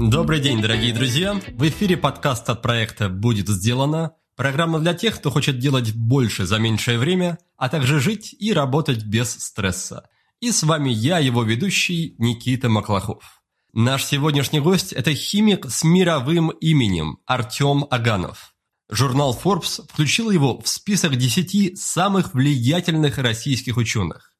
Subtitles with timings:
[0.00, 1.40] Добрый день, дорогие друзья!
[1.52, 4.14] В эфире подкаст от проекта «Будет сделано».
[4.34, 9.04] Программа для тех, кто хочет делать больше за меньшее время, а также жить и работать
[9.04, 10.08] без стресса.
[10.40, 13.44] И с вами я, его ведущий Никита Маклахов.
[13.72, 18.54] Наш сегодняшний гость– это химик с мировым именем Артем Аганов.
[18.90, 24.33] Журнал Forbes включил его в список 10 самых влиятельных российских ученых.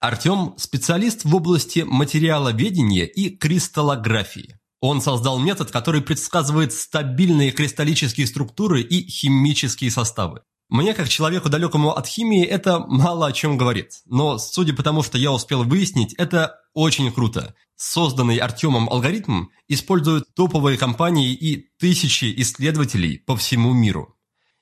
[0.00, 4.58] Артем– специалист в области материаловедения и кристаллографии.
[4.80, 10.42] Он создал метод, который предсказывает стабильные кристаллические структуры и химические составы.
[10.68, 14.00] Мне, как человеку далекому от химии, это мало о чем говорит.
[14.04, 17.54] Но, судя по тому, что я успел выяснить, это очень круто.
[17.76, 24.15] Созданный Артемом алгоритм используют топовые компании и тысячи исследователей по всему миру.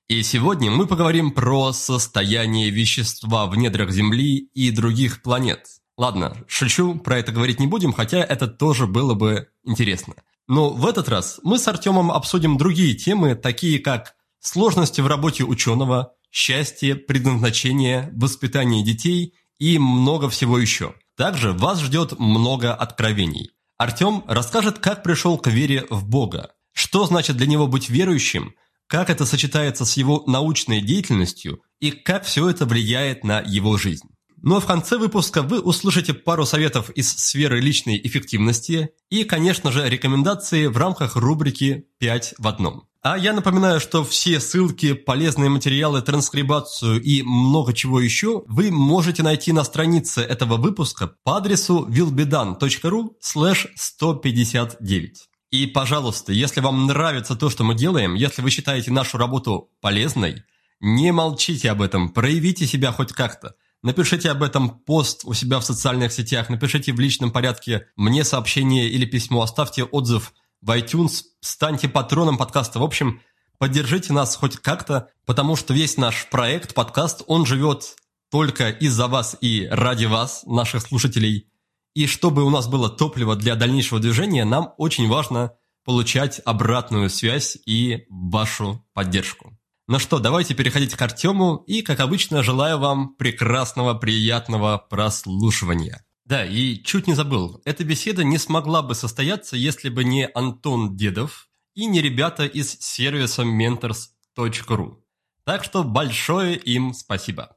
[0.06, 5.66] И сегодня мы поговорим про состояние вещества в недрах Земли и других планет.
[5.96, 10.14] Ладно, шучу, про это говорить не будем, хотя это тоже было бы интересно.
[10.46, 15.42] Но в этот раз мы с Артемом обсудим другие темы, такие как сложности в работе
[15.44, 20.94] ученого, счастье, предназначение, воспитание детей и много всего еще.
[21.16, 23.52] Также вас ждет много откровений.
[23.78, 28.54] Артем расскажет, как пришел к вере в Бога, что значит для него быть верующим,
[28.86, 34.14] как это сочетается с его научной деятельностью и как все это влияет на его жизнь.
[34.46, 39.72] Ну а в конце выпуска вы услышите пару советов из сферы личной эффективности и, конечно
[39.72, 42.86] же, рекомендации в рамках рубрики «5 в одном».
[43.00, 49.22] А я напоминаю, что все ссылки, полезные материалы, транскрибацию и много чего еще вы можете
[49.22, 55.28] найти на странице этого выпуска по адресу willbedan.ru 159.
[55.54, 60.42] И, пожалуйста, если вам нравится то, что мы делаем, если вы считаете нашу работу полезной,
[60.80, 63.54] не молчите об этом, проявите себя хоть как-то.
[63.80, 68.88] Напишите об этом пост у себя в социальных сетях, напишите в личном порядке мне сообщение
[68.88, 72.80] или письмо, оставьте отзыв в iTunes, станьте патроном подкаста.
[72.80, 73.20] В общем,
[73.58, 77.94] поддержите нас хоть как-то, потому что весь наш проект, подкаст, он живет
[78.28, 81.46] только из-за вас и ради вас, наших слушателей.
[81.94, 85.52] И чтобы у нас было топливо для дальнейшего движения, нам очень важно
[85.84, 89.56] получать обратную связь и вашу поддержку.
[89.86, 96.04] Ну что, давайте переходить к Артему, и, как обычно, желаю вам прекрасного, приятного прослушивания.
[96.24, 100.96] Да, и чуть не забыл, эта беседа не смогла бы состояться, если бы не Антон
[100.96, 104.96] Дедов и не ребята из сервиса mentors.ru.
[105.44, 107.53] Так что большое им спасибо.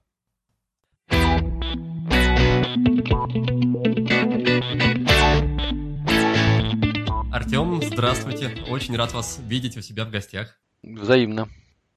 [7.31, 8.63] Артем, здравствуйте.
[8.69, 10.59] Очень рад вас видеть у себя в гостях.
[10.83, 11.49] Взаимно.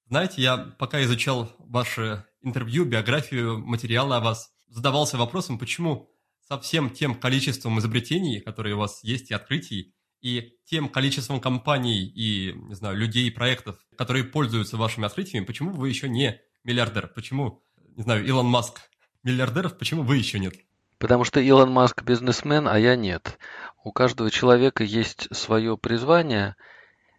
[0.07, 6.11] Знаете, я пока изучал ваше интервью, биографию, материалы о вас, задавался вопросом, почему
[6.49, 12.05] со всем тем количеством изобретений, которые у вас есть, и открытий, и тем количеством компаний
[12.05, 17.09] и, не знаю, людей и проектов, которые пользуются вашими открытиями, почему вы еще не миллиардер?
[17.09, 17.65] Почему,
[17.97, 18.81] не знаю, Илон Маск
[19.23, 20.55] миллиардеров, почему вы еще нет?
[21.01, 23.41] Потому что Илон Маск бизнесмен, а я нет.
[23.83, 26.55] У каждого человека есть свое призвание,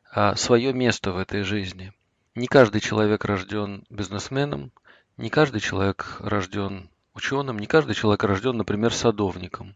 [0.09, 1.91] а, свое место в этой жизни–
[2.33, 4.71] не каждый человек рожден бизнесменом,
[5.17, 9.75] не каждый человек рожден ученым, не каждый человек рожден, например, садовником.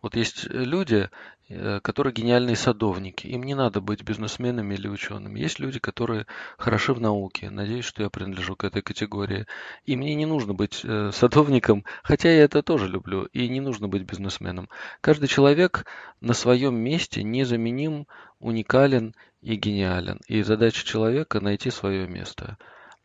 [0.00, 1.10] Вот есть люди,
[1.48, 3.26] э, которые гениальные садовники.
[3.26, 5.40] Им не надо быть бизнесменами или учеными.
[5.40, 6.26] Есть люди, которые
[6.56, 7.50] хороши в науке.
[7.50, 9.46] Надеюсь, что я принадлежу к этой категории.
[9.86, 13.24] И мне не нужно быть э, садовником, хотя я это тоже люблю.
[13.32, 14.68] И не нужно быть бизнесменом.
[15.00, 15.84] Каждый человек
[16.20, 18.06] на своем месте незаменим,
[18.38, 20.20] уникален и гениален.
[20.28, 22.56] И задача человека найти свое место.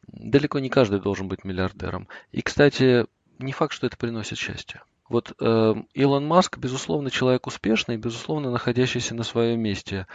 [0.05, 2.07] Далеко не каждый должен быть миллиардером.
[2.31, 3.07] И, кстати,
[3.39, 4.81] не факт, что это приносит счастье.
[5.09, 10.07] Вот э, Илон Маск, безусловно, человек успешный, безусловно, находящийся на своем месте.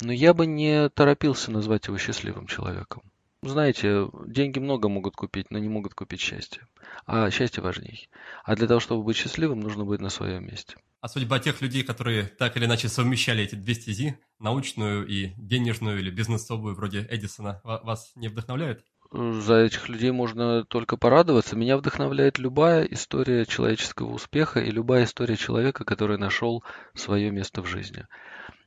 [0.00, 3.02] Но я бы не торопился назвать его счастливым человеком.
[3.42, 6.66] Знаете, деньги много могут купить, но не могут купить счастье.
[7.06, 8.08] А счастье важней.
[8.44, 10.76] А для того, чтобы быть счастливым, нужно быть на своем месте.
[11.00, 16.00] А судьба тех людей, которые так или иначе совмещали эти две стези, научную и денежную
[16.00, 18.84] или бизнесовую, вроде Эдисона, вас не вдохновляет?
[19.12, 21.56] За этих людей можно только порадоваться.
[21.56, 26.62] Меня вдохновляет любая история человеческого успеха и любая история человека, который нашел
[26.94, 28.06] свое место в жизни.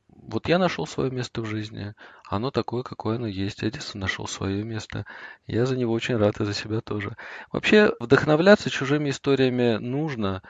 [0.10, 1.94] Вот я нашел свое место в жизни.
[2.30, 3.64] Оно такое, какое оно есть.
[3.64, 5.06] Эдисон нашел свое место.
[5.48, 7.16] Я за него очень рад и за себя тоже.
[7.52, 10.42] Вообще, вдохновляться чужими историями нужно.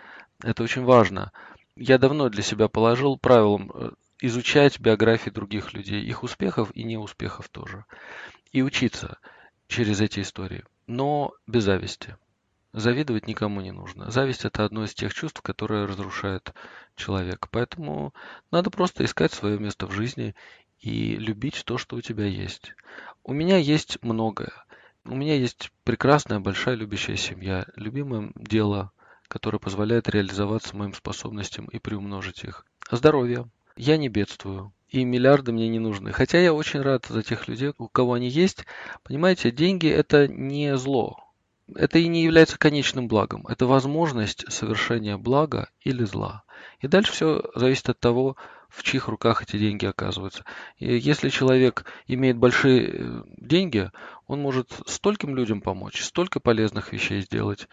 [0.43, 1.31] Это очень важно.
[1.75, 3.91] Я давно для себя положил правилом э,
[4.21, 7.85] изучать биографии других людей, их успехов и неуспехов тоже.
[8.51, 9.17] И учиться
[9.67, 12.15] через эти истории, но без зависти.
[12.73, 14.09] Завидовать никому не нужно.
[14.09, 16.53] Зависть– это одно из тех чувств, которое разрушает
[16.95, 17.47] человека.
[17.51, 18.15] Поэтому
[18.49, 20.33] надо просто искать свое место в жизни
[20.79, 22.73] и любить то, что у тебя есть.
[23.23, 24.51] У меня есть многое.
[25.05, 28.91] У меня есть прекрасная, большая любящая семья, любимое дело,
[29.27, 32.65] которое позволяет реализоваться моим способностям и приумножить их.
[32.89, 33.49] Здоровье.
[33.75, 34.73] Я не бедствую.
[34.93, 36.11] И миллиарды мне не нужны.
[36.11, 38.65] Хотя я очень рад за тех людей, у кого они есть.
[39.03, 41.19] Понимаете, деньги– это не зло
[41.75, 43.47] это и не является конечным благом.
[43.47, 46.43] Это возможность совершения блага или зла.
[46.79, 48.35] И дальше все зависит от того,
[48.69, 50.45] в чьих руках эти деньги оказываются.
[50.77, 53.91] И если человек имеет большие э, деньги,
[54.27, 57.67] он может стольким людям помочь, столько полезных вещей сделать.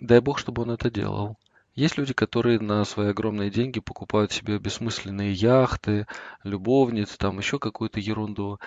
[0.00, 1.36] Дай Бог, чтобы он это делал.
[1.74, 6.06] Есть люди, которые на свои огромные деньги покупают себе бессмысленные яхты,
[6.44, 8.58] любовниц, там еще какую-то ерунду.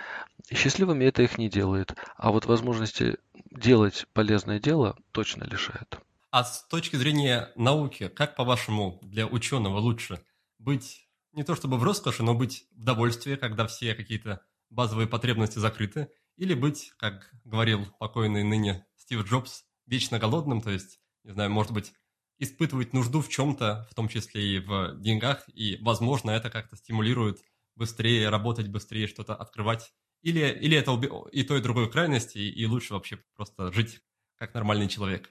[0.51, 1.95] Счастливыми это их не делает.
[2.17, 3.17] А вот возможности
[3.51, 5.99] делать полезное дело точно лишает.
[6.31, 10.21] А с точки зрения науки, как по-вашему для ученого лучше
[10.57, 15.59] быть не то чтобы в роскоши, но быть в довольстве, когда все какие-то базовые потребности
[15.59, 21.51] закрыты, или быть, как говорил покойный ныне Стив Джобс, вечно голодным, то есть, не знаю,
[21.51, 21.93] может быть,
[22.37, 27.39] испытывать нужду в чем-то, в том числе и в деньгах, и, возможно, это как-то стимулирует
[27.75, 29.93] быстрее работать, быстрее что-то открывать.
[30.21, 30.93] Или, или это
[31.31, 34.01] и то, и другое крайности, и, и лучше вообще просто жить
[34.37, 35.29] как нормальный человек.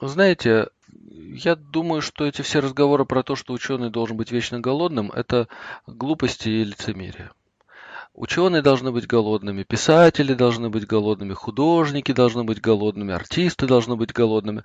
[0.00, 5.10] Знаете, я думаю, что эти все разговоры про то, что ученый должен быть вечно голодным,
[5.10, 5.48] это
[5.86, 7.30] глупости и лицемерие.
[8.12, 14.12] Ученые должны быть голодными, писатели должны быть голодными, художники должны быть голодными, артисты должны быть
[14.12, 14.62] голодными.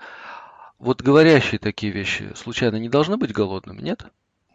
[0.80, 4.06] Вот говорящие такие вещи случайно не должны быть голодными, нет?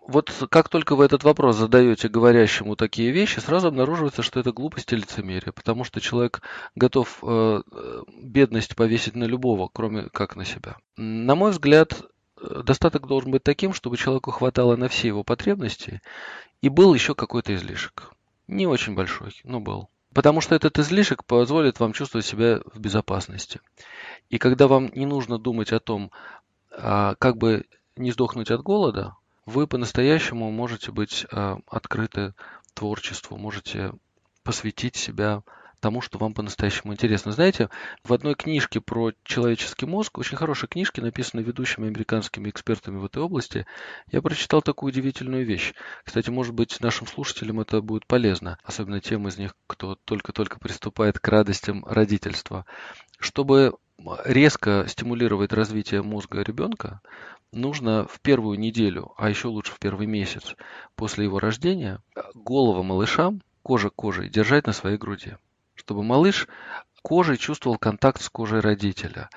[0.07, 4.93] Вот как только вы этот вопрос задаете говорящему такие вещи, сразу обнаруживается, что это глупость
[4.93, 6.43] и лицемерие, потому что человек
[6.75, 7.63] готов э,
[8.23, 10.77] бедность повесить на любого, кроме как на себя.
[10.97, 12.03] На мой взгляд,
[12.39, 16.03] э, достаток должен быть таким, чтобы человеку хватало на все его потребности,
[16.61, 18.13] и был еще какой-то излишек.
[18.47, 19.89] Не очень большой, но был.
[20.15, 23.61] Потому что этот излишек позволит вам чувствовать себя в безопасности.
[24.31, 26.11] И когда вам не нужно думать о том,
[26.71, 27.65] а, как бы
[27.97, 29.17] не сдохнуть от голода,
[29.47, 32.35] вы по-настоящему можете быть а, открыты
[32.75, 33.93] творчеству, можете
[34.43, 35.43] посвятить себя
[35.85, 37.33] тому, что вам по-настоящему интересно.
[37.33, 37.69] Знаете,
[38.05, 43.23] в одной книжке про человеческий мозг, очень хорошей книжке, написанной ведущими американскими экспертами в этой
[43.23, 43.67] области,
[44.11, 45.75] я прочитал такую удивительную вещь.
[46.03, 51.19] Кстати, может быть, нашим слушателям это будет полезно, особенно тем из них, кто только-только приступает
[51.19, 52.65] к радостям родительства.
[53.19, 53.75] Чтобы
[54.25, 57.01] резко стимулировать развитие мозга ребенка,
[57.53, 60.57] нужно в первую неделю, а еще лучше в первый месяц
[60.97, 62.01] после его рождения,
[62.35, 63.33] голову малыша
[63.63, 65.37] кожа к коже держать на своей груди
[65.75, 66.49] чтобы малыш
[67.05, 69.29] кожей чувствовал контакт с кожей родителя.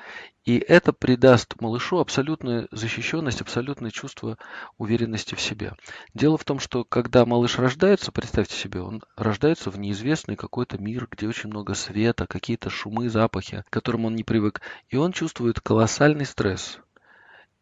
[0.46, 4.38] И это придаст малышу абсолютную защищенность, абсолютное чувство
[4.78, 5.74] уверенности в себе.
[6.14, 11.10] Дело в том, что когда малыш рождается, представьте себе, он рождается в неизвестный какой-то мир,
[11.12, 14.62] где очень много света, какие-то шумы, запахи, к которым он не привык.
[14.88, 16.80] И он чувствует колоссальный стресс.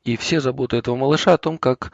[0.03, 1.91] И все заботы этого малыша о том, как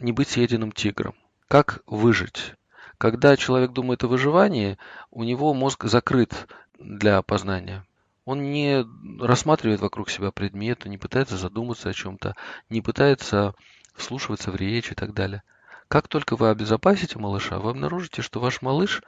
[0.00, 1.14] не быть съеденным тигром,
[1.46, 2.54] как выжить.
[3.02, 4.78] Когда человек думает о выживании,
[5.10, 6.46] у него мозг закрыт
[6.78, 7.84] для познания.
[8.24, 8.86] Он не
[9.20, 12.36] рассматривает вокруг себя предметы, не пытается задуматься о чем-то,
[12.68, 13.56] не пытается
[13.96, 15.42] вслушиваться в речь и так далее.
[15.88, 19.02] Как только вы обезопасите малыша, вы обнаружите, что ваш малыш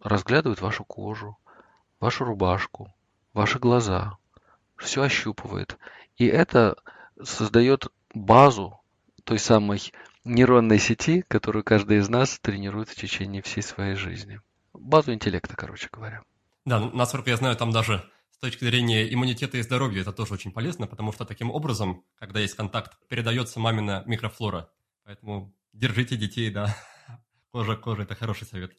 [0.00, 1.36] разглядывает вашу кожу,
[1.98, 2.94] вашу рубашку,
[3.32, 4.18] ваши глаза,
[4.76, 5.78] все ощупывает.
[6.16, 6.76] И это
[7.20, 8.78] создает базу
[9.24, 9.92] той самой
[10.24, 14.40] нейронной сети, которую каждый из нас тренирует в течение всей своей жизни.
[14.72, 16.22] Базу интеллекта, короче говоря.
[16.64, 20.52] Да, насколько я знаю, там даже с точки зрения иммунитета и здоровья это тоже очень
[20.52, 24.70] полезно, потому что таким образом, когда есть контакт, передается мамина микрофлора.
[25.04, 26.76] Поэтому держите детей, да.
[27.50, 28.72] Кожа к коже– это хороший совет.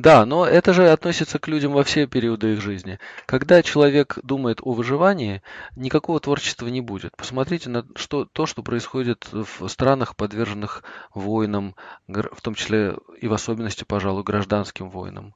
[0.00, 2.98] Да, но это же относится к людям во все периоды их жизни.
[3.26, 5.42] Когда человек думает о выживании,
[5.76, 7.14] никакого творчества не будет.
[7.18, 11.74] Посмотрите на что, то, что происходит в странах, подверженных войнам,
[12.08, 15.34] в том числе и в особенности, пожалуй, гражданским войнам.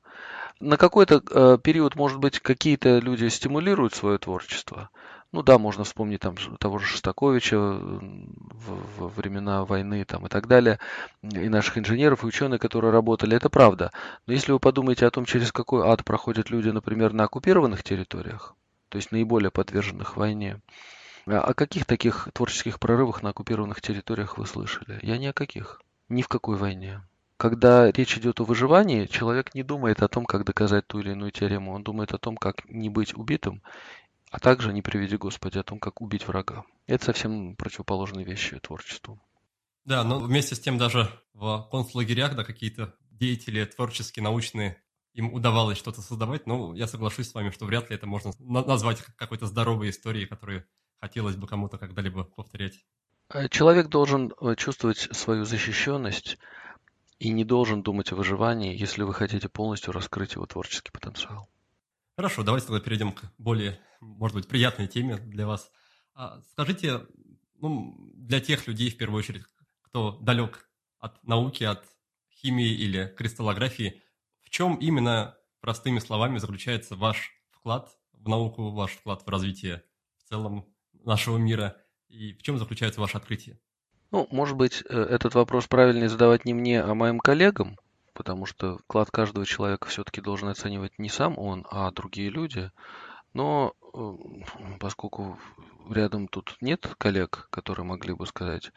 [0.60, 4.88] На какой-то э, период, может быть, какие-то люди стимулируют свое творчество,
[5.34, 7.98] ну да, можно вспомнить там того же Шостаковича в,
[8.60, 10.78] в времена войны там, и так далее,
[11.22, 13.90] и наших инженеров, и ученых, которые работали, это правда.
[14.28, 18.54] Но если вы подумаете о том, через какой ад проходят люди, например, на оккупированных территориях,
[18.90, 20.60] то есть наиболее подверженных войне,
[21.26, 25.00] а о каких таких творческих прорывах на оккупированных территориях вы слышали?
[25.02, 25.82] Я ни о каких.
[26.08, 27.00] Ни в какой войне.
[27.38, 31.32] Когда речь идет о выживании, человек не думает о том, как доказать ту или иную
[31.32, 31.72] теорему.
[31.72, 33.62] Он думает о том, как не быть убитым
[34.34, 36.64] а также, не приведи Господи, о том, как убить врага.
[36.88, 39.22] Это совсем противоположные вещи творчеству.
[39.84, 45.78] Да, но вместе с тем даже в концлагерях, да, какие-то деятели творческие, научные, им удавалось
[45.78, 49.90] что-то создавать, но я соглашусь с вами, что вряд ли это можно назвать какой-то здоровой
[49.90, 50.66] историей, которую
[51.00, 52.84] хотелось бы кому-то когда-либо повторять.
[53.32, 56.38] Э, человек должен э, чувствовать свою защищенность
[57.20, 61.48] и не должен думать о выживании, если вы хотите полностью раскрыть его творческий потенциал.
[62.16, 65.70] Хорошо, давайте тогда перейдем к более, может быть, приятной теме для вас.
[66.14, 67.00] А, скажите,
[67.60, 69.42] ну, для тех людей, в первую очередь,
[69.82, 70.68] кто далек
[70.98, 71.84] от науки, от
[72.30, 74.02] химии или кристаллографии,
[74.42, 79.82] в чем именно, простыми словами, заключается ваш вклад в науку, ваш вклад в развитие
[80.18, 81.76] в целом нашего мира,
[82.08, 83.58] и в чем заключается ваше открытие?
[84.12, 87.76] Ну, может быть, э, этот вопрос правильнее задавать не мне, а моим коллегам,
[88.14, 92.70] потому что вклад каждого человека все-таки должен оценивать не сам он, а другие люди.
[93.34, 94.12] Но э,
[94.78, 95.38] поскольку
[95.90, 98.70] рядом тут нет коллег, которые могли бы сказать,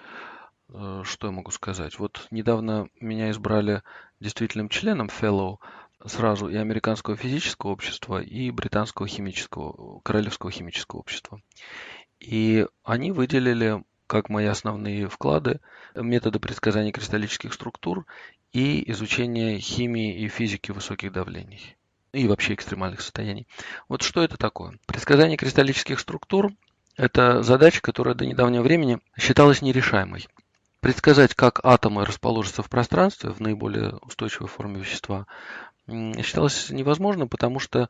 [0.70, 2.00] э, что я могу сказать?
[2.00, 3.84] Вот недавно меня избрали
[4.20, 5.58] действительным членом Fellow
[6.06, 11.41] сразу и Американского физического общества, и Британского химического, Королевского химического общества.
[12.20, 15.60] И они выделили как мои основные вклады
[15.96, 18.06] методы предсказания кристаллических структур
[18.54, 21.76] и изучение химии и физики высоких давлений
[22.14, 23.48] и вообще экстремальных состояний.
[23.90, 24.80] Вот что это такое?
[24.88, 26.52] Предсказание кристаллических структур–
[26.96, 30.28] это задача, которая до недавнего времени считалась нерешаемой.
[30.80, 35.28] Предсказать, как атомы расположатся в пространстве в наиболее устойчивой форме вещества,
[35.88, 37.90] считалось невозможно, потому что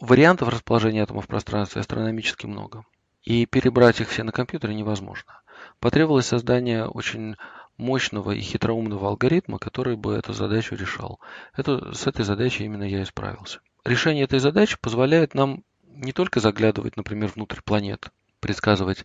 [0.00, 2.84] вариантов расположения атомов в пространстве астрономически много.
[3.28, 5.42] И перебрать их все на компьютере невозможно.
[5.80, 7.36] Потребовалось создание очень
[7.76, 11.20] мощного и хитроумного алгоритма, который бы эту задачу решал.
[11.54, 13.60] Это, с этой задачей именно я и справился.
[13.84, 18.08] Решение этой задачи позволяет нам не только заглядывать, например, внутрь планет,
[18.40, 19.04] предсказывать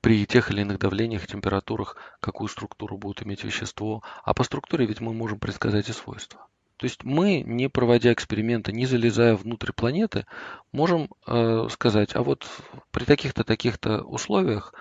[0.00, 5.00] при тех или иных давлениях, температурах, какую структуру будет иметь вещество, а по структуре ведь
[5.00, 6.48] мы можем предсказать и свойства.
[6.78, 10.26] То есть мы, не проводя эксперименты, не залезая внутрь планеты,
[10.72, 12.46] можем э, сказать, а вот
[12.92, 14.72] при таких-то, таких-то условиях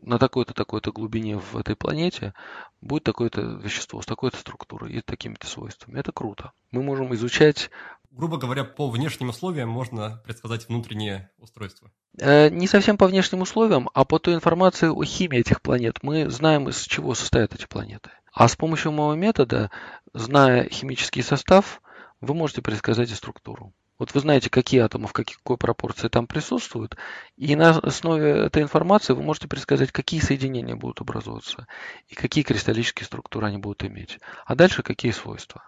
[0.00, 2.34] на такой-то, такой-то глубине в этой планете
[2.80, 5.98] будет такое-то вещество с такой-то структурой и такими-то свойствами.
[5.98, 6.52] Это круто.
[6.70, 7.70] Мы можем изучать...
[8.12, 11.90] Грубо говоря, по внешним условиям можно предсказать внутреннее устройство.
[12.20, 15.98] Э, не совсем по внешним условиям, а по той информации о химии этих планет.
[16.02, 18.10] Мы знаем, из чего состоят эти планеты.
[18.34, 19.70] А с помощью моего метода,
[20.12, 21.80] зная химический состав,
[22.20, 23.72] вы можете предсказать и структуру.
[23.96, 26.96] Вот вы знаете, какие атомы в какой пропорции там присутствуют,
[27.36, 31.68] и на основе этой информации вы можете предсказать, какие соединения будут образовываться
[32.08, 35.62] и какие кристаллические структуры они будут иметь, а дальше какие свойства.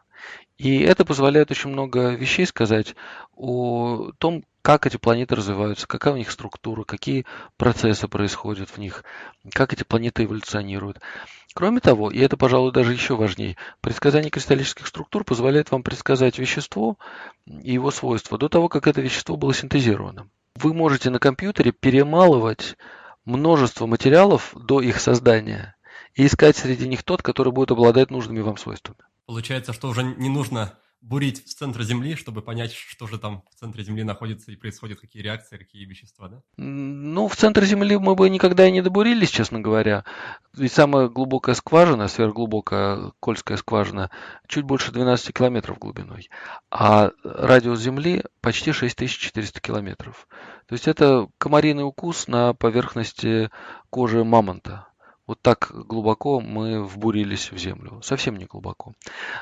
[0.58, 2.96] И это позволяет очень много вещей сказать
[3.37, 7.25] о том, как эти планеты развиваются, какая у них структура, какие
[7.56, 9.04] процессы происходят в них,
[9.52, 10.99] как эти планеты эволюционируют.
[11.54, 16.99] Кроме того, и это, пожалуй, даже еще важнее, предсказание кристаллических структур позволяет вам предсказать вещество
[17.46, 20.28] и его свойства до того, как это вещество было синтезировано.
[20.56, 22.76] Вы можете на компьютере перемалывать
[23.25, 25.76] множество материалов до их создания
[26.16, 28.99] и искать среди них тот, который будет обладать нужными вам свойствами.
[29.26, 33.59] Получается, что уже не нужно бурить в центр Земли, чтобы понять, что же там в
[33.59, 36.43] центре Земли находится и происходит, какие реакции, какие вещества, да?
[36.57, 40.05] Ну, в центр Земли мы бы никогда и не добурились, честно говоря.
[40.55, 44.11] Ведь самая глубокая скважина, сверхглубокая Кольская скважина,
[44.49, 46.29] чуть больше 12 километров глубиной,
[46.71, 50.26] а радиус Земли почти 6400 километров.
[50.67, 53.50] То есть это комариный укус на поверхности
[53.91, 54.88] кожи мамонта.
[55.26, 58.00] Вот так глубоко мы вбурились в землю.
[58.02, 58.95] Совсем не глубоко.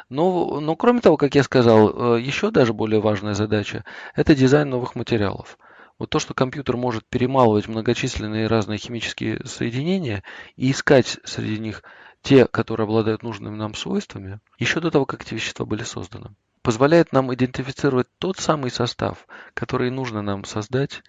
[0.09, 4.71] Но, но кроме того, как я сказал, э, еще даже более важная задача– это дизайн
[4.71, 5.59] новых материалов.
[5.99, 10.25] Вот то, что компьютер может перемалывать многочисленные разные химические соединения
[10.57, 11.83] и искать среди них
[12.23, 17.13] те, которые обладают нужными нам свойствами, еще до того, как эти вещества были созданы, позволяет
[17.13, 21.03] нам идентифицировать тот самый состав, который нужно нам создать,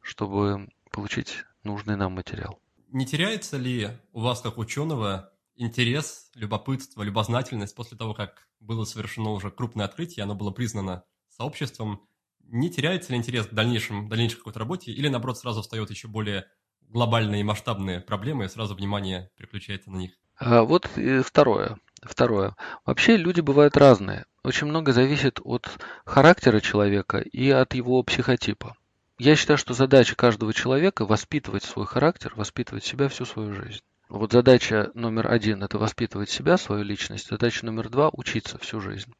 [0.00, 2.60] чтобы получить нужный нам материал
[2.92, 9.30] не теряется ли у вас, как ученого, интерес, любопытство, любознательность после того, как было совершено
[9.30, 12.06] уже крупное открытие, оно было признано сообществом,
[12.40, 16.46] не теряется ли интерес к дальнейшем, дальнейшей какой-то работе, или, наоборот, сразу встает еще более
[16.80, 20.12] глобальные и масштабные проблемы, и сразу внимание переключается на них?
[20.36, 20.88] А вот
[21.24, 21.78] второе.
[22.02, 22.56] Второе.
[22.86, 24.24] Вообще люди бывают разные.
[24.42, 25.68] Очень много зависит от
[26.06, 28.74] характера человека и от его психотипа.
[29.22, 33.82] Я считаю, что задача каждого человека воспитывать свой характер, воспитывать себя всю свою жизнь.
[34.08, 37.28] Вот задача номер один– это воспитывать себя, свою личность.
[37.28, 39.12] Задача номер два– учиться всю жизнь.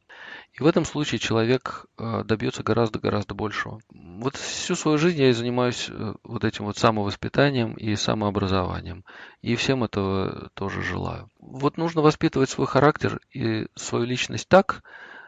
[0.54, 3.82] И в этом случае человек э, добьется гораздо-гораздо большего.
[3.90, 9.04] Вот всю свою жизнь я и занимаюсь э, вот этим вот самовоспитанием и самообразованием.
[9.42, 11.28] И всем этого тоже желаю.
[11.38, 14.82] Вот нужно воспитывать свой характер и свою личность так,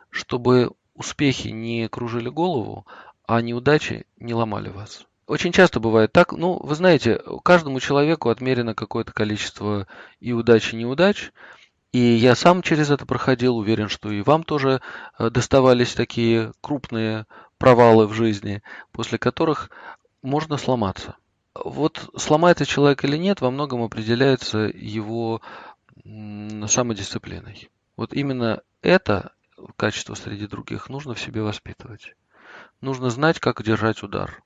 [0.09, 2.87] чтобы успехи не кружили голову,
[3.33, 5.07] а неудачи не ломали вас.
[5.27, 9.87] Очень часто бывает так, ну, вы знаете, каждому человеку отмерено какое-то количество
[10.21, 11.33] и удач, и неудач,
[11.93, 14.83] и я сам через это проходил, уверен, что и вам тоже
[15.19, 17.25] э, доставались такие крупные
[17.57, 19.71] провалы в жизни, после которых
[20.21, 21.17] можно сломаться.
[21.55, 25.41] Вот сломается человек или нет, во многом определяется его
[26.05, 27.71] самодисциплиной.
[27.97, 29.33] Вот именно это
[29.77, 32.15] качество среди других нужно в себе воспитывать.
[32.83, 34.43] Нужно знать, как держать удар.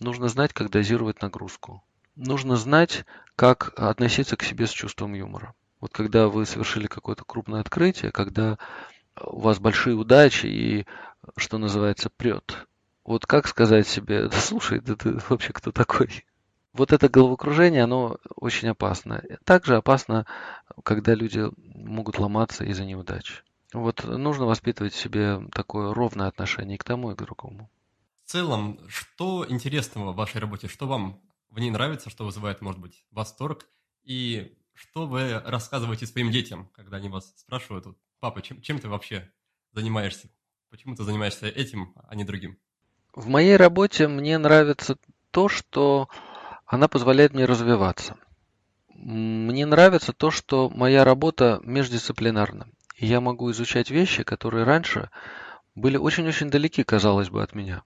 [0.00, 1.84] Нужно знать, как дозировать нагрузку.
[2.16, 3.04] Нужно знать,
[3.36, 5.54] как относиться к себе с чувством юмора.
[5.80, 8.56] Вот когда вы совершили какое-то крупное открытие, когда
[9.20, 10.86] у вас большие удачи и,
[11.36, 12.66] что называется, прет.
[13.04, 16.24] Вот как сказать себе, да слушай, да ты вообще кто такой?
[16.72, 19.22] Вот это головокружение, оно очень опасно.
[19.44, 20.24] Также опасно,
[20.82, 23.44] когда люди могут ломаться из-за неудач.
[23.76, 27.70] Вот нужно воспитывать в себе такое ровное отношение к тому, и к другому.
[28.24, 30.66] В целом, что интересного в вашей работе?
[30.66, 33.66] Что вам в ней нравится, что вызывает, может быть, восторг?
[34.02, 38.88] И что вы рассказываете своим детям, когда они вас спрашивают, вот, папа, чем, чем ты
[38.88, 39.30] вообще
[39.72, 40.30] занимаешься?
[40.70, 42.58] Почему ты занимаешься этим, а не другим?
[43.12, 44.96] В моей работе мне нравится
[45.30, 46.08] то, что
[46.64, 48.16] она позволяет мне развиваться.
[48.88, 52.68] Мне нравится то, что моя работа междисциплинарна.
[52.96, 55.10] И я могу изучать вещи, которые раньше
[55.74, 57.82] были очень-очень далеки, казалось бы, от меня.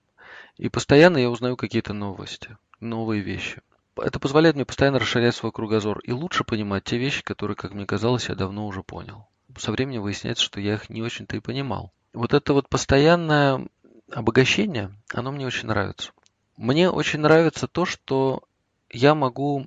[0.56, 3.62] И постоянно я узнаю какие-то новости, новые вещи
[4.02, 7.86] это позволяет мне постоянно расширять свой кругозор и лучше понимать те вещи, которые, как мне
[7.86, 9.26] казалось, я давно уже понял.
[9.58, 11.92] Со временем выясняется, что я их не очень-то и понимал.
[12.12, 13.66] Вот это вот постоянное
[14.10, 16.12] обогащение, оно мне очень нравится.
[16.56, 18.42] Мне очень нравится то, что
[18.90, 19.66] я могу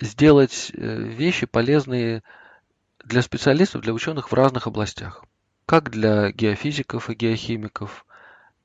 [0.00, 2.22] сделать э, вещи полезные
[3.10, 5.24] для специалистов, для ученых в разных областях.
[5.66, 8.06] Как для геофизиков и геохимиков,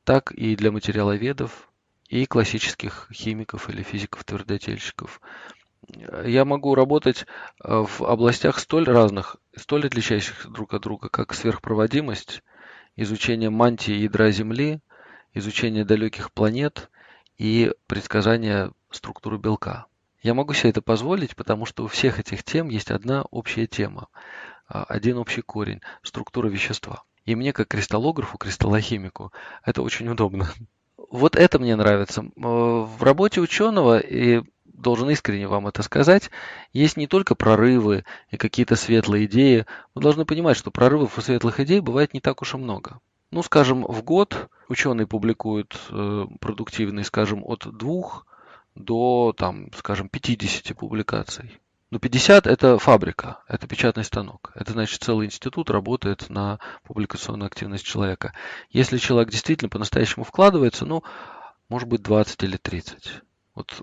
[0.04, 1.68] так и для материаловедов,
[2.10, 5.20] и классических химиков или физиков-твердотельщиков.
[6.24, 7.26] Я могу работать
[7.64, 12.44] э, в областях столь разных, столь отличающихся друг от друга, как сверхпроводимость,
[12.96, 14.80] изучение мантии ядра Земли,
[15.34, 16.92] изучение далеких планет
[17.38, 19.88] и предсказание структуры белка.
[20.26, 24.08] Я могу себе это позволить, потому что у всех этих тем есть одна общая тема,
[24.68, 27.04] а, один общий корень– структура вещества.
[27.26, 29.32] И мне, как кристаллографу, кристаллохимику,
[29.64, 30.50] это очень удобно.
[31.12, 32.26] Вот это мне нравится.
[32.36, 36.32] В работе ученого, и должен искренне вам это сказать,
[36.74, 39.68] есть не только прорывы и какие-то светлые идеи.
[39.94, 43.00] Вы должны понимать, что прорывов и светлых идей бывает не так уж и много.
[43.30, 48.26] Ну, скажем, в год ученые публикуют э, продуктивные, скажем, от двух
[48.76, 51.60] до, там, скажем, 50 публикаций.
[51.92, 54.52] Но 50– это фабрика, это печатный станок.
[54.56, 58.34] Это значит, целый институт работает на публикационную активность человека.
[58.70, 61.04] Если человек действительно по-настоящему вкладывается, ну,
[61.70, 63.22] может быть, 20 или 30.
[63.54, 63.82] Вот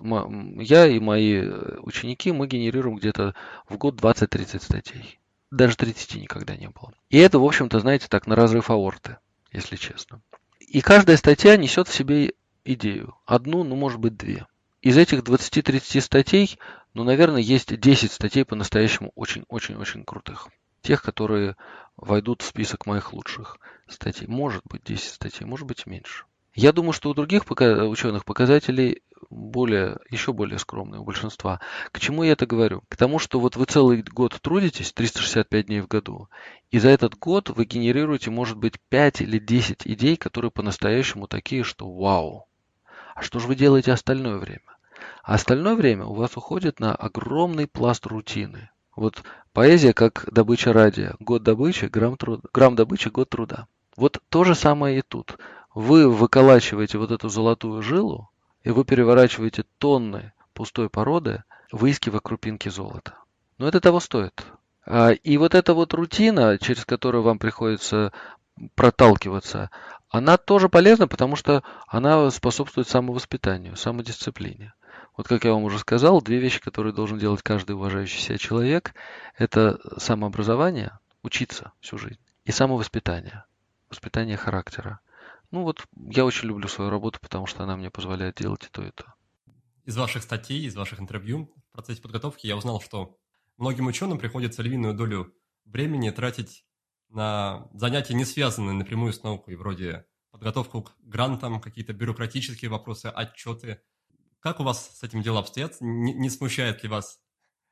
[0.59, 3.33] я и мои э, ученики, мы генерируем где-то
[3.67, 5.19] в год 20-30 статей.
[5.49, 6.93] Даже 30 никогда не было.
[7.09, 9.17] И это, в общем-то, знаете, так, на разрыв аорты,
[9.51, 10.21] если честно.
[10.59, 13.15] И каждая статья несет в себе идею.
[13.25, 14.45] Одну, ну, может быть, две.
[14.83, 16.59] Из этих 20-30 статей
[16.93, 20.49] ну, наверное, есть 10 статей по-настоящему очень-очень-очень крутых.
[20.81, 21.55] Тех, которые
[21.97, 24.27] войдут в список моих лучших статей.
[24.27, 26.25] Может быть 10 статей, может быть меньше.
[26.53, 31.61] Я думаю, что у других пока, ученых показателей более, еще более скромные у большинства.
[31.91, 32.83] К чему я это говорю?
[32.89, 36.29] К тому, что вот вы целый год трудитесь, 365 дней в году,
[36.69, 41.63] и за этот год вы генерируете, может быть, 5 или 10 идей, которые по-настоящему такие,
[41.63, 42.47] что вау.
[43.15, 44.61] А что же вы делаете остальное время?
[45.23, 48.69] А остальное время у вас уходит на огромный пласт рутины.
[48.95, 49.23] Вот
[49.53, 51.15] поэзия как добыча радия.
[51.19, 53.67] Год добычи, грамм, труда, грамм добычи, год труда.
[53.95, 55.37] Вот то же самое и тут.
[55.73, 58.29] Вы выколачиваете вот эту золотую жилу,
[58.63, 63.15] и вы переворачиваете тонны пустой породы, выискивая крупинки золота.
[63.57, 64.45] Но это того стоит.
[64.85, 68.11] А, и вот эта вот рутина, через которую вам приходится
[68.75, 69.71] проталкиваться,
[70.13, 74.75] она тоже полезна, потому что она способствует самовоспитанию, самодисциплине.
[75.17, 78.93] Вот как я вам уже сказал, две вещи, которые должен делать каждый уважающий себя человек,
[79.39, 83.45] это самообразование, учиться всю жизнь, и самовоспитание,
[83.89, 84.99] воспитание характера.
[85.49, 88.83] Ну вот я очень люблю свою работу, потому что она мне позволяет делать и то,
[88.83, 89.15] и то.
[89.85, 93.17] Из ваших статей, из ваших интервью в процессе подготовки я узнал, что
[93.57, 95.33] многим ученым приходится львиную долю
[95.65, 96.63] времени тратить
[97.13, 103.81] на занятия, не связанные напрямую с наукой, вроде подготовку к грантам, какие-то бюрократические вопросы, отчеты.
[104.39, 105.77] Как у вас с этим дела обстоят?
[105.79, 107.19] Не, не смущает ли вас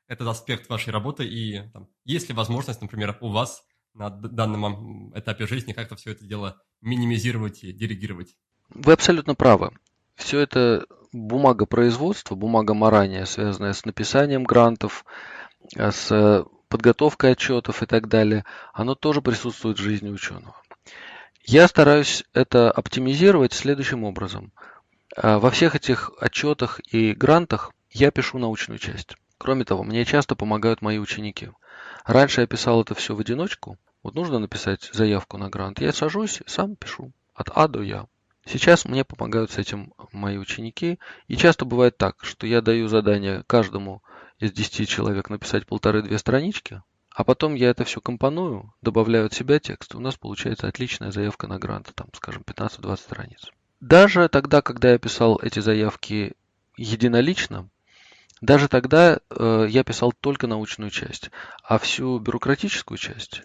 [0.06, 1.26] этот аспект вашей работы?
[1.26, 6.24] И там, есть ли возможность, например, у вас на данном этапе жизни как-то все это
[6.24, 8.36] дело минимизировать и диригировать?
[8.70, 9.70] Вы абсолютно правы.
[10.14, 15.04] Все это бумага производства, бумага марания, связанная с написанием грантов,
[15.76, 20.56] а с подготовкой отчетов и так далее, оно тоже присутствует в жизни ученого.
[21.44, 24.52] Я стараюсь это оптимизировать следующим образом.
[25.14, 29.16] А, во всех этих отчетах и грантах я пишу научную часть.
[29.36, 31.50] Кроме того, мне часто помогают мои ученики.
[32.06, 33.76] Раньше я писал это все в одиночку.
[34.02, 35.78] Вот нужно написать заявку на грант.
[35.78, 37.12] Я сажусь, сам пишу.
[37.34, 38.06] От А до Я.
[38.46, 40.98] Сейчас мне помогают с этим мои ученики.
[41.28, 44.02] И часто бывает так, что я даю задание каждому
[44.42, 49.60] из 10 человек написать полторы-две странички, а потом я это все компоную, добавляю от себя
[49.60, 49.94] текст.
[49.94, 53.50] У нас получается отличная заявка на грант, там, скажем, 15-20 страниц.
[53.78, 56.32] Даже тогда, когда я писал эти заявки
[56.76, 57.68] единолично,
[58.40, 61.30] даже тогда э, я писал только научную часть,
[61.62, 63.42] а всю бюрократическую часть,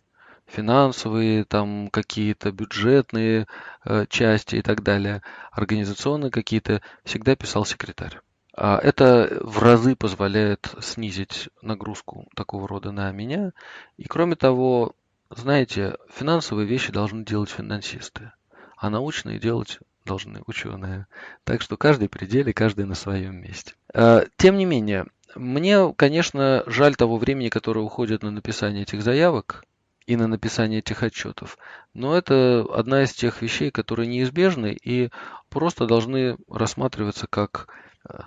[0.47, 3.45] финансовые, там какие-то бюджетные
[3.85, 8.19] э, части и так далее, организационные какие-то, всегда писал секретарь.
[8.59, 13.51] А это в разы позволяет снизить нагрузку такого рода на меня.
[13.97, 14.95] И кроме того,
[15.29, 18.31] знаете, финансовые вещи должны делать финансисты,
[18.75, 21.05] а научные делать должны ученые.
[21.43, 23.75] Так что каждый пределе, каждый на своем месте.
[23.93, 29.65] А, тем не менее, мне, конечно, жаль того времени, которое уходит на написание этих заявок
[30.07, 31.59] и на написание этих отчетов.
[31.93, 35.11] Но это одна из тех вещей, которые неизбежны и
[35.49, 37.67] просто должны рассматриваться как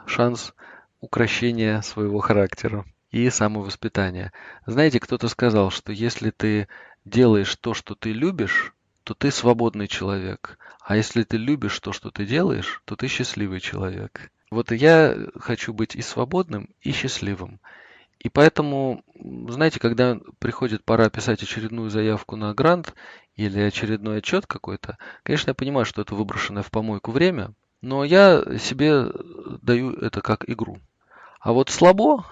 [0.07, 0.55] шанс
[1.01, 4.33] укрощения своего характера и самовоспитания.
[4.66, 6.69] Знаете, кто-то сказал, что если ты
[7.05, 10.59] делаешь то, что ты любишь, то ты свободный человек.
[10.81, 14.31] А если ты любишь то, что ты делаешь, то ты счастливый человек.
[14.51, 17.61] Вот я хочу быть и свободным, и счастливым.
[18.19, 19.03] И поэтому,
[19.49, 22.95] знаете, когда приходит пора писать очередную заявку на грант
[23.35, 28.43] или очередной отчет какой-то, конечно, я понимаю, что это выброшенное в помойку время, но я
[28.59, 29.07] себе
[29.62, 30.79] даю это как игру.
[31.40, 32.27] А вот слабо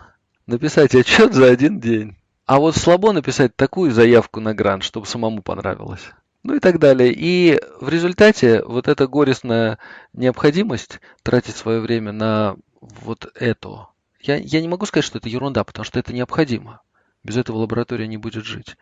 [0.47, 2.17] написать отчет за один день.
[2.47, 6.11] А вот слабо написать такую заявку на грант, чтобы самому понравилось.
[6.43, 7.13] Ну и так далее.
[7.15, 9.79] И в результате вот эта горестная
[10.13, 13.89] необходимость тратить свое время на вот это.
[14.21, 16.81] Я, я не могу сказать, что это ерунда, потому что это необходимо.
[17.25, 18.77] Без этого лаборатория не будет жить.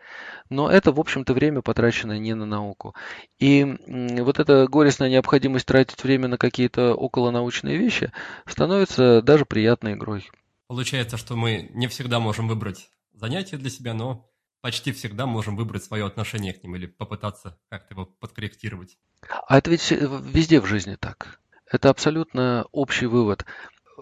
[0.49, 2.95] Но это, в общем-то, время потраченное не на науку.
[3.39, 8.11] И вот эта горестная необходимость тратить время на какие-то околонаучные вещи
[8.45, 10.29] становится даже приятной игрой.
[10.67, 14.29] Получается, что мы не всегда можем выбрать занятие для себя, но
[14.61, 18.97] почти всегда можем выбрать свое отношение к ним или попытаться как-то его подкорректировать.
[19.47, 21.39] А это ведь везде в жизни так.
[21.69, 23.45] Это абсолютно общий вывод.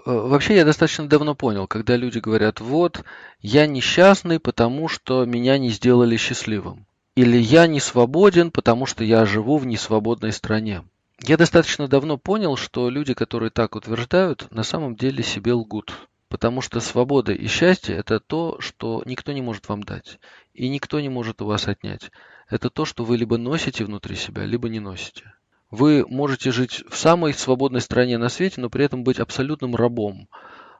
[0.05, 3.03] Э, вообще я достаточно давно понял, когда люди говорят, вот,
[3.41, 6.85] я несчастный, потому что меня не сделали счастливым.
[7.15, 10.83] Или я не свободен, потому что я живу в несвободной стране.
[11.21, 15.93] Я достаточно давно понял, что люди, которые так утверждают, на самом деле себе лгут.
[16.27, 20.19] Потому что свобода и счастье– это то, что никто не может вам дать.
[20.53, 22.11] И никто не может у вас отнять.
[22.49, 25.34] Это то, что вы либо носите внутри себя, либо не носите.
[25.71, 30.29] Вы можете жить в самой свободной стране на свете, но при этом быть абсолютным рабом.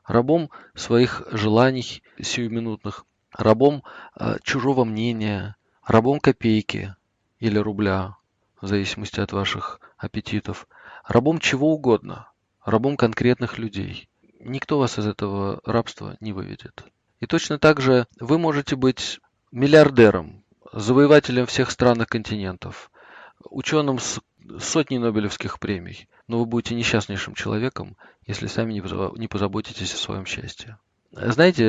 [0.04, 3.82] Рабом своих желаний сиюминутных, рабом
[4.18, 6.94] э, чужого мнения, рабом копейки
[7.40, 8.16] или рубля,
[8.60, 10.68] в зависимости от ваших аппетитов,
[11.04, 12.30] рабом чего угодно,
[12.64, 14.08] рабом конкретных людей.
[14.40, 16.84] Никто вас из этого рабства не выведет.
[17.20, 19.20] И точно так же вы можете быть
[19.50, 22.90] миллиардером, завоевателем всех стран и континентов,
[23.50, 24.20] ученым с
[24.60, 30.78] сотней Нобелевских премий, но вы будете несчастнейшим человеком, если сами не позаботитесь о своем счастье.
[31.12, 31.64] Знаете,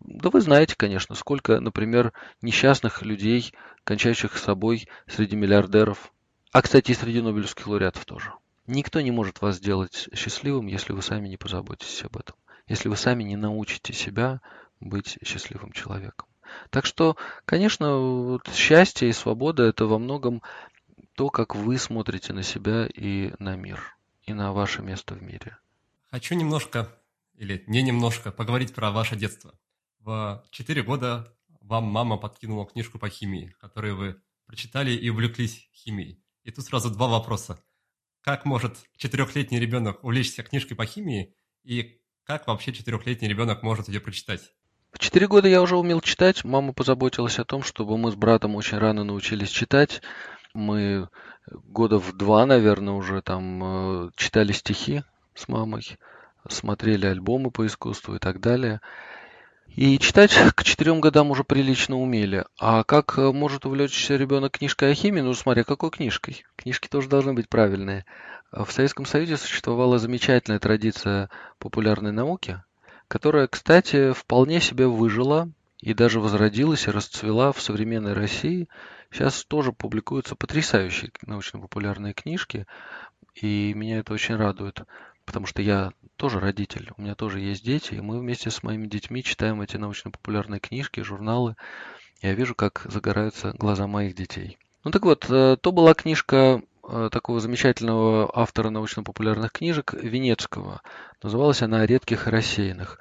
[0.00, 3.52] да вы знаете, конечно, сколько, например, несчастных людей,
[3.84, 6.12] кончающих с собой среди миллиардеров,
[6.52, 8.32] а, кстати, и среди Нобелевских лауреатов тоже.
[8.66, 12.96] Никто не может вас сделать счастливым, если вы сами не позаботитесь об этом, если вы
[12.96, 14.40] сами не научите себя
[14.80, 16.26] быть счастливым человеком.
[16.70, 20.42] Так что, конечно, вот счастье и свобода– это во многом
[21.18, 25.58] то, как вы смотрите на себя и на мир, и на ваше место в мире.
[26.12, 26.96] Хочу немножко,
[27.34, 29.52] или не немножко, поговорить про ваше детство.
[29.98, 36.22] В 4 года вам мама подкинула книжку по химии, которую вы прочитали и увлеклись химией.
[36.44, 37.60] И тут сразу два вопроса.
[38.20, 43.98] Как может четырехлетний ребенок увлечься книжкой по химии, и как вообще четырехлетний ребенок может ее
[43.98, 44.52] прочитать?
[44.92, 46.44] В четыре года я уже умел читать.
[46.44, 50.00] Мама позаботилась о том, чтобы мы с братом очень рано научились читать.
[50.54, 51.08] Мы
[51.46, 55.02] года в два, наверное, уже там э, читали стихи
[55.34, 55.98] с мамой,
[56.48, 58.80] смотрели альбомы по искусству и так далее.
[59.68, 62.44] И читать к четырем годам уже прилично умели.
[62.58, 65.20] А как э, может увлечься ребенок книжкой о химии?
[65.20, 66.44] Ну, смотря какой книжкой.
[66.56, 68.04] Книжки тоже должны быть правильные.
[68.50, 72.62] В Советском Союзе существовала замечательная традиция популярной науки,
[73.06, 78.68] которая, кстати, вполне себе выжила и даже возродилась и расцвела в современной России.
[79.10, 82.66] Сейчас тоже публикуются потрясающие научно-популярные книжки,
[83.34, 84.82] и меня это очень радует,
[85.24, 88.86] потому что я тоже родитель, у меня тоже есть дети, и мы вместе с моими
[88.86, 91.56] детьми читаем эти научно-популярные книжки, журналы.
[92.20, 94.58] Я вижу, как загораются глаза моих детей.
[94.84, 100.82] Ну так вот, э, то была книжка э, такого замечательного автора научно-популярных книжек Венецкого.
[101.22, 102.98] Называлась она «О редких и рассеянных».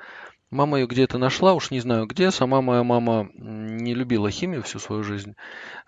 [0.49, 2.31] Мама ее где-то нашла, уж не знаю где.
[2.31, 5.35] Сама моя мама не любила химию всю свою жизнь.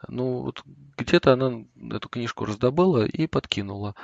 [0.10, 0.64] Ну, вот
[0.98, 3.96] где-то она эту книжку раздобыла и подкинула.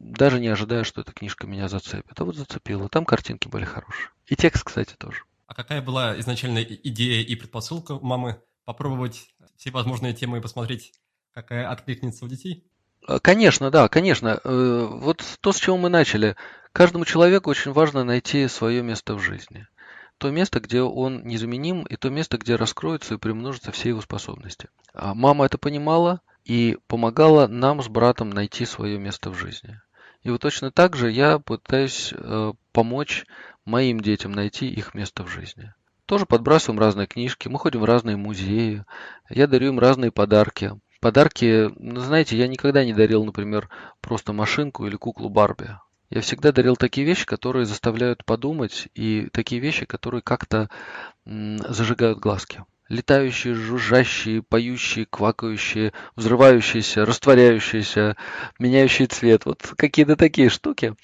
[0.00, 2.18] Даже не ожидая, что эта книжка меня зацепит.
[2.18, 2.88] А вот зацепила.
[2.88, 4.08] Там картинки были хорошие.
[4.26, 5.22] И текст, кстати, тоже.
[5.46, 10.92] А какая была изначальная идея и предпосылка мамы попробовать все возможные темы и посмотреть,
[11.32, 12.64] какая откликнется у детей?
[13.06, 14.40] А, конечно, да, конечно.
[14.42, 16.34] Э, вот то, с чего мы начали.
[16.72, 19.68] Каждому человеку очень важно найти свое место в жизни
[20.20, 24.68] то место, где он незаменим, и то место, где раскроются и примножатся все его способности.
[24.92, 29.80] А мама это понимала и помогала нам с братом найти свое место в жизни.
[30.22, 33.24] И вот точно так же я пытаюсь э, помочь
[33.64, 35.72] моим детям найти их место в жизни.
[36.04, 38.84] Тоже подбрасываем разные книжки, мы ходим в разные музеи,
[39.30, 40.72] я дарю им разные подарки.
[41.00, 43.70] Подарки, ну, знаете, я никогда не дарил, например,
[44.02, 45.78] просто машинку или куклу Барби.
[46.10, 50.68] Я всегда дарил такие вещи, которые заставляют подумать, и такие вещи, которые как-то
[51.24, 52.64] зажигают глазки.
[52.88, 58.16] Летающие, жужжащие, поющие, квакающие, взрывающиеся, растворяющиеся,
[58.58, 59.46] меняющие цвет.
[59.46, 60.96] Вот какие-то такие штуки.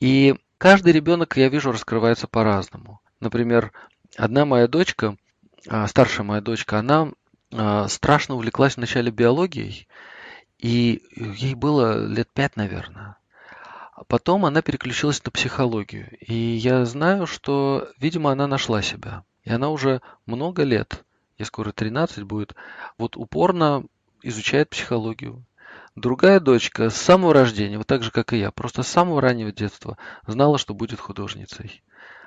[0.00, 3.00] И каждый ребенок, я вижу, раскрывается по-разному.
[3.20, 3.72] Например,
[4.16, 5.16] одна моя дочка,
[5.68, 7.12] а, старшая моя дочка, она
[7.52, 9.86] а, страшно увлеклась вначале биологией,
[10.58, 13.16] и ей было лет пять, наверное.
[14.08, 16.08] Потом она переключилась на психологию.
[16.20, 19.24] И я знаю, что, видимо, она нашла себя.
[19.44, 21.04] И она уже много лет,
[21.38, 22.54] ей скоро 13 будет,
[22.98, 23.84] вот упорно
[24.22, 25.44] изучает психологию.
[25.94, 29.52] Другая дочка с самого рождения, вот так же, как и я, просто с самого раннего
[29.52, 31.82] детства знала, что будет художницей.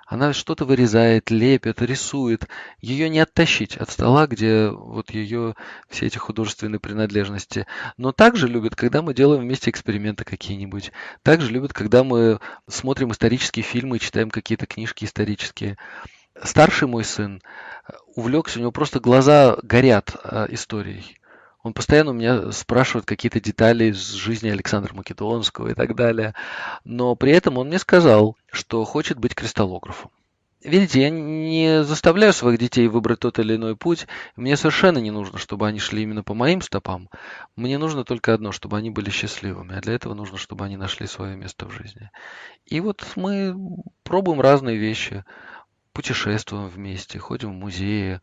[0.06, 2.48] Она что-то вырезает, лепит, рисует.
[2.80, 5.56] Ее не оттащить от стола, где вот ее
[5.90, 7.66] все эти художественные принадлежности.
[7.98, 10.92] Но также любят, когда мы делаем вместе эксперименты какие-нибудь.
[11.24, 12.40] Также любят, когда мы
[12.70, 15.78] смотрим исторические фильмы, читаем какие-то книжки исторические.
[16.44, 17.42] Старший мой сын
[18.16, 21.18] увлекся, у него просто глаза горят э, историей.
[21.66, 26.36] Он постоянно у меня спрашивает какие-то детали из жизни Александра Македонского и так далее.
[26.84, 30.12] Но при этом он мне сказал, что хочет быть кристаллографом.
[30.62, 34.06] Видите, я не заставляю своих детей выбрать тот или иной путь.
[34.36, 37.10] Мне совершенно не нужно, чтобы они шли именно по моим стопам.
[37.56, 39.76] Мне нужно только одно, чтобы они были счастливыми.
[39.76, 42.12] А для этого нужно, чтобы они нашли свое место в жизни.
[42.68, 43.56] И вот мы
[44.04, 45.26] пробуем разные вещи.
[45.94, 48.22] Путешествуем вместе, ходим в музеи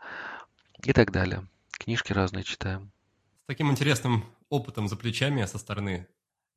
[0.85, 1.45] и так далее.
[1.73, 2.93] Книжки разные читаем
[3.53, 6.09] таким интересным опытом за плечами со стороны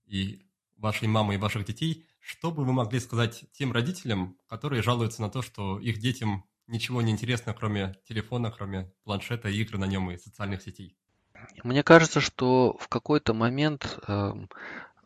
[0.05, 0.39] и
[0.77, 5.29] вашей мамы, и ваших детей, что бы вы могли сказать тем родителям, которые жалуются на
[5.29, 10.17] то, что их детям ничего не интересно, кроме телефона, кроме планшета, игр на нем и
[10.17, 10.95] социальных сетей?
[11.65, 14.31] Мне кажется, что в какой-то момент э,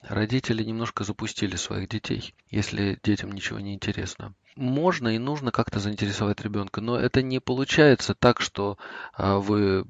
[0.04, 4.36] родители немножко запустили своих детей, если детям ничего не интересно.
[4.56, 8.78] Можно и нужно как-то заинтересовать ребенка, но это не получается так, что
[9.18, 9.88] э, вы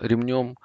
[0.00, 0.56] ремнем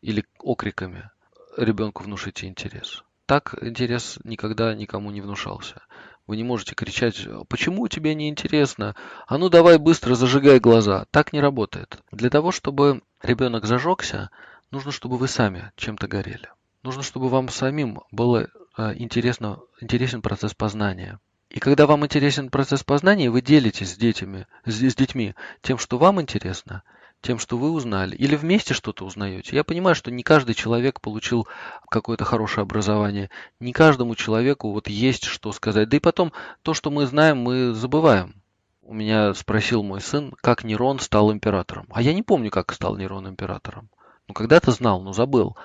[0.00, 1.10] или окриками
[1.56, 3.04] ребенку внушите интерес.
[3.26, 5.82] Так интерес никогда никому не внушался.
[6.26, 8.94] Вы не можете кричать, почему тебе не интересно?
[9.26, 11.06] А ну давай быстро зажигай глаза.
[11.10, 11.98] Так не работает.
[12.12, 14.30] Для того, чтобы ребенок зажегся,
[14.70, 16.48] нужно, чтобы вы сами чем-то горели.
[16.82, 21.18] Нужно, чтобы вам самим было э, интересно, интересен процесс познания.
[21.50, 25.98] И когда вам интересен процесс познания, вы делитесь с, детьми, с, с детьми тем, что
[25.98, 26.82] вам интересно–
[27.22, 29.54] тем, что вы узнали, или вместе что-то узнаете.
[29.54, 31.46] Я понимаю, что не каждый человек получил
[31.88, 35.88] какое-то хорошее образование, не каждому человеку вот есть что сказать.
[35.88, 38.34] Да и потом, то, что мы знаем, мы забываем.
[38.82, 41.86] У меня спросил мой сын, как Нерон стал императором.
[41.90, 43.88] А я не помню, как стал Нерон императором.
[44.26, 45.56] Ну, когда-то знал, но забыл.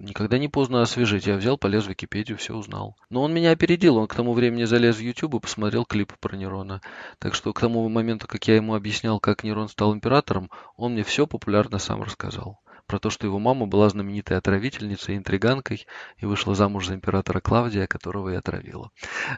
[0.00, 1.26] Никогда не поздно освежить.
[1.26, 2.96] Я взял, полез в Википедию, все узнал.
[3.10, 3.96] Но он меня опередил.
[3.96, 6.80] Он к тому времени залез в YouTube и посмотрел клип про нейрона.
[7.18, 11.02] Так что к тому моменту, как я ему объяснял, как нейрон стал императором, он мне
[11.02, 16.54] все популярно сам рассказал про то, что его мама была знаменитой отравительницей, интриганкой и вышла
[16.54, 18.90] замуж за императора Клавдия, которого и отравила.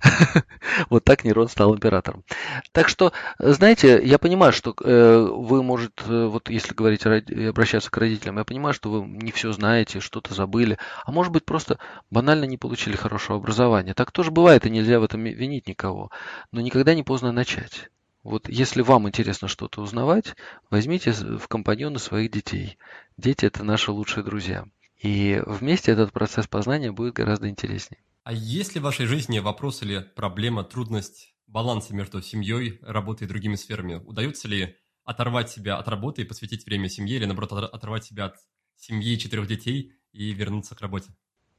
[0.88, 2.24] Вот так Нерон стал императором.
[2.72, 7.90] Так что, знаете, я понимаю, что э, вы, может, э, вот если говорить и обращаться
[7.90, 11.78] к родителям, я понимаю, что вы не все знаете, что-то забыли, а может быть просто
[12.10, 13.94] банально не получили хорошего образования.
[13.94, 16.10] Так тоже бывает, и нельзя в этом винить никого.
[16.52, 17.90] Но никогда не поздно начать.
[18.22, 20.34] Вот если вам интересно что-то узнавать,
[20.68, 22.76] возьмите в компаньоны своих детей.
[23.16, 24.66] Дети– это наши лучшие друзья.
[25.02, 28.02] И вместе этот процесс познания будет гораздо интереснее.
[28.22, 33.28] А есть ли в вашей жизни вопрос или проблема, трудность баланса между семьей, работой и
[33.28, 33.94] другими сферами?
[33.94, 38.36] Удается ли оторвать себя от работы и посвятить время семье, или наоборот оторвать себя от
[38.76, 41.08] семьи четырех детей и вернуться к работе?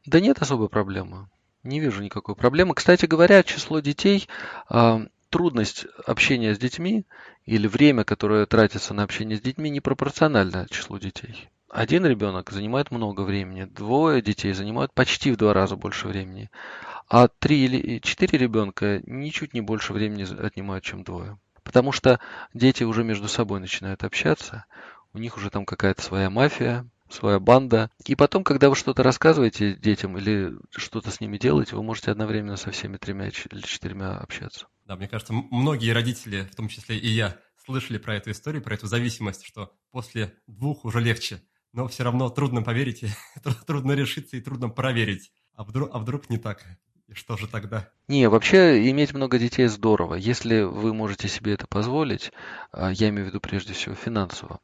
[0.05, 1.29] Да нет особой проблемы.
[1.63, 2.75] Не вижу никакой проблемы.
[2.75, 4.27] Кстати говоря, число детей
[4.69, 7.05] а, трудность общения с детьми
[7.45, 11.49] или время, которое тратится на общение с детьми, не пропорционально числу детей.
[11.69, 16.51] Один ребенок занимает много времени, двое детей занимают почти в два раза больше времени,
[17.09, 21.39] а три или четыре ребенка ничуть не больше времени отнимают, чем двое.
[21.63, 22.19] Потому что
[22.53, 24.65] дети уже между собой начинают общаться,
[25.13, 27.89] у них уже там какая-то своя мафия, своя банда.
[28.05, 32.57] И потом, когда вы что-то рассказываете детям или что-то с ними делаете, вы можете одновременно
[32.57, 34.67] со всеми тремя или четырьмя общаться.
[34.91, 38.73] Да, мне кажется, многие родители, в том числе и я, слышали про эту историю, про
[38.73, 43.05] эту зависимость, что после двух уже легче, но все равно трудно поверить,
[43.65, 45.31] трудно решиться и трудно проверить.
[45.55, 46.65] А вдруг, а вдруг не так?
[47.07, 47.87] И что же тогда?
[48.09, 50.15] Не, вообще иметь много детей здорово.
[50.15, 52.33] Если вы можете себе это позволить,
[52.73, 54.59] а, я имею в виду прежде всего финансово,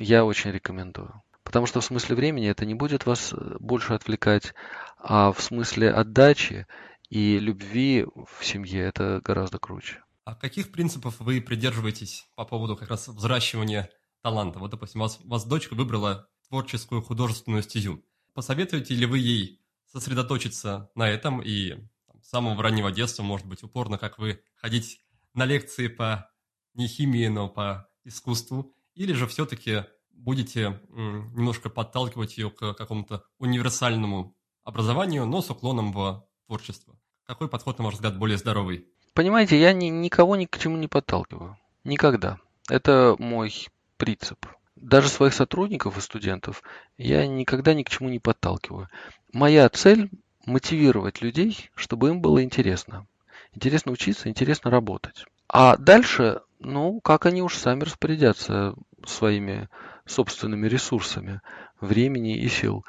[0.00, 1.22] я очень рекомендую.
[1.44, 4.52] Потому что в смысле времени это не будет вас э, больше отвлекать,
[4.98, 6.66] а в смысле отдачи
[7.10, 10.02] и любви в семье это гораздо круче.
[10.24, 13.90] А каких принципов вы придерживаетесь по поводу как раз взращивания
[14.22, 14.60] таланта?
[14.60, 18.04] Вот, допустим, вас, вас дочка выбрала творческую художественную стезю.
[18.32, 21.74] Посоветуете ли вы ей сосредоточиться на этом и
[22.06, 25.00] там, с самого раннего детства, может быть, упорно, как вы, ходить
[25.34, 26.30] на лекции по
[26.74, 28.72] не химии, но по искусству?
[28.94, 36.24] Или же все-таки будете немножко подталкивать ее к какому-то универсальному образованию, но с уклоном в
[36.46, 36.99] творчество?
[37.30, 38.88] Какой подход, на ваш взгляд, более здоровый?
[39.14, 41.56] Понимаете, я ни, никого ни к чему не подталкиваю.
[41.84, 42.38] Никогда.
[42.68, 44.46] Это мой принцип.
[44.74, 46.64] Даже своих сотрудников и студентов
[46.98, 48.88] я никогда ни к чему не подталкиваю.
[49.32, 50.10] Моя цель–
[50.44, 53.06] мотивировать людей, чтобы им было интересно.
[53.54, 55.24] Интересно учиться, интересно работать.
[55.46, 58.74] А дальше, ну, как они уж сами распорядятся
[59.06, 59.68] своими
[60.04, 61.42] собственными ресурсами,
[61.80, 62.84] времени и сил.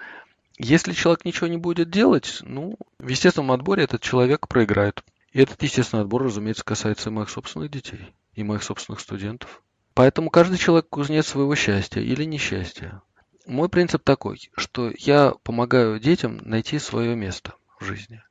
[0.58, 5.04] Если человек ничего не будет делать, ну, в естественном отборе этот человек проиграет.
[5.32, 9.62] И этот естественный отбор, разумеется, касается и моих собственных детей, и моих собственных студентов.
[9.94, 13.02] Поэтому каждый человек кузнец своего счастья или несчастья.
[13.46, 18.22] Мой принцип такой, что я помогаю детям найти свое место в жизни.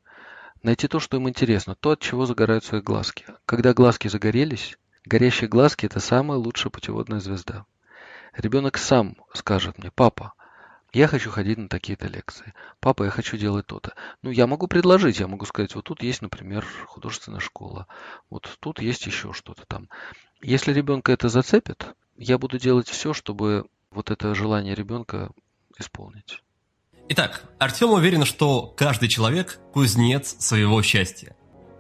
[0.63, 3.25] Найти то, что им интересно, то, от чего загораются их глазки.
[3.47, 7.65] Когда глазки загорелись, горящие глазки– это самая лучшая путеводная звезда.
[8.35, 10.35] Ребенок сам скажет мне, папа,
[10.93, 12.55] я хочу ходить на такие-то лекции.
[12.81, 13.95] Папа, я хочу делать то-то.
[14.23, 17.87] Ну, я могу предложить, я могу сказать, вот тут есть, например, художественная школа,
[18.29, 19.89] вот тут есть еще что-то там.
[20.43, 25.31] Если ребенка это зацепит, я буду делать все, чтобы вот это желание ребенка
[25.79, 26.43] исполнить.
[27.09, 31.35] Итак, Артем уверен, что каждый человек– кузнец своего счастья.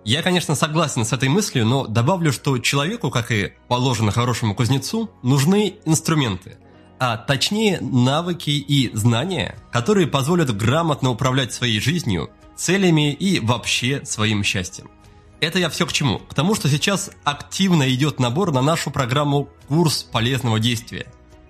[0.04, 5.10] Я, конечно, согласен с этой мыслью, но добавлю, что человеку, как и положено хорошему кузнецу,
[5.22, 6.58] нужны инструменты,
[7.00, 14.44] а точнее навыки и знания, которые позволят грамотно управлять своей жизнью, целями и вообще своим
[14.44, 14.88] счастьем.
[15.40, 16.18] Это я все к чему?
[16.18, 21.06] К тому, что сейчас активно идет набор на нашу программу «Курс полезного действия».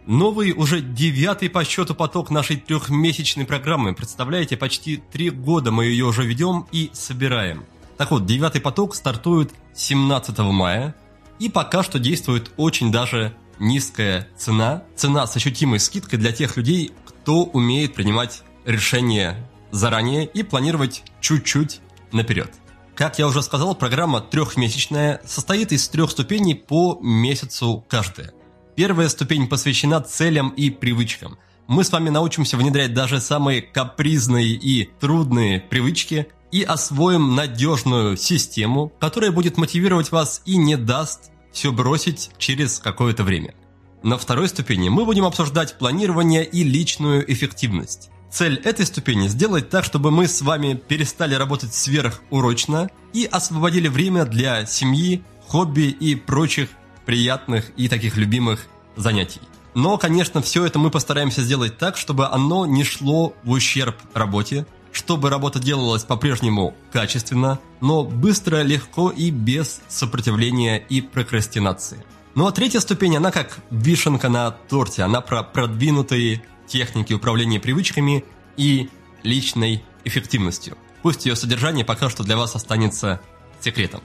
[0.06, 3.94] Новый, уже девятый по счету поток нашей трехмесячной программы.
[3.94, 7.64] Представляете, почти три года мы ее уже ведем и собираем–
[8.00, 10.96] так вот, девятый поток стартует 17 мая,
[11.38, 16.92] и пока что действует очень даже низкая цена, цена с ощутимой скидкой для тех людей,
[17.04, 21.80] кто умеет принимать решения заранее и планировать чуть-чуть
[22.12, 22.50] наперед.
[22.94, 28.32] Как я уже сказал, программа трехмесячная, состоит из трех ступеней по месяцу каждая.
[28.74, 31.38] Первая ступень посвящена целям и привычкам.
[31.66, 38.92] Мы с вами научимся внедрять даже самые капризные и трудные привычки и освоим надежную систему,
[38.98, 43.54] которая будет мотивировать вас и не даст все бросить через какое-то время.
[44.02, 48.10] На второй ступени мы будем обсуждать планирование и личную эффективность.
[48.30, 54.24] Цель этой ступени– сделать так, чтобы мы с вами перестали работать сверхурочно и освободили время
[54.24, 56.70] для семьи, хобби и прочих
[57.04, 59.40] приятных и таких любимых занятий.
[59.74, 64.66] Но, конечно, все это мы постараемся сделать так, чтобы оно не шло в ущерб работе,
[64.92, 72.04] чтобы работа делалась по-прежнему качественно, но быстро, легко и без сопротивления и прокрастинации.
[72.34, 78.24] Ну а третья ступень, она как вишенка на торте, она про продвинутые техники управления привычками
[78.56, 78.88] и
[79.22, 80.76] личной эффективностью.
[81.02, 83.20] Пусть ее содержание пока что для вас останется
[83.60, 84.00] секретом.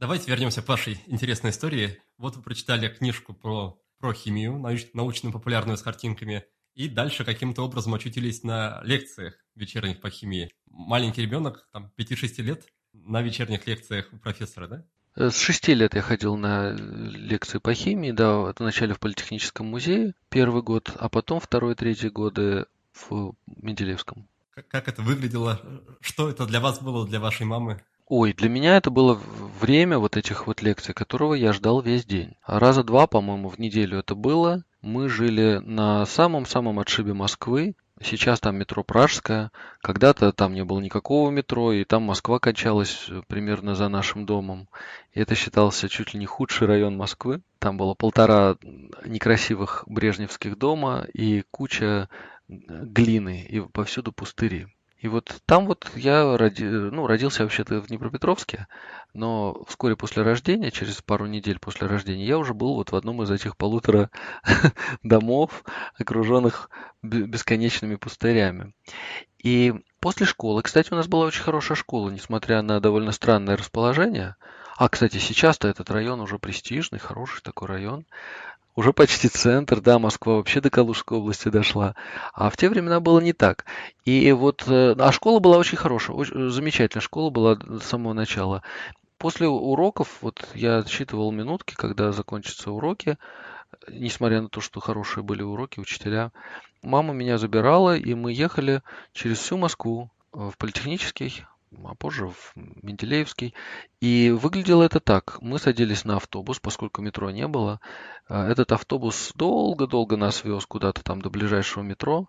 [0.00, 2.00] Давайте вернемся к вашей интересной истории.
[2.16, 4.58] Вот вы прочитали книжку про, про химию,
[4.94, 10.50] научно-популярную с картинками, и дальше каким-то образом очутились на лекциях вечерних по химии.
[10.70, 15.30] Маленький ребенок, там, 5-6 лет, на вечерних лекциях у профессора, да?
[15.30, 20.62] С шести лет я ходил на лекции по химии, да, вначале в Политехническом музее первый
[20.62, 24.26] год, а потом второй, третий годы в Менделеевском.
[24.68, 25.60] Как это выглядело?
[26.00, 27.82] Что это для вас было, для вашей мамы?
[28.12, 29.14] Ой, для меня это было
[29.60, 32.34] время вот этих вот лекций, которого я ждал весь день.
[32.44, 34.64] Раза два, по-моему, в неделю это было.
[34.82, 39.52] Мы жили на самом-самом отшибе Москвы, Сейчас там метро Пражское.
[39.82, 44.68] Когда-то там не было никакого метро, и там Москва кончалась э, примерно за нашим домом.
[45.12, 47.42] И это считался чуть ли не худший район Москвы.
[47.58, 48.56] Там было полтора
[49.04, 52.08] некрасивых брежневских дома и куча
[52.48, 54.66] э, глины, и повсюду пустыри.
[55.00, 58.66] И вот там вот я роди, ну, родился вообще-то в Днепропетровске,
[59.14, 63.22] но вскоре после рождения, через пару недель после рождения, я уже был вот в одном
[63.22, 64.10] из этих полутора
[65.02, 65.64] домов,
[65.98, 66.68] окруженных
[67.02, 68.74] бесконечными пустырями.
[69.42, 74.36] И после школы, кстати, у нас была очень хорошая школа, несмотря на довольно странное расположение.
[74.76, 78.04] А, кстати, сейчас-то этот район уже престижный, хороший такой район
[78.80, 81.94] уже почти центр, да, Москва вообще до Калужской области дошла.
[82.32, 83.66] А в те времена было не так.
[84.06, 88.14] И вот, э, а школа была очень хорошая, очень, э, замечательная школа была с самого
[88.14, 88.62] начала.
[89.18, 93.18] После уроков, вот я отсчитывал минутки, когда закончатся уроки,
[93.90, 96.32] несмотря на то, что хорошие были уроки, учителя,
[96.82, 98.80] мама меня забирала, и мы ехали
[99.12, 101.44] через всю Москву в политехнический
[101.84, 103.54] а позже в Менделеевский.
[104.00, 105.38] И выглядело это так.
[105.40, 107.80] Мы садились на автобус, поскольку метро не было.
[108.28, 112.28] А, этот автобус долго-долго нас вез куда-то там до ближайшего метро.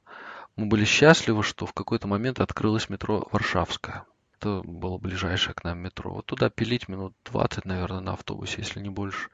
[0.56, 4.06] Мы были счастливы, что в какой-то момент открылось метро Варшавское.
[4.38, 6.14] Это было ближайшее к нам метро.
[6.14, 9.30] Вот туда пилить минут 20, наверное, на автобусе, если не больше.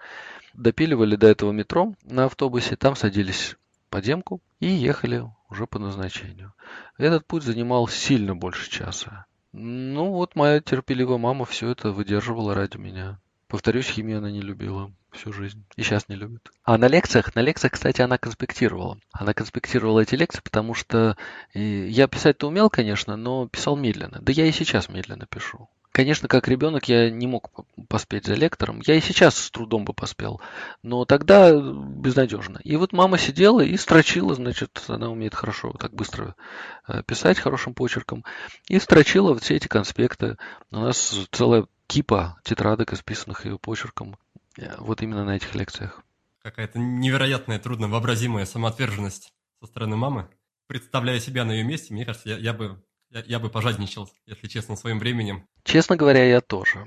[0.53, 3.55] Допиливали до этого метро на автобусе, там садились
[3.89, 6.53] подземку и ехали уже по назначению.
[6.97, 9.26] Этот путь занимал сильно больше часа.
[9.53, 13.19] Ну, вот моя терпеливая мама все это выдерживала ради меня.
[13.47, 15.63] Повторюсь, химию она не любила всю жизнь.
[15.77, 16.51] И сейчас не любит.
[16.63, 18.99] А на лекциях, на лекциях, кстати, она конспектировала.
[19.13, 21.17] Она конспектировала эти лекции, потому что
[21.53, 24.19] я писать-то умел, конечно, но писал медленно.
[24.21, 25.69] Да я и сейчас медленно пишу.
[25.97, 27.49] Конечно, как ребенок я не мог
[27.89, 28.83] поспеть за лектором.
[28.85, 30.39] Я и сейчас с трудом бы поспел.
[30.83, 32.59] Но тогда безнадежно.
[32.63, 36.35] И вот мама сидела и строчила, значит, она умеет хорошо так быстро
[36.87, 38.23] э, писать хорошим почерком.
[38.69, 40.37] И строчила все эти конспекты.
[40.69, 44.19] У нас целая кипа тетрадок, исписанных ее почерком.
[44.59, 46.03] Э, вот именно на этих лекциях.
[46.43, 50.29] Какая-то невероятная, трудно вообразимая самоотверженность со стороны мамы.
[50.67, 54.47] Представляя себя на ее месте, мне кажется, я, я бы я, я бы пожадничал, если
[54.47, 55.47] честно, своим временем.
[55.63, 56.85] Честно говоря, я тоже.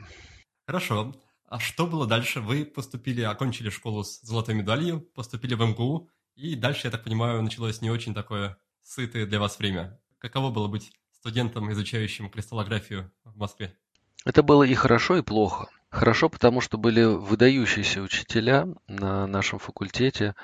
[0.66, 1.14] Хорошо.
[1.46, 2.40] А что было дальше?
[2.40, 7.42] Вы поступили, окончили школу с золотой медалью, поступили в МГУ, и дальше, я так понимаю,
[7.42, 10.00] началось не очень такое сытое для вас время.
[10.18, 13.76] Каково было быть студентом, изучающим кристаллографию в Москве?
[14.24, 15.68] Это было и хорошо, и плохо.
[15.88, 20.36] Хорошо, потому что были выдающиеся учителя на нашем факультете,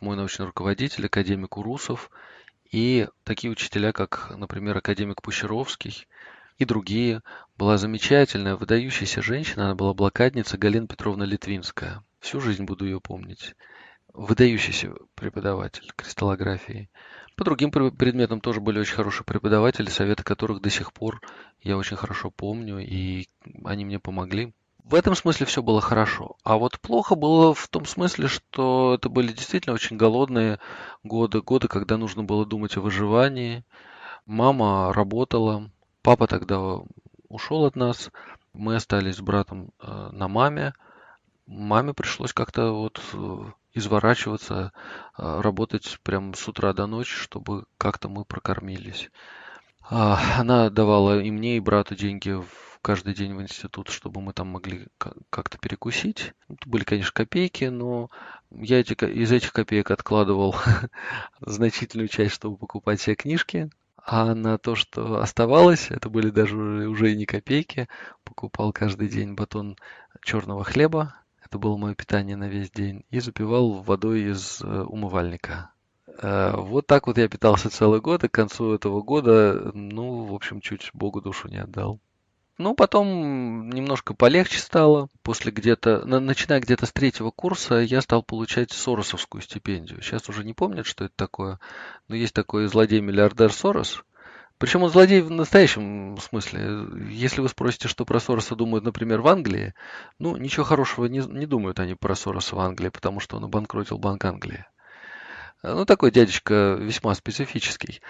[0.00, 2.10] мой научный руководитель, академик Урусов–
[2.70, 6.06] и такие учителя, как, например, академик Пущеровский
[6.58, 7.22] и другие.
[7.56, 12.04] Была замечательная, выдающаяся женщина, она была блокадница Галина Петровна Литвинская.
[12.20, 13.54] Всю жизнь буду ее помнить.
[14.12, 16.90] Выдающийся преподаватель кристаллографии.
[17.36, 21.20] По другим предметам тоже были очень хорошие преподаватели, советы которых до сих пор
[21.62, 23.28] я очень хорошо помню, и
[23.64, 24.52] они мне помогли.
[24.90, 26.34] В этом смысле все было хорошо.
[26.42, 30.58] А вот плохо было в том смысле, что это были действительно очень голодные
[31.04, 33.64] годы, годы, когда нужно было думать о выживании.
[34.26, 35.70] Мама работала,
[36.02, 36.58] папа тогда
[37.28, 38.10] ушел от нас,
[38.52, 40.74] мы остались с братом э, на маме.
[41.46, 44.72] Маме пришлось как-то вот э, изворачиваться,
[45.16, 49.08] э, работать прям с утра до ночи, чтобы как-то мы прокормились.
[49.88, 54.32] А, она давала и мне, и брату деньги в каждый день в институт, чтобы мы
[54.32, 54.86] там могли
[55.30, 56.32] как-то перекусить.
[56.48, 58.10] Это были, конечно, копейки, но
[58.50, 60.56] я эти, из этих копеек откладывал
[61.40, 63.70] значительную часть, чтобы покупать себе книжки.
[64.04, 67.88] А на то, что оставалось, это были даже уже и не копейки,
[68.24, 69.76] покупал каждый день батон
[70.22, 71.14] черного хлеба,
[71.44, 75.70] это было мое питание на весь день, и запивал водой из э, умывальника.
[76.22, 80.34] Э, вот так вот я питался целый год, и к концу этого года, ну, в
[80.34, 82.00] общем, чуть Богу душу не отдал.
[82.60, 85.08] Ну, потом немножко полегче стало.
[85.22, 90.02] После где-то, начиная где-то с третьего курса, я стал получать Соросовскую стипендию.
[90.02, 91.58] Сейчас уже не помнят, что это такое,
[92.08, 94.04] но есть такой злодей-миллиардер Сорос.
[94.58, 96.86] Причем он злодей в настоящем смысле.
[97.08, 99.72] Если вы спросите, что про Сороса думают, например, в Англии,
[100.18, 103.96] ну, ничего хорошего не, не думают они про Сороса в Англии, потому что он обанкротил
[103.96, 104.66] Банк Англии.
[105.62, 108.02] Ну, такой дядечка весьма специфический.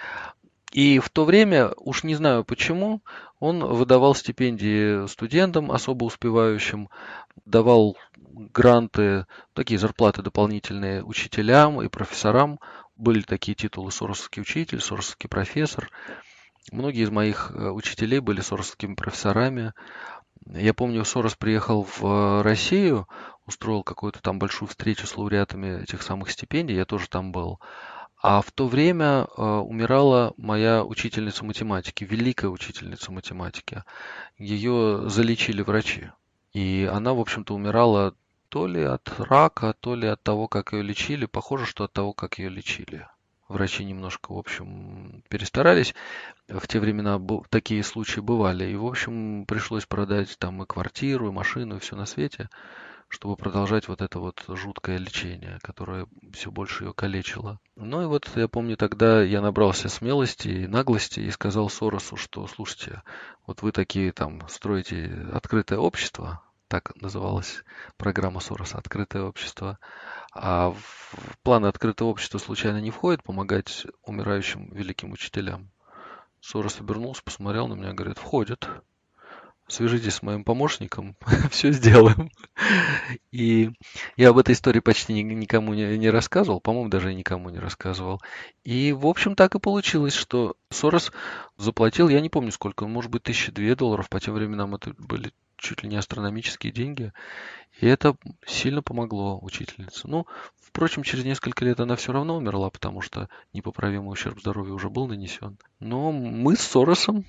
[0.71, 3.01] И в то время, уж не знаю почему,
[3.39, 6.89] он выдавал стипендии студентам, особо успевающим,
[7.45, 12.59] давал гранты, такие зарплаты дополнительные учителям и профессорам.
[12.95, 15.89] Были такие титулы «Соросовский учитель», «Соросовский профессор».
[16.71, 19.73] Многие из моих э, учителей были соросовскими профессорами.
[20.45, 23.07] Я помню, Сорос приехал в Россию,
[23.45, 27.59] устроил какую-то там большую встречу с лауреатами этих самых стипендий, я тоже там был.
[28.21, 33.83] А в то время э, умирала моя учительница математики, великая учительница математики.
[34.37, 36.11] Ее залечили врачи.
[36.53, 38.13] И она, в общем-то, умирала
[38.49, 41.25] то ли от рака, то ли от того, как ее лечили.
[41.25, 43.07] Похоже, что от того, как ее лечили.
[43.47, 45.95] Врачи немножко, в общем, перестарались.
[46.47, 47.19] В те времена
[47.49, 48.65] такие случаи бывали.
[48.65, 52.49] И, в общем, пришлось продать там и квартиру, и машину, и все на свете
[53.11, 57.59] чтобы продолжать вот это вот жуткое лечение, которое все больше ее калечило.
[57.75, 62.47] Ну и вот я помню тогда я набрался смелости и наглости и сказал Соросу, что
[62.47, 63.03] слушайте,
[63.45, 67.65] вот вы такие там строите открытое общество, так называлась
[67.97, 69.77] программа Сороса «Открытое общество».
[70.33, 75.69] А в планы открытого общества случайно не входит помогать умирающим великим учителям?
[76.39, 78.69] Сорос обернулся, посмотрел на меня говорит, входит
[79.71, 81.15] свяжитесь с моим помощником,
[81.51, 82.29] все сделаем.
[83.31, 83.71] И
[84.17, 88.21] я об этой истории почти никому не, не рассказывал, по-моему, даже никому не рассказывал.
[88.63, 91.11] И, в общем, так и получилось, что Сорос
[91.61, 95.31] заплатил, я не помню сколько, может быть, тысячи две долларов, по тем временам это были
[95.61, 97.13] чуть ли не астрономические деньги.
[97.79, 100.07] И это сильно помогло учительнице.
[100.07, 100.25] Ну,
[100.59, 105.07] впрочем, через несколько лет она все равно умерла, потому что непоправимый ущерб здоровью уже был
[105.07, 105.57] нанесен.
[105.79, 107.25] Но мы с Соросом,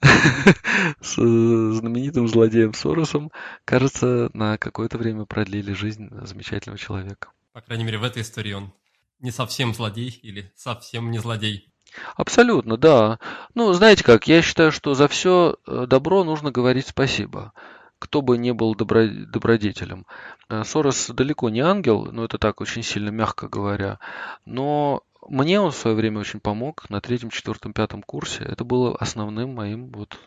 [1.00, 3.30] с знаменитым злодеем Соросом,
[3.64, 7.30] кажется, на какое-то время продлили жизнь замечательного человека.
[7.52, 8.72] По крайней мере, в этой истории он
[9.20, 11.69] не совсем злодей или совсем не злодей.
[12.16, 13.18] Абсолютно, да.
[13.54, 17.52] Ну, знаете как, я считаю, что за все э, добро нужно говорить спасибо
[18.00, 20.06] кто бы не был добро, добродетелем.
[20.48, 23.98] Э, Сорос далеко не ангел, но это так очень сильно мягко говоря.
[24.46, 28.42] Но мне он в свое время очень помог на третьем, четвертом, пятом курсе.
[28.42, 30.18] Это было основным моим вот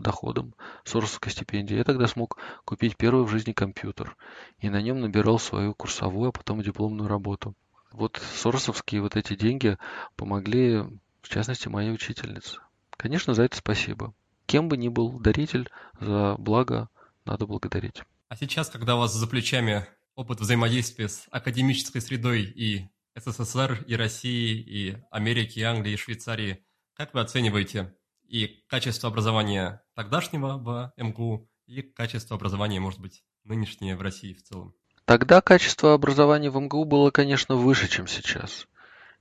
[0.00, 0.54] доходом
[0.84, 1.76] Соросовской стипендии.
[1.76, 4.16] Я тогда смог купить первый в жизни компьютер.
[4.58, 7.54] И на нем набирал свою курсовую, а потом дипломную работу.
[7.92, 9.78] Вот соросовские вот эти деньги
[10.16, 10.82] помогли,
[11.22, 12.58] в частности, моей учительнице.
[12.90, 14.14] Конечно, за это спасибо.
[14.46, 15.68] Кем бы ни был даритель,
[16.00, 16.88] за благо
[17.24, 18.02] надо благодарить.
[18.28, 23.94] А сейчас, когда у вас за плечами опыт взаимодействия с академической средой и СССР, и
[23.94, 26.64] России, и Америки, и Англии, и Швейцарии,
[26.94, 27.94] как вы оцениваете
[28.26, 34.42] и качество образования тогдашнего в МГУ, и качество образования, может быть, нынешнее в России в
[34.42, 34.74] целом?
[35.04, 38.66] Тогда качество образования в МГУ было, конечно, выше, чем сейчас.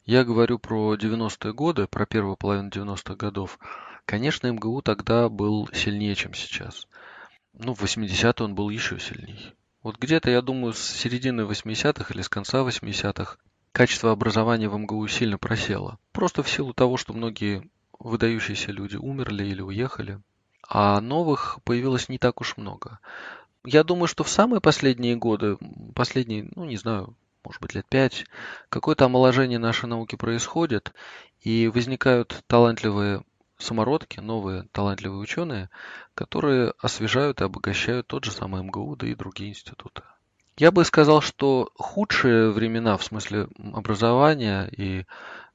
[0.06, 3.58] Я говорю про 90-е годы, про первую половину 90-х годов.
[4.06, 6.88] Конечно, МГУ тогда был сильнее, чем сейчас.
[7.54, 9.54] Ну, в 80-е он был еще сильнее.
[9.84, 13.38] Вот где-то, я думаю, с середины 80-х или с конца 80-х
[13.72, 15.98] качество образования в МГУ сильно просело.
[16.12, 17.68] Просто в силу того, что многие
[17.98, 20.20] выдающиеся люди умерли или уехали,
[20.68, 23.00] а новых появилось не так уж много.
[23.66, 25.58] Я думаю, что в самые последние годы,
[25.94, 28.26] последние, ну не знаю, может быть лет пять,
[28.70, 30.94] какое-то омоложение нашей науки происходит,
[31.42, 33.24] и возникают талантливые
[33.58, 35.70] самородки, новые талантливые ученые,
[36.16, 40.02] которые освежают и обогащают тот же самый МГУ, да и другие институты.
[40.58, 45.06] Я бы сказал, что худшие времена в смысле образования и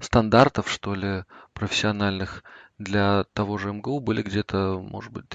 [0.01, 2.43] стандартов, что ли, профессиональных,
[2.79, 5.29] для того же МГУ были где-то, может быть, в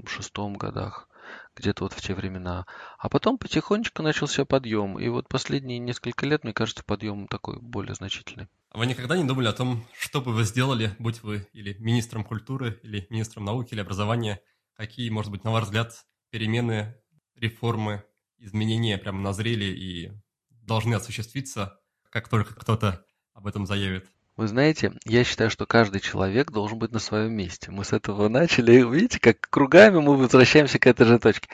[0.00, 1.08] 2004-2006 годах
[1.56, 2.66] где-то вот в те времена.
[2.98, 4.98] А потом потихонечку начался подъем.
[4.98, 8.48] И вот последние несколько лет, мне кажется, подъем такой более значительный.
[8.72, 12.80] Вы никогда не думали о том, что бы вы сделали, будь вы или министром культуры,
[12.82, 14.40] или министром науки, или образования?
[14.74, 15.92] Какие, может быть, на ваш взгляд,
[16.30, 16.96] перемены,
[17.36, 18.04] реформы,
[18.38, 20.12] изменения прямо назрели и
[20.48, 21.78] должны осуществиться,
[22.10, 24.08] как только кто-то об этом заявит?
[24.34, 27.70] Вы знаете, я считаю, что каждый человек должен быть на своем месте.
[27.70, 28.82] Мы с этого начали.
[28.82, 31.50] Видите, как кругами мы возвращаемся к этой же точке.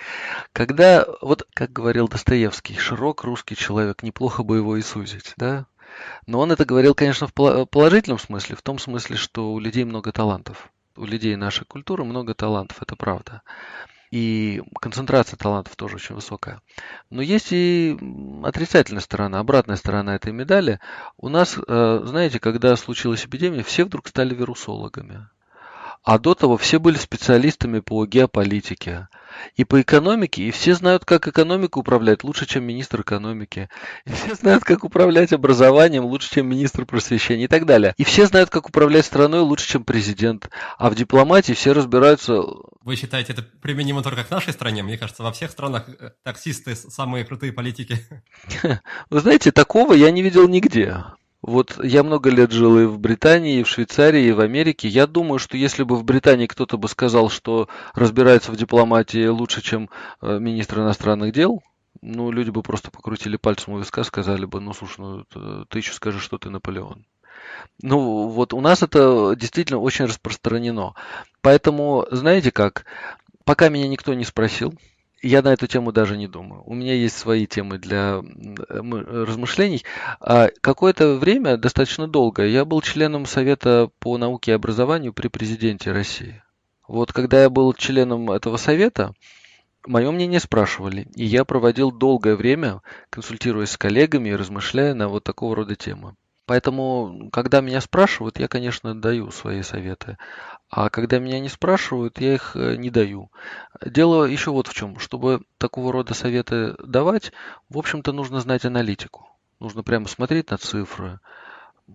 [0.53, 5.66] Когда, вот как говорил Достоевский, широк русский человек, неплохо бы его и сузить, да?
[6.26, 10.12] Но он это говорил, конечно, в положительном смысле, в том смысле, что у людей много
[10.12, 10.70] талантов.
[10.95, 13.43] У людей нашей культуры много талантов, это правда
[14.11, 16.61] и концентрация талантов тоже очень высокая.
[17.11, 17.96] Но есть и
[18.42, 20.80] отрицательная сторона, обратная сторона этой медали.
[21.16, 25.28] У нас, э, знаете, когда случилась эпидемия, все вдруг стали вирусологами.
[26.09, 29.09] А до того все были специалистами по геополитике
[29.56, 33.68] и по экономике, и все знают, как экономику управлять лучше, чем министр экономики.
[34.06, 37.92] И все знают, как управлять образованием лучше, чем министр просвещения и так далее.
[37.98, 40.48] И все знают, как управлять страной лучше, чем президент.
[40.78, 42.42] А в дипломатии все разбираются...
[42.80, 44.82] Вы считаете, это применимо только к нашей стране?
[44.82, 47.98] Мне кажется, во всех странах э, таксисты самые крутые политики.
[49.11, 51.04] Вы знаете, такого я не видел нигде.
[51.41, 54.89] Вот я много лет жил и в Британии, и в Швейцарии, и в Америке.
[54.89, 59.62] Я думаю, что если бы в Британии кто-то бы сказал, что разбирается в дипломатии лучше,
[59.62, 59.89] чем
[60.20, 61.62] э, министр иностранных дел,
[62.03, 65.93] ну, люди бы просто покрутили пальцем у виска, сказали бы, ну, слушай, ну, ты еще
[65.93, 67.07] скажешь, что ты Наполеон.
[67.82, 70.95] Ну, вот у нас это действительно очень распространено.
[71.41, 72.84] Поэтому, знаете как,
[73.45, 74.74] пока меня никто не спросил,
[75.23, 76.62] я на эту тему даже не думаю.
[76.64, 78.23] У меня есть свои темы для
[78.69, 79.85] размышлений.
[80.21, 85.93] А какое-то время, достаточно долго, я был членом Совета по науке и образованию при президенте
[85.93, 86.43] России.
[86.87, 89.12] Вот когда я был членом этого совета,
[89.87, 95.23] мое мнение спрашивали, и я проводил долгое время, консультируясь с коллегами и размышляя на вот
[95.25, 96.14] такого рода темы.
[96.49, 100.16] Поэтому, когда меня спрашивают, я, конечно, даю свои советы.
[100.70, 103.30] А когда меня не спрашивают, я их э, не даю.
[103.84, 104.99] Дело еще вот в чем.
[104.99, 107.32] Чтобы такого рода советы давать,
[107.68, 109.28] в общем-то, нужно знать аналитику.
[109.61, 111.20] Нужно прямо смотреть на цифры,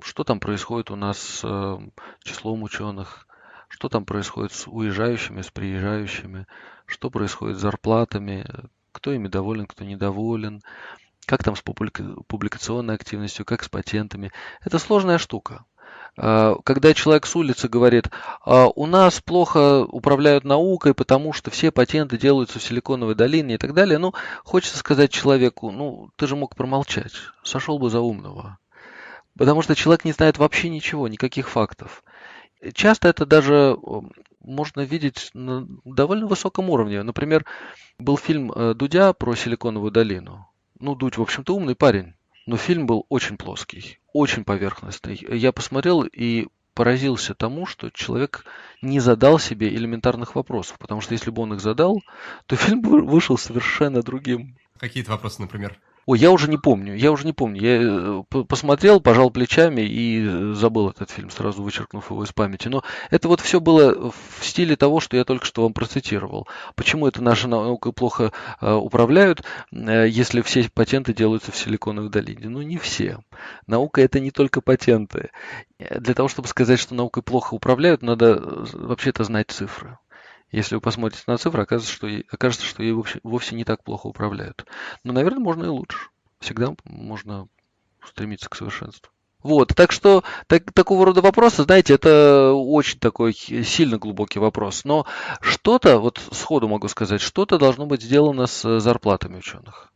[0.04, 1.80] что там происходит у нас с э,
[2.24, 3.28] числом ученых,
[3.70, 6.46] что там происходит с уезжающими, с приезжающими,
[6.86, 8.46] что происходит с зарплатами,
[8.92, 10.62] кто ими доволен, кто недоволен,
[11.26, 14.32] как там с публикационной активностью, как с патентами.
[14.64, 15.66] Это сложная штука.
[16.16, 18.10] А, когда человек с улицы говорит,
[18.46, 23.58] «А, у нас плохо управляют наукой, потому что все патенты делаются в Силиконовой долине и
[23.58, 24.14] так далее, ну,
[24.44, 27.14] хочется сказать человеку, ну, ты же мог промолчать,
[27.44, 28.60] сошел бы за умного.
[29.38, 32.04] Потому что человек не знает вообще ничего, никаких фактов.
[32.74, 33.76] Часто это даже
[34.40, 37.02] можно видеть на довольно высоком уровне.
[37.02, 37.46] Например,
[37.98, 40.48] был фильм э, Дудя про Силиконовую долину.
[40.84, 42.14] Ну, Дудь, в общем-то, умный парень,
[42.46, 45.18] но фильм был очень плоский, очень поверхностный.
[45.32, 48.44] Я посмотрел и поразился тому, что человек
[48.82, 52.04] не задал себе элементарных вопросов, потому что если бы он их задал,
[52.48, 54.58] то фильм вышел совершенно другим.
[54.78, 55.80] Какие-то вопросы, например?
[56.06, 57.62] Ой, я уже не помню, я уже не помню.
[57.62, 62.68] Я э, посмотрел, пожал плечами и забыл этот фильм, сразу вычеркнув его из памяти.
[62.68, 66.48] Но это вот все было в стиле того, что я только что вам процитировал.
[66.76, 72.50] Почему это наша наука плохо э, управляют, э, если все патенты делаются в Силиконовой долине?
[72.50, 73.20] Ну, не все.
[73.66, 75.30] Наука это не только патенты.
[75.80, 78.42] Для того, чтобы сказать, что наукой плохо управляют, надо
[78.74, 79.98] вообще-то знать цифры.
[80.54, 84.06] Если вы посмотрите на цифры, окажется, что, окажется, что ей вовсе, вовсе не так плохо
[84.06, 84.66] управляют.
[85.04, 86.10] Но, наверное, можно и лучше.
[86.40, 87.48] Всегда можно
[88.06, 89.12] стремиться к совершенству.
[89.42, 94.86] Вот, так что так, такого рода вопросы, знаете, это очень такой сильно глубокий вопрос.
[94.86, 95.08] Но
[95.42, 99.92] что-то, вот сходу могу сказать, что-то должно быть сделано с зарплатами ученых.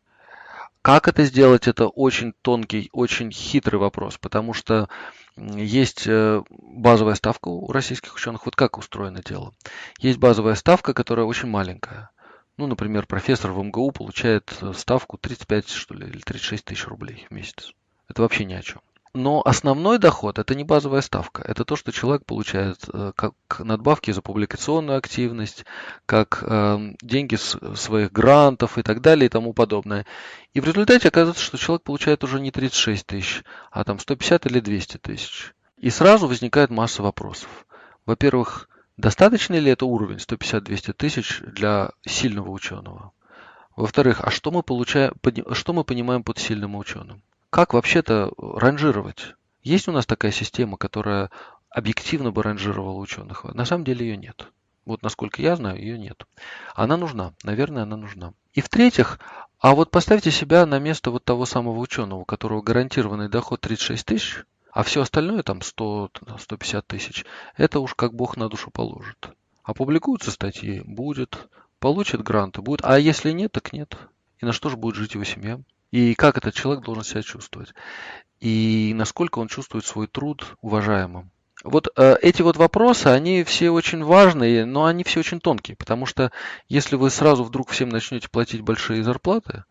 [0.82, 4.90] Как это сделать, это очень тонкий, очень хитрый вопрос, потому что
[5.38, 8.46] есть э, базовая ставка у российских ученых.
[8.46, 9.54] Вот как устроено дело?
[10.00, 12.10] Есть базовая ставка, которая очень маленькая.
[12.58, 17.28] Ну, например, профессор в МГУ получает э, ставку 35 что ли, или 36 тысяч рублей
[17.30, 17.74] в месяц.
[18.10, 18.82] Это вообще ни о чем.
[19.18, 21.42] Но основной доход– это не базовая ставка.
[21.42, 25.66] Это то, что человек получает э, как надбавки за публикационную активность,
[26.06, 30.06] как э, деньги с своих грантов и так далее и тому подобное.
[30.54, 34.60] И в результате оказывается, что человек получает уже не 36 тысяч, а там 150 или
[34.60, 35.56] 200 тысяч.
[35.78, 37.66] И сразу возникает масса вопросов.
[38.06, 43.14] Во-первых, достаточно ли это уровень 150-200 тысяч для сильного ученого?
[43.76, 45.14] Во-вторых, а что мы, получаем,
[45.54, 47.24] что мы понимаем под сильным ученым?
[47.50, 49.36] Как вообще-то ранжировать?
[49.62, 51.30] Есть у нас такая система, которая
[51.70, 53.44] объективно бы ранжировала ученых.
[53.44, 54.48] На самом деле ее нет.
[54.86, 56.26] Вот насколько я знаю, ее нет.
[56.74, 58.34] Она нужна, наверное, она нужна.
[58.54, 59.20] И в-третьих,
[59.60, 64.06] а вот поставьте себя на место вот того самого ученого, у которого гарантированный доход 36
[64.06, 67.26] тысяч, а все остальное, там 100-150 тысяч,
[67.56, 69.30] это уж как Бог на душу положит.
[69.64, 71.50] Опубликуются статьи, будет.
[71.80, 72.82] Получит гранты, будет.
[72.84, 73.98] А если нет, так нет.
[74.40, 75.60] И на что же будет жить его семья?
[75.92, 77.74] И как этот человек должен себя чувствовать?
[78.40, 81.32] И насколько он чувствует свой труд уважаемым?
[81.64, 86.06] Вот э, эти вот вопросы, они все очень важные, но они все очень тонкие, потому
[86.06, 86.32] что
[86.70, 89.64] если вы сразу вдруг всем начнете платить большие зарплаты,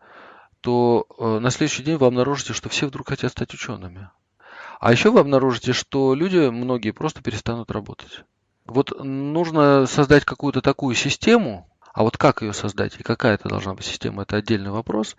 [0.61, 4.09] то э, на следующий день вы обнаружите, что все вдруг хотят стать учеными.
[4.79, 8.23] А еще вы обнаружите, что люди, многие, просто перестанут работать.
[8.65, 13.73] Вот нужно создать какую-то такую систему, а вот как ее создать и какая это должна
[13.73, 15.15] быть система, это отдельный вопрос,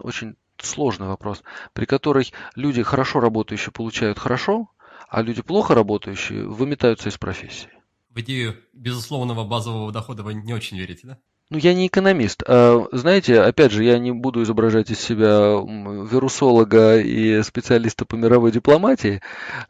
[0.00, 1.42] очень сложный вопрос,
[1.74, 4.70] при которой люди хорошо работающие получают хорошо,
[5.10, 7.68] а люди плохо работающие выметаются из профессии.
[8.08, 11.18] В идею безусловного базового дохода вы не очень верите, да?
[11.50, 12.42] Ну, я не экономист.
[12.46, 18.52] А, знаете, опять же, я не буду изображать из себя вирусолога и специалиста по мировой
[18.52, 19.20] дипломатии.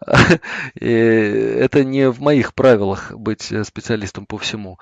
[0.75, 4.79] Это не в моих правилах быть специалистом по всему.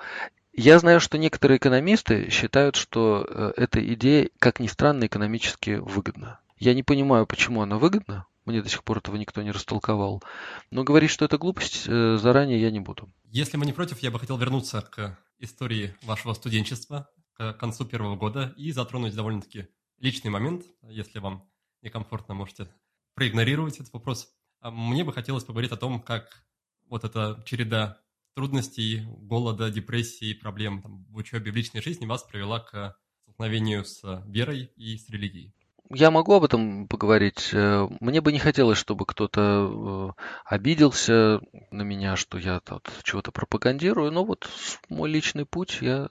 [0.59, 6.39] Я знаю, что некоторые экономисты считают, что э, эта идея, как ни странно, экономически выгодна.
[6.57, 8.25] Я не понимаю, почему она выгодна.
[8.43, 10.23] Мне до сих пор этого никто не растолковал.
[10.71, 13.07] Но говорить, что это глупость, э, заранее я не буду.
[13.25, 18.15] Если мы не против, я бы хотел вернуться к истории вашего студенчества к концу первого
[18.15, 19.67] года и затронуть довольно-таки
[19.99, 20.63] личный момент.
[20.81, 21.47] Если вам
[21.83, 22.67] некомфортно, можете
[23.13, 24.33] проигнорировать этот вопрос.
[24.61, 26.43] А мне бы хотелось поговорить о том, как
[26.89, 27.99] вот эта череда
[28.37, 34.23] трудностей, голода, депрессии, проблем там, в учебе, в личной жизни вас привела к столкновению с
[34.27, 35.55] верой и с религией
[35.89, 37.51] я могу об этом поговорить.
[37.53, 41.39] Э, мне бы не хотелось, чтобы кто-то э, обиделся
[41.71, 44.49] на меня, что я тут чего-то пропагандирую, но вот
[44.89, 46.09] мой личный путь, я...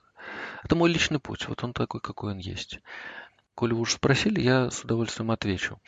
[0.63, 2.79] это мой личный путь, вот он такой, какой он есть.
[3.53, 5.79] Коли вы уж спросили, я с удовольствием отвечу.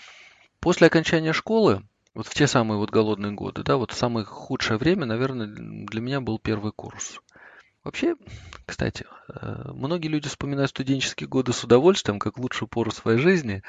[0.60, 1.84] После окончания школы,
[2.16, 6.22] вот в те самые вот голодные годы, да, вот самое худшее время, наверное, для меня
[6.22, 7.20] был первый курс.
[7.84, 8.16] Вообще,
[8.66, 13.64] кстати, э, многие люди вспоминают студенческие годы с удовольствием, как лучшую пору своей жизни.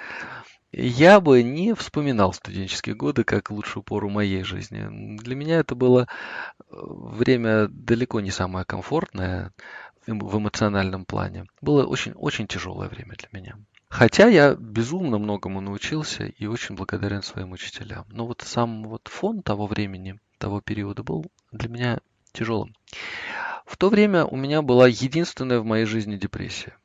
[0.72, 5.16] Я бы не вспоминал студенческие годы как лучшую пору моей жизни.
[5.18, 9.52] Для меня это было э, время далеко не самое комфортное
[10.06, 11.46] в эмоциональном плане.
[11.60, 13.56] Было очень, очень тяжелое время для меня.
[13.90, 18.06] Хотя я безумно многому научился и очень благодарен своим учителям.
[18.08, 21.98] Но вот сам вот фон того времени, того периода был для меня
[22.32, 22.74] тяжелым.
[23.66, 26.76] В то время у меня была единственная в моей жизни депрессия.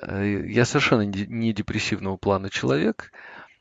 [0.00, 3.12] Э, я совершенно не депрессивного плана человек,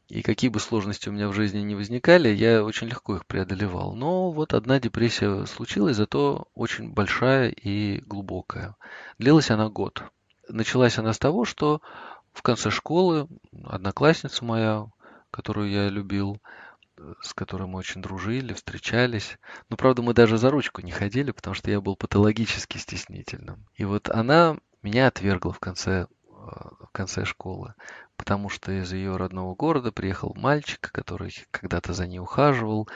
[0.08, 3.96] и какие бы сложности у меня в жизни не возникали, я очень легко их преодолевал.
[3.96, 8.76] Но вот одна депрессия случилась, зато очень большая и глубокая.
[9.18, 10.04] Длилась она год.
[10.50, 11.82] Началась она с того, что
[12.34, 13.28] в конце школы
[13.64, 14.88] одноклассница моя,
[15.32, 16.42] которую я любил,
[17.22, 19.38] с которой мы очень дружили, встречались.
[19.70, 23.66] Но, правда, мы даже за ручку не ходили, потому что я был патологически стеснительным.
[23.76, 27.74] И вот она меня отвергла в конце, э, в конце школы,
[28.18, 32.88] потому что из ее родного города приехал мальчик, который когда-то за ней ухаживал,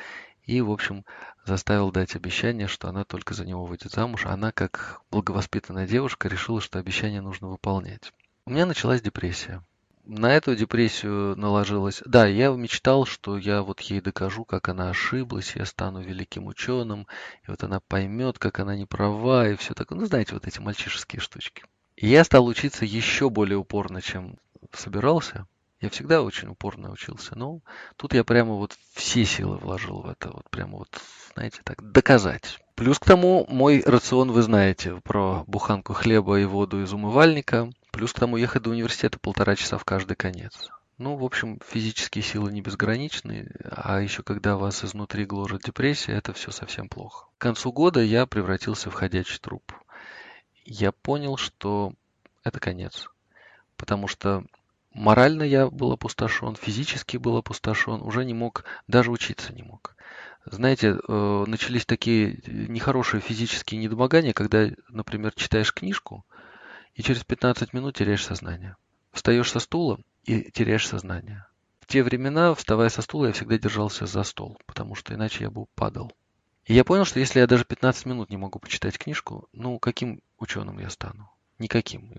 [0.44, 1.04] и, в общем,
[1.44, 4.28] заставил дать обещание, что она только за него выйдет замуж.
[4.28, 8.14] Она, как благовоспитанная девушка, решила, что обещание нужно выполнять.
[8.48, 9.64] У меня началась депрессия
[10.06, 12.02] на эту депрессию наложилась.
[12.06, 17.08] Да, я мечтал, что я вот ей докажу, как она ошиблась, я стану великим ученым,
[17.48, 19.98] и вот она поймет, как она не права, и все такое.
[19.98, 21.64] Ну, знаете, вот эти мальчишеские штучки.
[21.96, 24.38] И я стал учиться еще более упорно, чем
[24.74, 25.48] собирался.
[25.82, 27.62] Я всегда очень упорно учился, но
[27.96, 30.90] тут я прямо вот все силы вложил в это, вот прямо вот,
[31.34, 32.60] знаете, так, доказать.
[32.76, 37.70] Плюс к тому, мой рацион вы знаете про буханку хлеба и воду из умывальника.
[37.96, 40.70] Плюс к тому ехать до университета полтора часа в каждый конец.
[40.98, 46.34] Ну, в общем, физические силы не безграничны, а еще когда вас изнутри гложет депрессия, это
[46.34, 47.28] все совсем плохо.
[47.38, 49.72] К концу года я превратился в ходячий труп.
[50.66, 51.94] Я понял, что
[52.44, 53.08] это конец.
[53.78, 54.44] Потому что
[54.94, 59.96] морально я был опустошен, физически был опустошен, уже не мог, даже учиться не мог.
[60.44, 66.26] Знаете, э, начались такие нехорошие физические недомогания, когда, например, читаешь книжку,
[66.96, 68.76] и через 15 минут теряешь сознание.
[69.12, 71.46] Встаешь со стула и теряешь сознание.
[71.80, 75.52] В те времена, вставая со стула, я всегда держался за стол, потому что иначе я
[75.52, 76.12] бы падал.
[76.66, 80.22] И я понял, что если я даже 15 минут не могу почитать книжку, ну, каким
[80.40, 81.30] ученым я стану?
[81.60, 82.12] Никаким.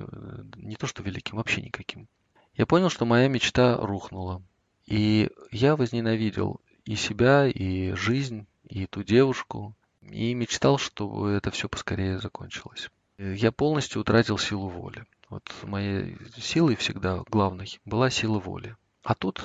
[0.55, 2.07] Не то, что великим, вообще никаким.
[2.55, 4.41] Я понял, что моя мечта рухнула.
[4.87, 11.69] И я возненавидел и себя, и жизнь, и ту девушку, и мечтал, чтобы это все
[11.69, 12.89] поскорее закончилось.
[13.19, 15.07] Я полностью утратил силу воли.
[15.31, 18.77] Вот моей силой всегда главной была сила воли.
[19.03, 19.43] А тут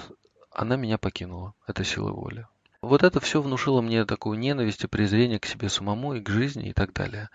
[0.52, 2.48] она меня покинула, эта сила воли.
[2.82, 6.70] Вот это все внушило мне такую ненависть и презрение к себе самому и к жизни
[6.70, 7.30] и так далее.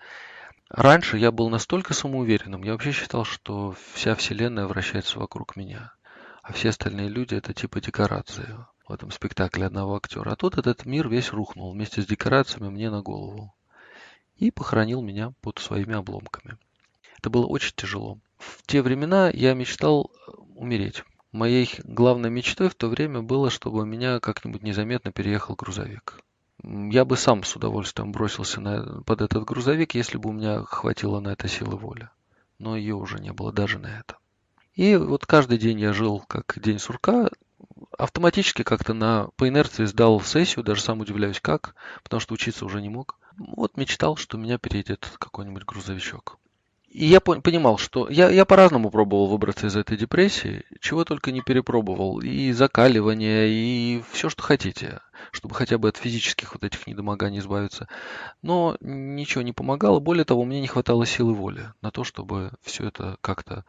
[0.69, 5.93] Раньше я был настолько самоуверенным, я вообще считал, что вся вселенная вращается вокруг меня,
[6.43, 8.57] а все остальные люди это типа декорации
[8.87, 10.31] в этом спектакле одного актера.
[10.31, 13.56] А тут этот мир весь рухнул вместе с декорациями мне на голову
[14.37, 16.57] и похоронил меня под своими обломками.
[17.17, 18.19] Это было очень тяжело.
[18.37, 20.11] В те времена я мечтал
[20.55, 21.03] умереть.
[21.31, 26.21] Моей главной мечтой в то время было, чтобы меня как-нибудь незаметно переехал грузовик.
[26.63, 31.19] Я бы сам с удовольствием бросился на, под этот грузовик, если бы у меня хватило
[31.19, 32.09] на это силы воли.
[32.59, 34.17] Но ее уже не было даже на это.
[34.73, 37.29] И вот каждый день я жил как день сурка,
[37.97, 42.81] автоматически как-то на, по инерции сдал сессию, даже сам удивляюсь как, потому что учиться уже
[42.81, 43.17] не мог.
[43.37, 46.39] Вот мечтал, что меня переедет какой-нибудь грузовичок.
[46.89, 51.41] И я понимал, что я, я по-разному пробовал выбраться из этой депрессии, чего только не
[51.41, 52.19] перепробовал.
[52.21, 57.87] И закаливание, и все, что хотите, чтобы хотя бы от физических вот этих недомоганий избавиться.
[58.41, 59.99] Но ничего не помогало.
[59.99, 63.65] Более того, мне не хватало силы воли на то, чтобы все это как-то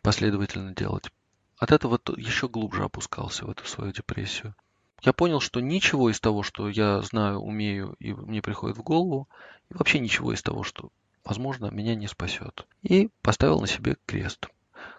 [0.00, 1.10] последовательно делать.
[1.58, 4.56] От этого еще глубже опускался в эту свою депрессию.
[5.02, 9.28] Я понял, что ничего из того, что я знаю, умею и мне приходит в голову,
[9.68, 10.90] и вообще ничего из того, что
[11.24, 12.66] возможно, меня не спасет.
[12.82, 14.46] И поставил на себе крест.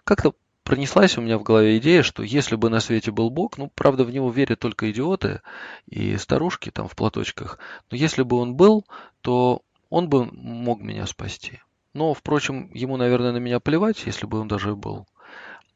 [0.04, 3.70] Как-то пронеслась у меня в голове идея, что если бы на свете был Бог, ну,
[3.74, 5.40] правда, в него верят только идиоты
[5.86, 7.58] и старушки там в платочках,
[7.90, 8.84] но если бы он был,
[9.22, 11.60] то он бы мог меня спасти.
[11.94, 15.06] Но, впрочем, ему, наверное, на меня плевать, если бы он даже был.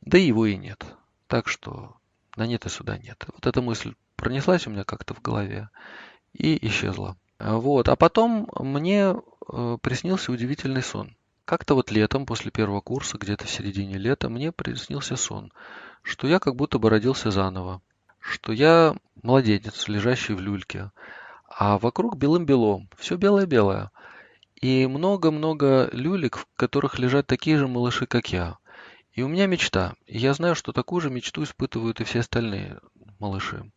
[0.01, 0.85] Да и его и нет.
[1.29, 1.97] Так что
[2.37, 3.25] на нет и сюда нет.
[3.33, 5.71] Вот эта мысль пронеслась у меня как-то в голове
[6.35, 7.17] и исчезла.
[7.39, 7.89] Вот.
[7.89, 9.15] А потом мне
[9.49, 11.17] э, приснился удивительный сон.
[11.45, 15.51] Как-то вот летом, после первого курса, где-то в середине лета, мне приснился сон,
[16.03, 17.81] что я как будто бы родился заново,
[18.19, 20.91] что я младенец, лежащий в люльке,
[21.49, 23.91] а вокруг белым-белом, все белое-белое.
[24.61, 28.59] И много-много люлек, в которых лежат такие же малыши, как я.
[29.13, 29.95] И у меня мечта.
[30.07, 32.81] И я знаю, что такую же мечту испытывают и все остальные
[33.21, 33.71] малыши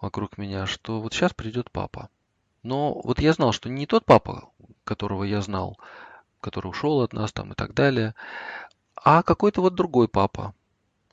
[0.00, 2.08] вокруг меня, что вот сейчас придет папа.
[2.62, 4.50] Но вот я знал, что не тот папа,
[4.84, 5.78] которого я знал,
[6.40, 8.14] который ушел от нас там и так далее,
[8.94, 10.54] а какой-то вот другой папа.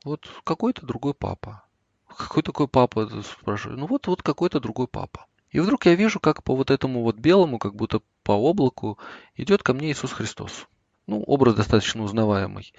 [0.04, 1.64] Вот какой-то другой папа.
[2.08, 3.78] Какой такой папа, спрашиваю.
[3.78, 5.26] Ну вот, вот какой-то другой папа.
[5.50, 8.98] И вдруг я вижу, как по вот этому вот белому, как будто по облаку,
[9.36, 10.68] идет ко мне Иисус Христос.
[11.08, 12.74] Ну, образ достаточно узнаваемый.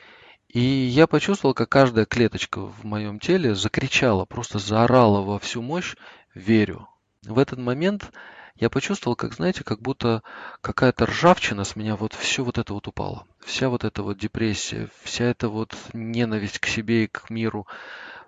[0.49, 5.97] И я почувствовал, как каждая клеточка в моем теле закричала, просто заорала во всю мощь
[6.35, 6.89] «Верю».
[7.23, 8.11] В этот момент
[8.55, 10.23] я почувствовал, как, знаете, как будто
[10.61, 13.27] какая-то ржавчина с меня, вот все вот это вот упало.
[13.45, 17.67] Вся вот эта вот депрессия, вся эта вот ненависть к себе и к миру,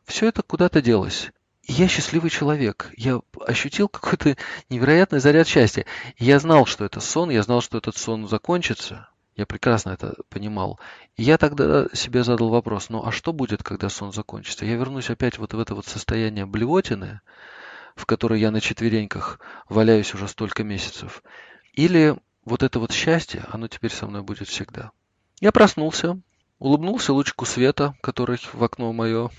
[0.04, 1.30] все это куда-то делось.
[1.62, 2.90] И я счастливый человек.
[2.96, 4.36] Я ощутил какой-то
[4.68, 5.86] невероятный заряд счастья.
[6.16, 9.08] И я знал, что это сон, я знал, что этот сон закончится.
[9.38, 10.80] Я прекрасно это понимал.
[11.16, 14.64] И я тогда себе задал вопрос, ну а что будет, когда сон закончится?
[14.64, 17.20] Я вернусь опять вот в это вот состояние блевотины,
[17.94, 21.22] в которой я на четвереньках валяюсь уже столько месяцев.
[21.72, 24.90] Или вот это вот счастье, оно теперь со мной будет всегда.
[25.40, 26.20] Я проснулся,
[26.58, 29.30] улыбнулся лучику света, который в окно мое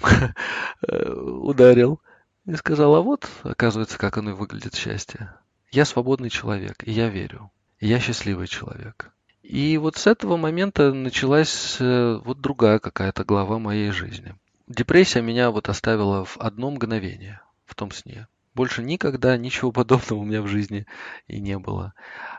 [0.81, 1.99] ударил,
[2.45, 5.33] и сказал, а вот, оказывается, как оно выглядит счастье.
[5.73, 7.51] Я свободный человек, и я верю.
[7.79, 9.11] И я счастливый человек.
[9.49, 14.35] И вот с этого момента началась э, вот другая какая-то глава моей жизни.
[14.67, 18.27] Депрессия меня вот оставила в одно мгновение в том сне.
[18.53, 20.85] Больше никогда ничего подобного у меня в жизни
[21.27, 21.95] и не было.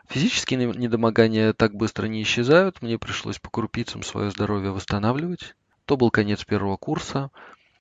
[0.07, 2.81] Физические недомогания так быстро не исчезают.
[2.81, 5.57] Мне пришлось по крупицам свое здоровье восстанавливать.
[5.83, 7.29] То был конец первого курса.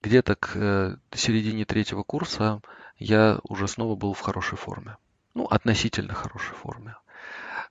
[0.03, 2.63] Где-то к э, середине третьего курса
[2.99, 4.97] я уже снова был в хорошей форме.
[5.35, 6.97] Ну, относительно хорошей форме.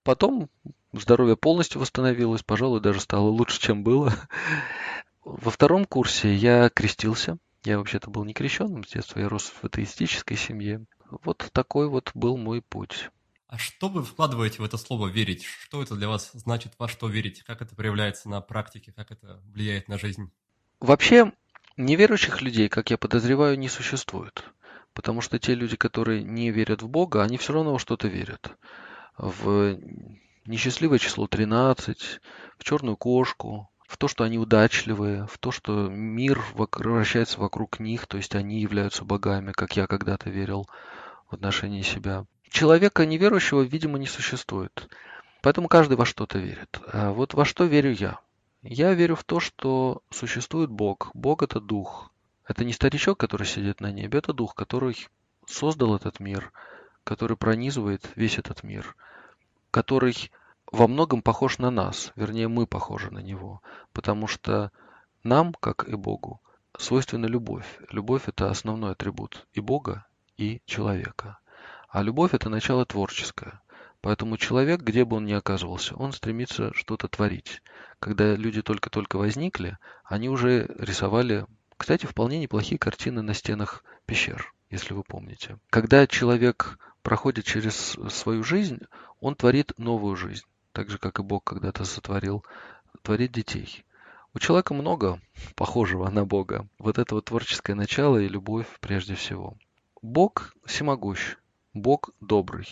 [0.03, 0.49] Потом
[0.93, 4.13] здоровье полностью восстановилось, пожалуй, даже стало лучше, чем было.
[5.23, 7.37] Во втором курсе я крестился.
[7.63, 10.85] Я вообще-то был не крещенным с детства, я рос в атеистической семье.
[11.23, 13.09] Вот такой вот был мой путь.
[13.47, 15.43] А что вы вкладываете в это слово «верить»?
[15.43, 17.41] Что это для вас значит, во что верить?
[17.43, 18.93] Как это проявляется на практике?
[18.95, 20.31] Как это влияет на жизнь?
[20.79, 21.33] Вообще,
[21.75, 24.43] неверующих людей, как я подозреваю, не существует.
[24.93, 28.55] Потому что те люди, которые не верят в Бога, они все равно во что-то верят.
[29.17, 29.79] В
[30.49, 32.19] несчастливое число 13,
[32.57, 38.07] в черную кошку, в то, что они удачливые, в то, что мир вращается вокруг них,
[38.07, 40.67] то есть они являются богами, как я когда-то верил
[41.29, 42.25] в отношении себя.
[42.49, 44.89] человека неверующего, видимо, не существует.
[45.41, 46.79] Поэтому каждый во что-то верит.
[46.91, 48.19] А вот во что верю я?
[48.61, 51.11] Я верю в то, что существует Бог.
[51.13, 52.11] Бог– это дух.
[52.45, 55.07] Это не старичок, который сидит на небе, это дух, который
[55.45, 56.51] создал этот мир,
[57.03, 58.95] который пронизывает весь этот мир,
[59.71, 60.31] который
[60.72, 63.61] во многом похож на нас, вернее, мы похожи на него,
[63.93, 64.72] потому что
[65.24, 66.41] нам, как и Богу,
[66.78, 67.80] свойственна любовь.
[67.89, 70.05] Любовь– это основной атрибут и Бога,
[70.38, 71.39] и человека.
[71.89, 73.61] А любовь– это начало творческое.
[74.01, 77.61] Поэтому человек, где бы он ни оказывался, он стремится что-то творить.
[77.99, 81.45] Когда люди только-только возникли, они уже рисовали
[81.80, 85.57] кстати, вполне неплохие картины на стенах пещер, если вы помните.
[85.70, 88.80] Когда человек проходит через свою жизнь,
[89.22, 90.43] он творит новую жизнь,
[90.80, 92.45] так же, как и Бог когда-то сотворил,
[93.01, 93.84] творит детей.
[94.34, 95.19] У человека много
[95.57, 96.69] похожего на Бога.
[96.80, 99.57] Вот это вот творческое начало и любовь прежде всего.
[100.01, 101.36] Бог всемогущ,
[101.73, 102.65] Бог добрый.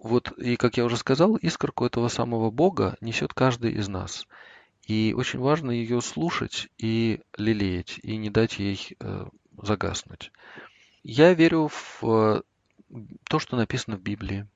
[0.00, 4.26] Вот, и как я уже сказал, искорку этого самого Бога несет каждый из нас.
[4.88, 9.26] И очень важно ее слушать и лелеять, и не дать ей э,
[9.62, 10.32] загаснуть.
[11.04, 12.42] Я верю в э,
[13.22, 14.48] то, что написано в Библии.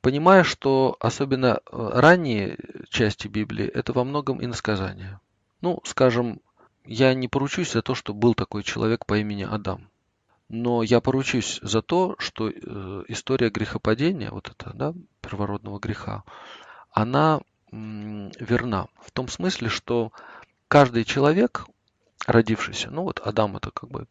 [0.00, 5.20] Понимая, что особенно э, ранние части Библии– это во многом иносказания.
[5.60, 6.40] Ну, скажем,
[6.84, 9.88] я не поручусь за то, что был такой человек по имени Адам.
[10.48, 16.24] Но я поручусь за то, что э, история грехопадения, вот это, да, первородного греха,
[16.92, 17.40] она
[17.70, 18.88] верна.
[19.00, 20.12] В том смысле, что
[20.66, 21.66] каждый человек,
[22.26, 24.06] родившийся, ну вот Адам это как бы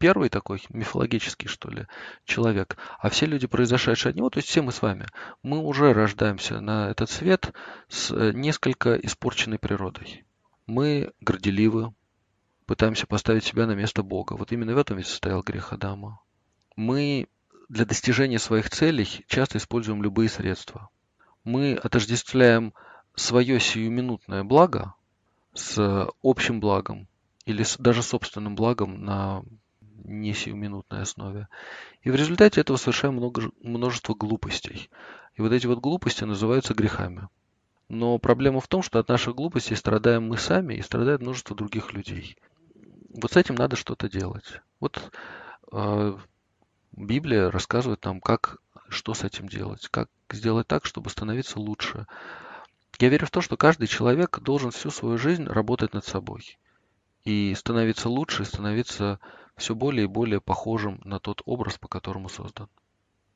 [0.00, 1.86] первый такой мифологический, что ли,
[2.24, 5.06] человек, а все люди, произошедшие от него, то есть все мы с вами,
[5.42, 7.52] мы уже рождаемся на этот свет
[7.88, 10.24] с э, несколько испорченной природой.
[10.66, 11.92] Мы горделивы,
[12.64, 14.32] пытаемся поставить себя на место Бога.
[14.34, 16.18] Вот именно в этом ведь состоял грех Адама.
[16.76, 17.28] Мы
[17.68, 20.88] для достижения своих целей часто используем любые средства.
[21.44, 22.72] Мы отождествляем
[23.14, 24.94] свое сиюминутное благо
[25.52, 27.06] с общим благом
[27.44, 29.42] или даже собственным благом на
[30.04, 31.48] не сиюминутной основе.
[32.02, 34.90] И в результате этого совершаем много, множество глупостей.
[35.34, 37.28] И вот эти вот глупости называются грехами.
[37.88, 41.92] Но проблема в том, что от наших глупостей страдаем мы сами и страдает множество других
[41.92, 42.36] людей.
[43.14, 44.60] Вот с этим надо что-то делать.
[44.78, 45.10] Вот
[45.72, 46.16] э,
[46.92, 52.06] Библия рассказывает нам, как, что с этим делать, как сделать так, чтобы становиться лучше,
[53.00, 56.58] я верю в то, что каждый человек должен всю свою жизнь работать над собой
[57.24, 59.18] и становиться лучше, становиться
[59.60, 62.68] все более и более похожим на тот образ, по которому создан.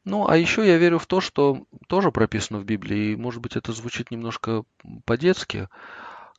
[0.04, 3.56] Ну, а еще я верю в то, что тоже прописано в Библии, и, может быть,
[3.56, 4.64] это звучит немножко
[5.06, 5.68] по-детски.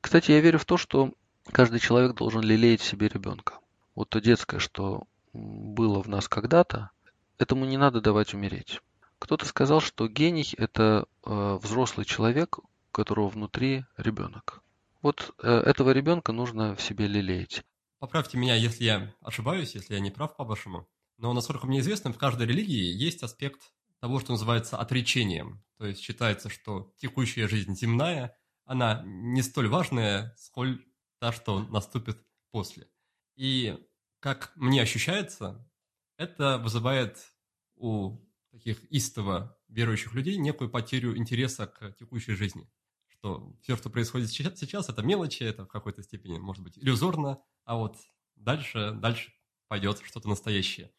[0.02, 1.14] Кстати, я верю в то, что
[1.52, 3.60] каждый человек должен лелеять в себе ребенка.
[3.96, 6.92] Вот то детское, что было в нас когда-то,
[7.40, 8.82] этому не надо давать умереть.
[9.20, 12.60] Кто-то сказал, что гений– это э, взрослый человек,
[12.92, 14.62] которого внутри ребенок.
[15.02, 17.64] Вот э, этого ребенка нужно в себе лелеять.
[18.06, 20.88] Поправьте меня, если я ошибаюсь, если я не прав по-вашему.
[21.18, 25.66] Но, насколько мне известно, в каждой религии есть аспект того, что называется отречением.
[25.80, 30.86] То есть считается, что текущая жизнь земная, она не столь важная, сколь
[31.18, 32.88] та, что наступит после.
[33.38, 33.76] И
[34.20, 35.68] как мне ощущается,
[36.16, 37.18] это вызывает
[37.76, 38.20] у
[38.52, 42.70] таких истово верующих людей некую потерю интереса к текущей жизни
[43.26, 47.76] что все, что происходит сейчас, это мелочи, это в какой-то степени, может быть, иллюзорно, а
[47.76, 47.98] вот
[48.36, 49.34] дальше, дальше
[49.68, 50.92] пойдет что-то настоящее.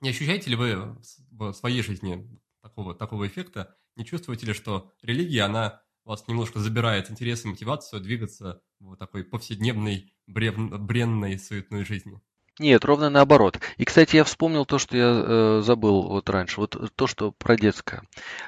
[0.00, 0.96] Не ощущаете ли вы
[1.30, 2.28] в своей жизни
[2.62, 3.76] такого, такого эффекта?
[3.96, 9.24] Не чувствуете ли, что религия, она вас немножко забирает интерес и мотивацию двигаться в такой
[9.24, 12.20] повседневной, бренной, суетной жизни?
[12.60, 13.58] Нет, ровно наоборот.
[13.78, 17.56] И, кстати, я вспомнил то, что я э, забыл вот раньше, вот то, что про
[17.56, 18.04] детское.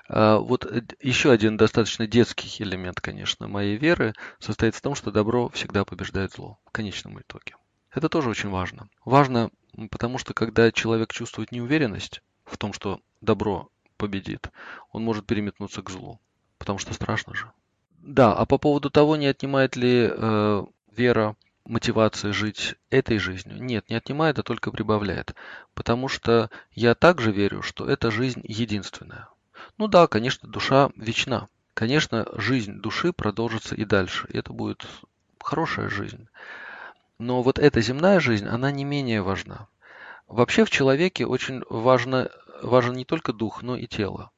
[0.09, 0.65] Э, вот
[1.01, 6.33] еще один достаточно детский элемент, конечно, моей веры состоит в том, что добро всегда побеждает
[6.33, 7.57] зло в конечном итоге.
[7.97, 8.91] Это тоже очень важно.
[9.07, 9.51] Важно,
[9.91, 14.51] потому что когда человек чувствует неуверенность в том, что добро победит,
[14.93, 16.21] он может переметнуться к злу,
[16.59, 17.51] потому что страшно же.
[17.97, 23.63] Да, а по поводу того, не отнимает ли э, вера мотивация жить этой жизнью.
[23.63, 25.35] Нет, не отнимает, а только прибавляет.
[25.73, 29.31] Потому что я также верю, что эта жизнь единственная.
[29.79, 31.49] Ну да, конечно, душа вечна.
[31.73, 34.29] Конечно, жизнь души продолжится и дальше.
[34.29, 34.87] И это будет
[35.41, 36.29] хорошая жизнь.
[37.19, 39.69] Но вот эта земная жизнь, она не менее важна.
[40.29, 42.31] Вообще в человеке очень важно,
[42.63, 44.31] важен не только дух, но и тело.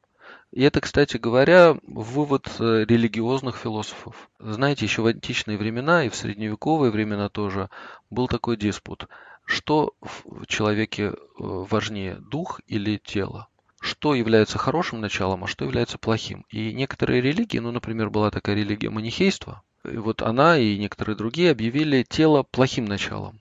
[0.50, 4.30] И это, кстати говоря, вывод э, религиозных философов.
[4.38, 7.68] Знаете, еще в античные времена и в средневековые времена тоже
[8.10, 9.08] был такой диспут.
[9.44, 13.48] Что в человеке э, важнее, дух или тело?
[13.80, 16.44] что является хорошим началом, а что является плохим.
[16.50, 21.50] И некоторые религии, ну, например, была такая религия манихейства, и вот она и некоторые другие
[21.50, 23.40] объявили тело плохим началом,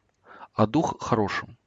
[0.54, 1.58] а дух хорошим.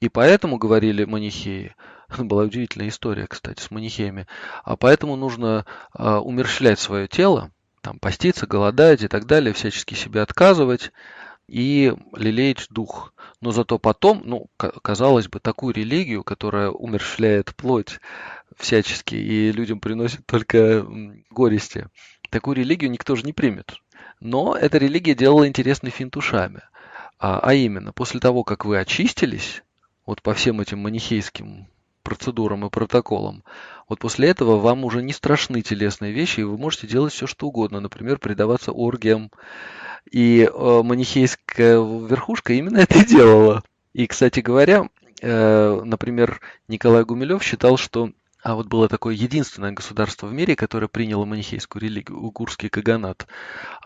[0.00, 1.74] И поэтому, говорили манихеи,
[2.18, 4.26] была удивительная история, кстати, с манихеями,
[4.64, 5.66] а поэтому нужно
[5.96, 7.50] э, умерщвлять свое тело,
[7.82, 10.92] там, поститься, голодать и так далее, всячески себе отказывать
[11.48, 13.12] и лелеять дух.
[13.40, 17.98] Но зато потом, ну, казалось бы, такую религию, которая умерщвляет плоть
[18.56, 20.86] всячески и людям приносит только
[21.30, 21.88] горести,
[22.30, 23.76] такую религию никто же не примет.
[24.20, 26.60] Но эта религия делала интересный финт ушами.
[27.18, 29.62] А, а именно, после того, как вы очистились,
[30.06, 31.66] вот по всем этим манихейским
[32.02, 33.44] процедурам и протоколам,
[33.88, 37.48] вот после этого вам уже не страшны телесные вещи, и вы можете делать все, что
[37.48, 37.80] угодно.
[37.80, 39.30] Например, предаваться оргиям.
[40.10, 43.62] И э, манихейская верхушка именно это и делала.
[43.92, 44.88] И, кстати говоря,
[45.20, 48.10] э, например, Николай Гумилев считал, что
[48.42, 53.26] а вот было такое единственное государство в мире, которое приняло манихейскую религию, угурский каганат.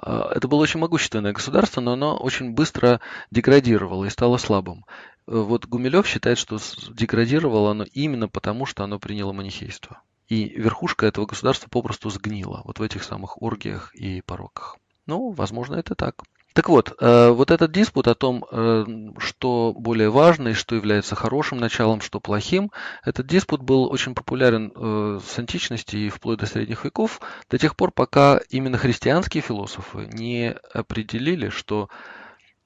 [0.00, 3.00] А, это было очень могущественное государство, но оно очень быстро
[3.30, 4.84] деградировало и стало слабым.
[5.26, 6.58] Э, вот Гумилев считает, что
[6.90, 10.02] деградировало оно именно потому, что оно приняло манихейство.
[10.28, 14.78] И верхушка этого государства попросту сгнила вот в этих самых оргиях и пороках.
[15.06, 16.22] Ну, возможно, это так.
[16.54, 18.84] Так вот, э, вот этот диспут о том, э,
[19.18, 22.70] что более важно и что является хорошим началом, что плохим,
[23.04, 27.74] этот диспут был очень популярен э, с античности и вплоть до средних веков, до тех
[27.74, 31.88] пор, пока именно христианские философы не определили, что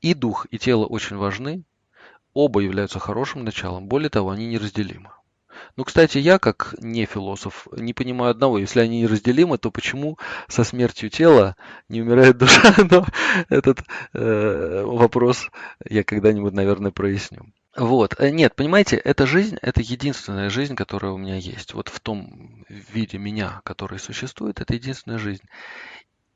[0.03, 1.65] и дух, и тело очень важны,
[2.35, 5.13] оба являются хорошим началом, более того, они неразделимы.
[5.77, 8.59] Ну, кстати, я, как не философ, не понимаю одного.
[8.59, 11.57] Если они неразделимы, то почему со смертью тела
[11.89, 12.75] не умирает душа?
[12.91, 13.07] Но
[13.49, 13.81] этот
[14.13, 15.49] э, вопрос
[15.89, 17.53] я когда-нибудь, наверное, проясню.
[17.77, 18.15] Вот.
[18.19, 21.75] Э, нет, понимаете, эта жизнь, это единственная жизнь, которая у меня есть.
[21.75, 25.45] Вот в том виде меня, который существует, это единственная жизнь.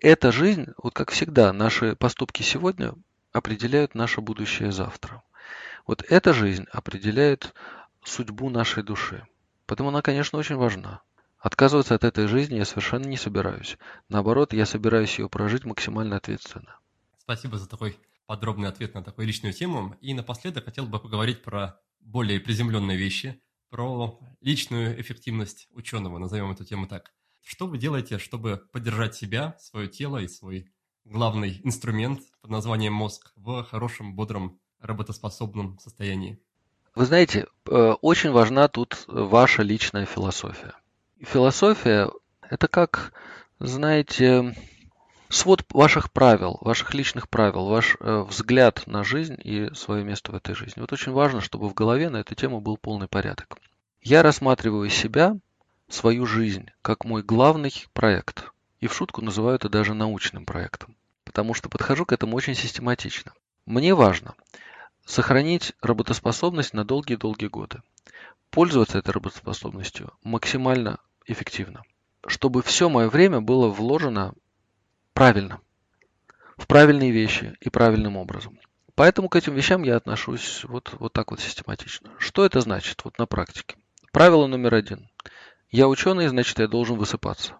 [0.01, 2.95] Эта жизнь, вот как всегда, наши поступки сегодня
[3.33, 5.23] определяют наше будущее завтра.
[5.87, 7.55] Вот эта жизнь определяет
[8.05, 9.27] судьбу нашей души.
[9.67, 11.03] Поэтому она, конечно, очень важна.
[11.39, 13.77] Отказываться от этой жизни я совершенно не собираюсь.
[14.09, 16.79] Наоборот, я собираюсь ее прожить максимально ответственно.
[17.19, 19.97] Спасибо за такой подробный ответ на такую личную тему.
[20.01, 26.65] И напоследок хотел бы поговорить про более приземленные вещи, про личную эффективность ученого, назовем эту
[26.65, 27.13] тему так.
[27.43, 30.73] Что вы делаете, чтобы поддержать себя, свое тело и свой
[31.05, 36.41] главный инструмент под названием мозг в хорошем, бодром, работоспособном состоянии?
[36.95, 40.75] Вы знаете, э, очень важна тут ваша личная философия.
[41.21, 42.11] Философия–
[42.51, 43.13] это как,
[43.59, 44.55] знаете,
[45.31, 50.35] свод ваших правил, ваших личных правил, ваш э, взгляд на жизнь и свое место в
[50.35, 50.81] этой жизни.
[50.81, 53.57] Вот очень важно, чтобы в голове на эту тему был полный порядок.
[54.03, 55.37] Я рассматриваю себя,
[55.89, 58.53] свою жизнь, как мой главный проект.
[58.81, 60.95] И в шутку называю это даже научным проектом.
[61.25, 63.33] Потому что подхожу к этому очень систематично.
[63.65, 64.35] Мне важно,
[65.05, 67.83] Сохранить работоспособность на долгие-долгие годы.
[68.51, 71.83] Пользоваться этой работоспособностью максимально эффективно.
[72.27, 74.35] Чтобы все мое время было вложено
[75.13, 75.61] правильно,
[76.57, 78.59] в правильные вещи и правильным образом.
[78.95, 82.11] Поэтому к этим вещам я отношусь вот, вот так вот систематично.
[82.19, 83.77] Что это значит вот на практике?
[84.13, 85.09] Правило номер один.
[85.71, 87.57] Я ученый, значит, я должен высыпаться.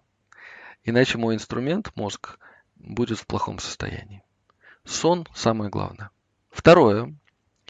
[0.83, 2.37] Иначе мой инструмент, мозг,
[2.75, 4.23] будет в плохом состоянии.
[4.85, 6.11] Сон– самое главное.
[6.51, 7.15] Второе.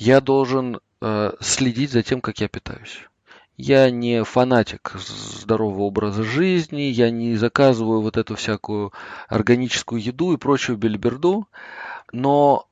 [0.06, 3.08] Я должен э, следить за тем, как я питаюсь.
[3.56, 8.92] Я не фанатик здорового образа жизни, я не заказываю вот эту всякую
[9.30, 11.48] органическую еду и прочую бельберду,
[12.12, 12.68] но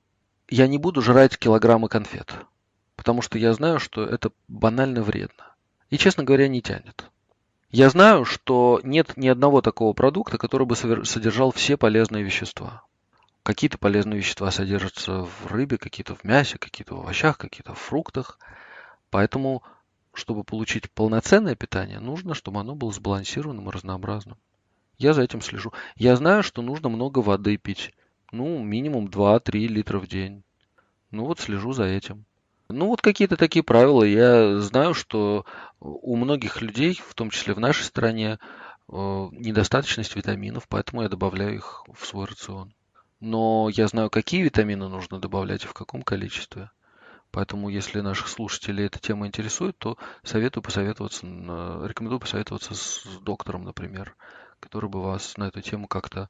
[0.50, 2.36] я не буду жрать килограммы конфет,
[2.98, 5.56] потому что я знаю, что это банально вредно.
[5.90, 7.06] И, честно говоря, не тянет.
[7.70, 12.84] Я знаю, что нет ни одного такого продукта, который бы содержал все полезные вещества.
[13.44, 18.38] Какие-то полезные вещества содержатся в рыбе, какие-то в мясе, какие-то в овощах, какие-то в фруктах.
[19.10, 19.64] Поэтому,
[20.14, 24.38] чтобы получить полноценное питание, нужно, чтобы оно было сбалансированным и разнообразным.
[25.00, 25.74] Я за этим слежу.
[25.96, 27.96] Я знаю, что нужно много воды пить.
[28.32, 30.44] Ну, минимум 2-3 литра в день.
[31.10, 32.26] Ну вот слежу за этим.
[32.70, 34.04] Ну вот какие-то такие правила.
[34.04, 35.46] Я знаю, что
[35.80, 38.38] у многих людей, в том числе в нашей стране,
[38.88, 38.94] э,
[39.32, 42.72] недостаточность витаминов, поэтому я добавляю их в свой рацион
[43.22, 46.72] но я знаю, какие витамины нужно добавлять и в каком количестве.
[47.32, 54.16] Поэтому, если наших слушателей эта тема интересует, то советую посоветоваться, рекомендую посоветоваться с доктором, например,
[54.60, 56.30] который бы вас на эту тему как-то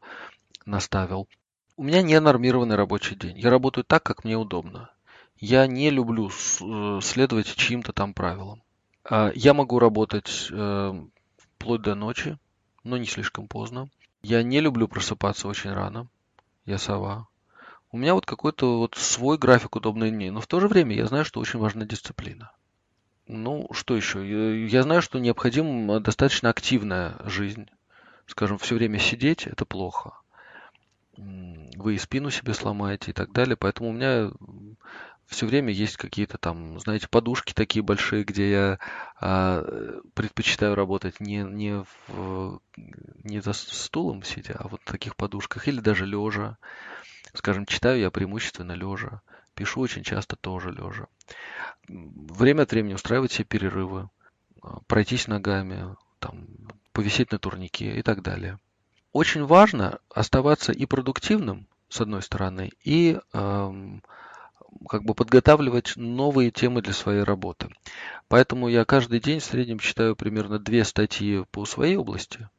[0.66, 1.28] наставил.
[1.76, 3.40] У меня не нормированный рабочий день.
[3.40, 4.92] Я работаю так, как мне удобно.
[5.38, 8.62] Я не люблю э, следовать чьим-то там правилам.
[9.04, 10.94] А, я могу работать э,
[11.38, 12.38] вплоть до ночи,
[12.84, 13.90] но не слишком поздно.
[14.22, 16.08] Я не люблю просыпаться очень рано.
[16.66, 17.28] Я сова.
[17.92, 21.06] У меня вот какой-то вот свой график удобный мне, но в то же время я
[21.08, 22.52] знаю, что очень важна дисциплина.
[23.28, 24.68] Ну, что еще?
[24.68, 27.70] Я знаю, что необходима достаточно активная жизнь.
[28.28, 30.14] Скажем, все время сидеть– это плохо.
[31.18, 33.58] Вы и спину себе сломаете и так далее.
[33.58, 34.32] Поэтому у меня
[35.32, 38.80] все время есть какие-то там, знаете, подушки такие большие, где я
[39.20, 39.64] а,
[40.14, 45.80] предпочитаю работать не, не, в, не за стулом сидя, а вот в таких подушках, или
[45.80, 46.58] даже лежа.
[47.34, 49.22] Скажем, читаю я преимущественно лежа.
[49.56, 51.08] Пишу очень часто тоже лежа.
[51.88, 54.10] Время от времени устраивать себе перерывы,
[54.62, 56.46] а, пройтись ногами, там,
[56.92, 58.60] повисеть на турнике и так далее.
[59.14, 64.04] Очень важно оставаться и продуктивным, с одной стороны, и эм,
[64.88, 67.70] как бы подготавливать новые темы для своей работы.
[68.28, 72.50] Поэтому я каждый день в среднем читаю примерно две статьи по своей области.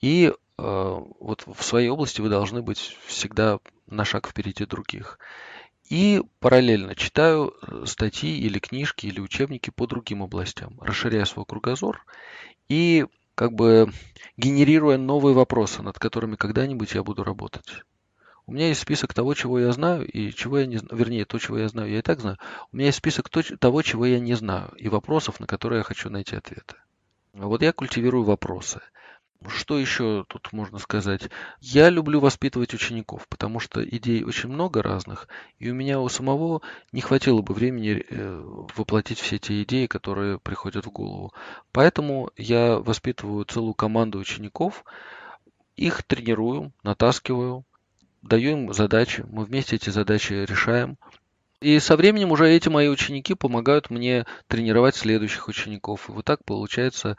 [0.00, 5.18] И э, вот в своей области вы должны быть всегда на шаг впереди других.
[5.88, 12.04] И параллельно читаю э, статьи или книжки или учебники по другим областям, расширяя свой кругозор
[12.68, 13.92] и как бы
[14.36, 17.82] генерируя новые вопросы, над которыми когда-нибудь я буду работать.
[18.50, 20.98] У меня есть список того, чего я знаю, и чего я не знаю.
[20.98, 22.36] Вернее, то, чего я знаю, я и так знаю.
[22.72, 26.10] У меня есть список того, чего я не знаю, и вопросов, на которые я хочу
[26.10, 26.74] найти ответы.
[27.32, 28.80] Вот я культивирую вопросы.
[29.46, 31.30] Что еще тут можно сказать?
[31.60, 35.28] Я люблю воспитывать учеников, потому что идей очень много разных,
[35.60, 36.60] и у меня у самого
[36.90, 38.42] не хватило бы времени э,
[38.74, 41.32] воплотить все те идеи, которые приходят в голову.
[41.70, 44.84] Поэтому я воспитываю целую команду учеников,
[45.76, 47.64] их тренирую, натаскиваю,
[48.22, 50.98] даю им задачи, мы вместе эти задачи решаем.
[51.60, 56.08] И со временем уже эти мои ученики помогают мне тренировать следующих учеников.
[56.08, 57.18] И вот так получается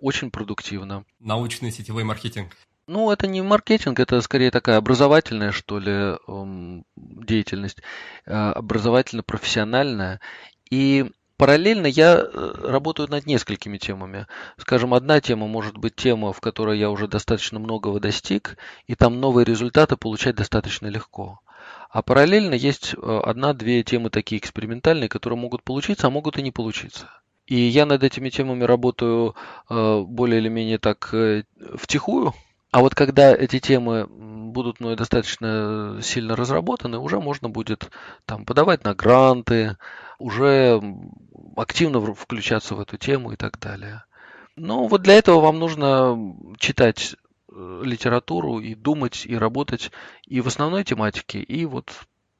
[0.00, 1.04] очень продуктивно.
[1.20, 2.56] Научный сетевой маркетинг.
[2.86, 7.78] Ну, это не маркетинг, это скорее такая образовательная, что ли, эм, деятельность,
[8.26, 10.20] э, образовательно-профессиональная.
[10.70, 14.26] И Параллельно я э, работаю над несколькими темами.
[14.56, 18.56] Скажем, одна тема может быть тема, в которой я уже достаточно многого достиг,
[18.86, 21.40] и там новые результаты получать достаточно легко.
[21.90, 26.52] А параллельно есть э, одна-две темы такие экспериментальные, которые могут получиться, а могут и не
[26.52, 27.10] получиться.
[27.46, 29.34] И я над этими темами работаю
[29.68, 31.12] э, более или менее так
[31.76, 32.32] втихую,
[32.74, 37.88] а вот когда эти темы будут ну, достаточно сильно разработаны, уже можно будет
[38.26, 39.76] там, подавать на гранты,
[40.18, 40.80] уже
[41.56, 44.04] активно включаться в эту тему и так далее.
[44.56, 46.16] Ну, вот для этого вам нужно
[46.58, 47.16] читать
[47.50, 49.90] э, литературу и думать, и работать
[50.26, 51.90] и в основной тематике, и вот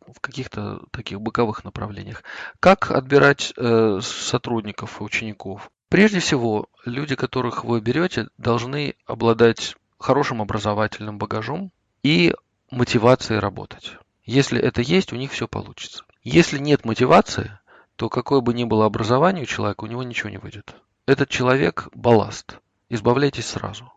[0.07, 2.23] в каких-то таких боковых направлениях.
[2.61, 5.71] Как отбирать э, сотрудников и учеников?
[5.89, 11.73] Прежде всего, люди, которых вы берете, должны обладать хорошим образовательным багажом
[12.03, 12.35] и
[12.71, 13.97] мотивацией работать.
[14.25, 16.05] Если это есть, у них все получится.
[16.23, 17.59] Если нет мотивации,
[17.97, 20.75] то какое бы ни было образование у человека, у него ничего не выйдет.
[21.07, 22.59] Этот человек– балласт.
[22.89, 23.93] Избавляйтесь сразу.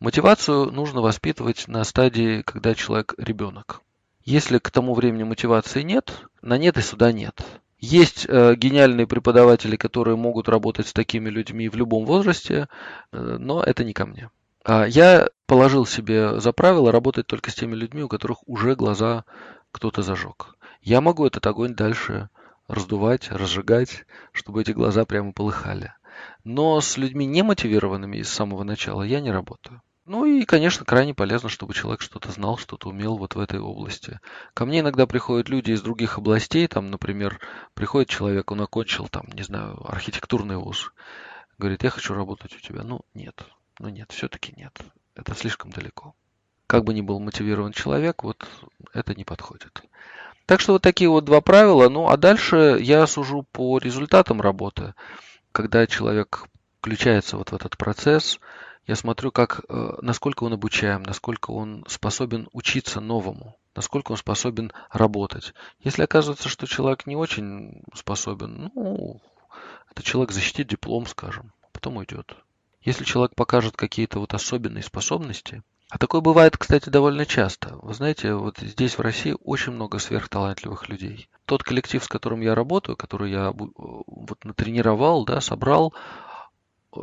[0.00, 3.82] Мотивацию нужно воспитывать на стадии, когда человек ребенок.
[4.24, 6.12] Если к тому времени мотивации нет,
[6.42, 7.40] на нет и сюда нет.
[7.78, 12.68] Есть э, гениальные преподаватели, которые могут работать с такими людьми в любом возрасте,
[13.12, 14.30] э, но это не ко мне.
[14.64, 19.24] А, я положил себе за правило работать только с теми людьми, у которых уже глаза
[19.70, 20.56] кто-то зажег.
[20.82, 22.28] Я могу этот огонь дальше
[22.68, 25.92] раздувать, разжигать, чтобы эти глаза прямо полыхали.
[26.44, 29.82] Но с людьми немотивированными с самого начала я не работаю.
[30.06, 34.20] Ну и, конечно, крайне полезно, чтобы человек что-то знал, что-то умел вот в этой области.
[34.54, 37.40] Ко мне иногда приходят люди из других областей, там, например,
[37.74, 40.92] приходит человек, он окончил, там, не знаю, архитектурный вуз,
[41.58, 42.84] говорит, я хочу работать у тебя.
[42.84, 43.44] Ну, нет,
[43.80, 44.78] но нет, все-таки нет.
[45.16, 46.14] Это слишком далеко.
[46.68, 48.46] Как бы ни был мотивирован человек, вот
[48.92, 49.82] это не подходит.
[50.46, 51.88] Так что вот такие вот два правила.
[51.88, 54.94] Ну, а дальше я сужу по результатам работы.
[55.52, 56.44] Когда человек
[56.78, 58.38] включается вот в этот процесс,
[58.86, 64.72] я смотрю, как, э, насколько он обучаем, насколько он способен учиться новому, насколько он способен
[64.92, 65.52] работать.
[65.80, 69.20] Если оказывается, что человек не очень способен, ну,
[69.90, 72.36] этот человек защитит диплом, скажем, потом уйдет.
[72.82, 77.76] Если человек покажет какие-то вот особенные способности, а такое бывает, кстати, довольно часто.
[77.76, 81.28] Вы знаете, вот здесь в России очень много сверхталантливых людей.
[81.44, 85.94] Тот коллектив, с которым я работаю, который я вот натренировал, да, собрал,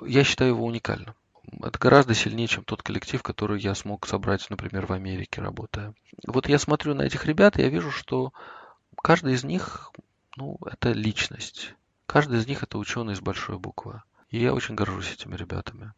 [0.05, 1.15] я считаю его уникальным.
[1.61, 5.93] Это гораздо сильнее, чем тот коллектив, который я смог собрать, например, в Америке, работая.
[6.27, 8.33] Вот я смотрю на этих ребят, и я вижу, что
[9.01, 9.91] каждый из них,
[10.35, 11.73] ну, это личность.
[12.05, 14.01] Каждый из них это ученый с большой буквы.
[14.29, 15.93] И я очень горжусь этими ребятами.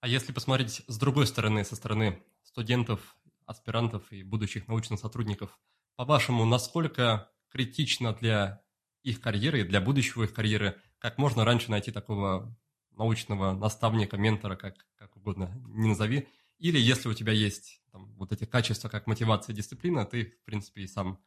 [0.00, 3.16] А если посмотреть с другой стороны, со стороны студентов,
[3.46, 5.58] аспирантов и будущих научных сотрудников,
[5.96, 8.62] по-вашему, насколько критично для
[9.02, 12.54] их карьеры для будущего их карьеры, как можно раньше найти такого
[12.92, 16.28] научного наставника, ментора, как, как угодно не назови,
[16.58, 20.82] или если у тебя есть там, вот эти качества, как мотивация дисциплина, ты, в принципе,
[20.82, 21.18] и сам,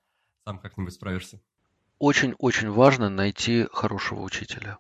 [0.43, 1.41] сам как-нибудь справишься.
[1.97, 4.77] Очень-очень важно найти хорошего учителя.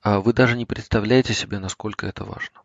[0.00, 2.60] А вы даже не представляете себе, насколько это важно.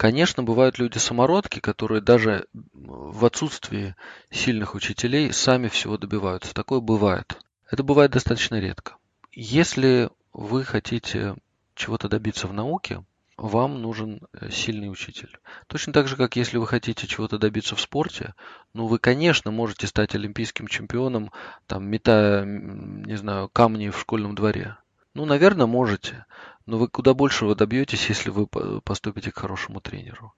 [0.00, 3.94] Конечно, бывают люди-самородки, которые даже в отсутствии
[4.30, 6.54] сильных учителей сами всего добиваются.
[6.54, 7.38] Такое бывает.
[7.70, 8.94] Это бывает достаточно редко.
[9.30, 11.34] Если вы хотите
[11.74, 13.04] чего-то добиться в науке,
[13.36, 15.38] вам нужен э, сильный учитель.
[15.66, 18.32] Точно так же, как если вы хотите чего-то добиться в спорте,
[18.72, 21.30] ну вы, конечно, можете стать олимпийским чемпионом,
[21.66, 24.78] там, метая, не знаю, камни в школьном дворе.
[25.12, 26.24] Ну, наверное, можете,
[26.70, 30.34] но вы куда большего добьетесь, если вы поступите к хорошему тренеру.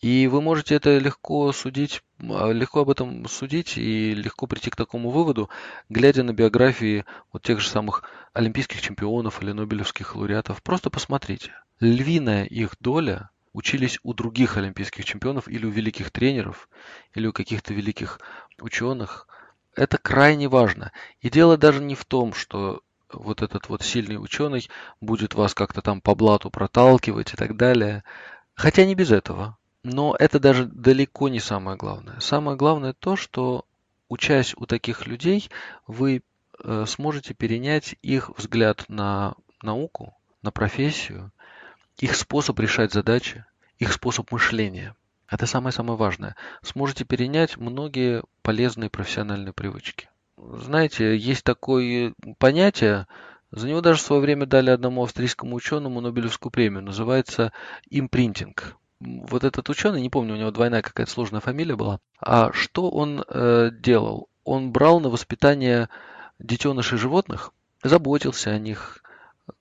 [0.00, 4.76] И вы можете это легко судить, а, легко об этом судить и легко прийти к
[4.76, 5.50] такому выводу,
[5.90, 10.62] глядя на биографии вот тех же самых олимпийских чемпионов или нобелевских лауреатов.
[10.62, 11.52] Просто посмотрите.
[11.78, 16.70] Львиная их доля учились у других олимпийских чемпионов или у великих тренеров,
[17.14, 18.18] или у каких-то великих
[18.60, 19.28] ученых.
[19.74, 20.92] Это крайне важно.
[21.20, 22.80] И дело даже не в том, что
[23.16, 24.68] вот этот вот сильный ученый
[25.00, 28.04] будет вас как-то там по блату проталкивать и так далее.
[28.54, 29.56] Хотя не без этого.
[29.82, 32.18] Но это даже далеко не самое главное.
[32.20, 33.64] Самое главное то, что
[34.08, 35.48] учась у таких людей,
[35.86, 36.22] вы
[36.64, 41.32] э, сможете перенять их взгляд на науку, на профессию,
[41.98, 43.44] их способ решать задачи,
[43.78, 44.94] их способ мышления.
[45.28, 46.36] Это самое-самое важное.
[46.62, 50.08] Сможете перенять многие полезные профессиональные привычки.
[50.36, 53.06] Знаете, есть такое понятие,
[53.50, 57.52] за него даже в свое время дали одному австрийскому ученому Нобелевскую премию, называется
[57.90, 62.90] импринтинг вот этот ученый, не помню, у него двойная какая-то сложная фамилия была, а что
[62.90, 64.28] он э, делал?
[64.44, 65.88] Он брал на воспитание
[66.38, 67.52] детенышей животных,
[67.82, 69.02] заботился о них,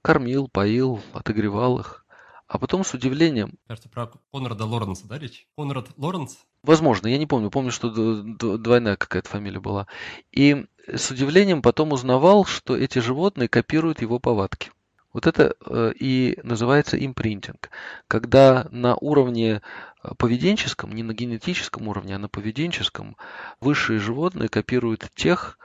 [0.02, 2.06] кормил, поил, отогревал их,
[2.48, 3.56] а потом с удивлением...
[3.68, 5.48] Кажется, про Конрада Лоренса, да, речь?
[5.58, 6.38] Конрад Лоренс?
[6.66, 9.88] Возможно, я не помню, помню, что двойная какая-то фамилия была.
[10.32, 14.72] И с удивлением потом узнавал, что эти животные копируют его повадки.
[15.14, 17.70] Вот это э, и называется импринтинг,
[18.08, 19.62] когда на уровне
[20.04, 23.16] э, поведенческом, не на генетическом уровне, а на поведенческом,
[23.62, 25.58] высшие животные копируют тех,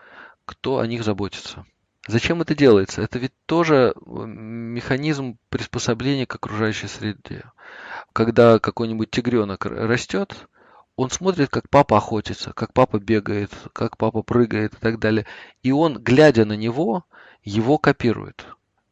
[0.45, 1.65] кто о них заботится.
[2.07, 3.03] Зачем это делается?
[3.03, 7.45] Это ведь тоже э, механизм приспособления к окружающей среде.
[8.13, 10.47] Когда какой-нибудь тигренок растет,
[11.01, 15.25] он смотрит, как папа охотится, как папа бегает, как папа прыгает и так далее.
[15.63, 17.07] И он, глядя на него,
[17.43, 18.45] его копирует.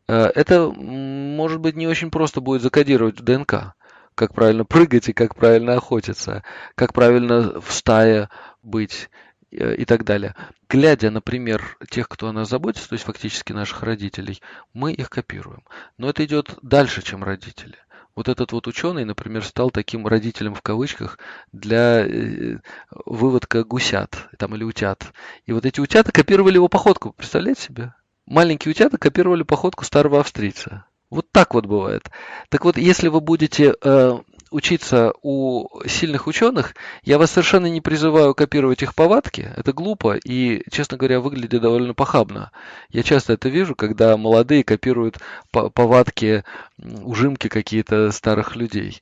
[0.09, 3.74] Э, это, может быть, не очень просто будет закодировать в ДНК,
[4.14, 6.44] как правильно прыгать и как правильно охотиться,
[6.76, 8.30] как правильно в стае
[8.62, 9.10] быть
[9.51, 10.35] э, и так далее.
[10.70, 14.40] Глядя, например, тех, кто о нас заботится, то есть фактически наших родителей,
[14.72, 15.62] мы их копируем.
[15.98, 17.76] Но это идет дальше, чем родители.
[18.19, 21.20] Вот этот вот ученый, например, стал таким родителем в кавычках
[21.53, 22.59] для э,
[23.07, 25.12] выводка гусят там, или утят.
[25.47, 27.12] И вот эти утята копировали его походку.
[27.12, 27.95] Представляете себе?
[28.27, 30.85] маленькие утята копировали походку старого австрийца.
[31.11, 32.11] Вот так вот бывает.
[32.49, 34.19] Так вот, если вы будете э,
[34.50, 39.52] учиться у сильных ученых, я вас совершенно не призываю копировать их повадки.
[39.56, 42.50] Это глупо и, честно говоря, выглядит довольно похабно.
[42.90, 45.18] Я часто это вижу, когда молодые копируют
[45.50, 46.44] повадки,
[46.78, 49.00] ужимки какие-то старых людей.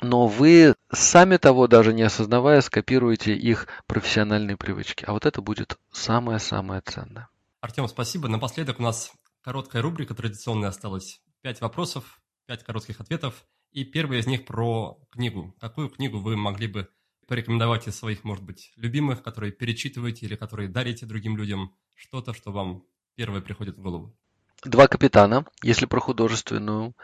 [0.00, 5.04] Но вы, сами того даже не осознавая, скопируете их профессиональные привычки.
[5.06, 7.28] А вот это будет самое-самое ценное.
[7.60, 8.28] Артем, спасибо.
[8.28, 9.12] Напоследок у нас
[9.42, 11.20] короткая рубрика традиционная осталась.
[11.42, 13.44] Пять вопросов, пять коротких ответов.
[13.76, 15.54] И первый из них про книгу.
[15.60, 16.88] Какую книгу вы могли бы
[17.26, 21.76] порекомендовать из своих, может быть, любимых, которые перечитываете или которые дарите другим людям?
[21.94, 22.84] Что-то, что вам
[23.16, 24.16] первое приходит в голову.
[24.64, 26.96] Два капитана, если про художественную,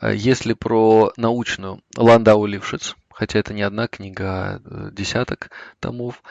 [0.00, 6.22] э, если про научную, Ландау Лившиц, хотя это не одна книга, а э, десяток томов.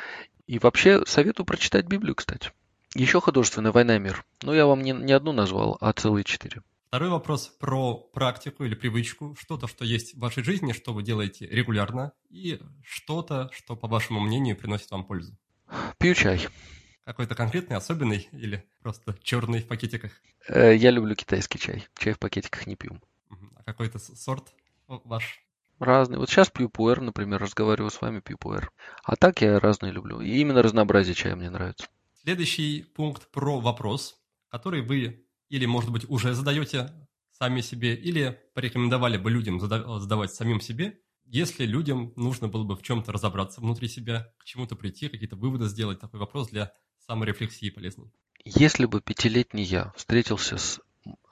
[0.47, 2.49] И вообще советую прочитать Библию, кстати.
[2.95, 4.25] Еще художественная «Война и мир».
[4.41, 6.63] Ну, я вам не, не одну назвал, а целые четыре.
[6.93, 9.35] Второй вопрос про практику или привычку.
[9.39, 14.19] Что-то, что есть в вашей жизни, что вы делаете регулярно, и что-то, что, по вашему
[14.19, 15.35] мнению, приносит вам пользу.
[15.97, 16.47] Пью чай.
[17.03, 20.11] Какой-то конкретный, особенный или просто черный в пакетиках?
[20.47, 21.83] Э, я люблю китайский чай.
[21.97, 23.01] Чай в пакетиках не пью.
[23.55, 24.53] А какой-то сорт
[24.87, 25.43] ваш?
[25.79, 26.19] Разный.
[26.19, 28.71] Вот сейчас пью пуэр, например, разговариваю с вами, пью пуэр.
[29.03, 30.21] А так я разные люблю.
[30.21, 31.87] И именно разнообразие чая мне нравится.
[32.21, 34.21] Следующий пункт про вопрос,
[34.51, 35.22] который вы
[35.53, 36.89] или, может быть, уже задаете
[37.31, 42.81] сами себе или порекомендовали бы людям задавать самим себе, если людям нужно было бы в
[42.81, 46.73] чем-то разобраться внутри себя, к чему-то прийти, какие-то выводы сделать, такой вопрос для
[47.05, 48.11] саморефлексии полезный.
[48.43, 50.81] Если бы пятилетний я встретился с,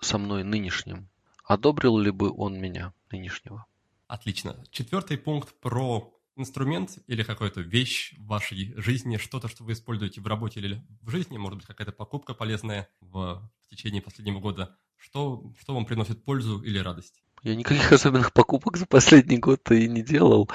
[0.02, 1.10] со мной нынешним,
[1.44, 3.66] одобрил ли бы он меня нынешнего?
[4.06, 4.64] Отлично.
[4.70, 10.28] Четвертый пункт про инструмент или какую-то вещь в вашей жизни, что-то, что вы используете в
[10.28, 15.52] работе или в жизни, может быть, какая-то покупка полезная в, в течение последнего года, что,
[15.60, 17.22] что вам приносит пользу или радость?
[17.44, 20.50] Я никаких особенных покупок за последний год и не делал.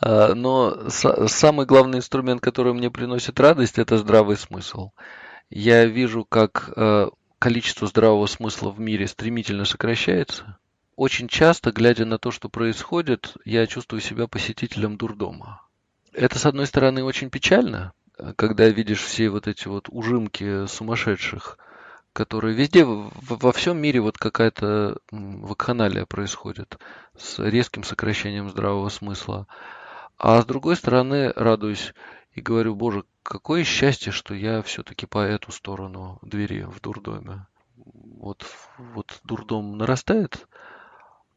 [0.00, 4.90] А, но самый главный инструмент, который мне приносит радость, это здравый смысл.
[5.48, 10.58] Я вижу, как э, количество здравого смысла в мире стремительно сокращается.
[10.96, 15.60] Очень часто, глядя на то, что происходит, я чувствую себя посетителем дурдома.
[16.12, 17.92] Это, с одной стороны, очень печально,
[18.36, 21.58] когда видишь все вот эти вот ужимки сумасшедших,
[22.12, 26.78] которые везде, во всем мире вот какая-то вакханалия происходит
[27.18, 29.48] с резким сокращением здравого смысла.
[30.16, 31.92] А с другой стороны, радуюсь
[32.34, 37.48] и говорю, боже, какое счастье, что я все-таки по эту сторону двери в дурдоме.
[37.76, 38.46] Вот,
[38.78, 40.46] вот дурдом нарастает,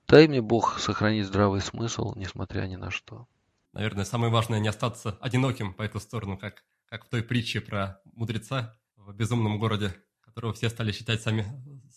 [0.08, 3.28] дай мне Бог сохранить здравый смысл, несмотря ни на что.
[3.74, 8.02] Наверное, самое важное не остаться одиноким по эту сторону, как, как в той притче про
[8.14, 9.94] мудреца в безумном городе
[10.38, 11.48] которого все стали считать сами,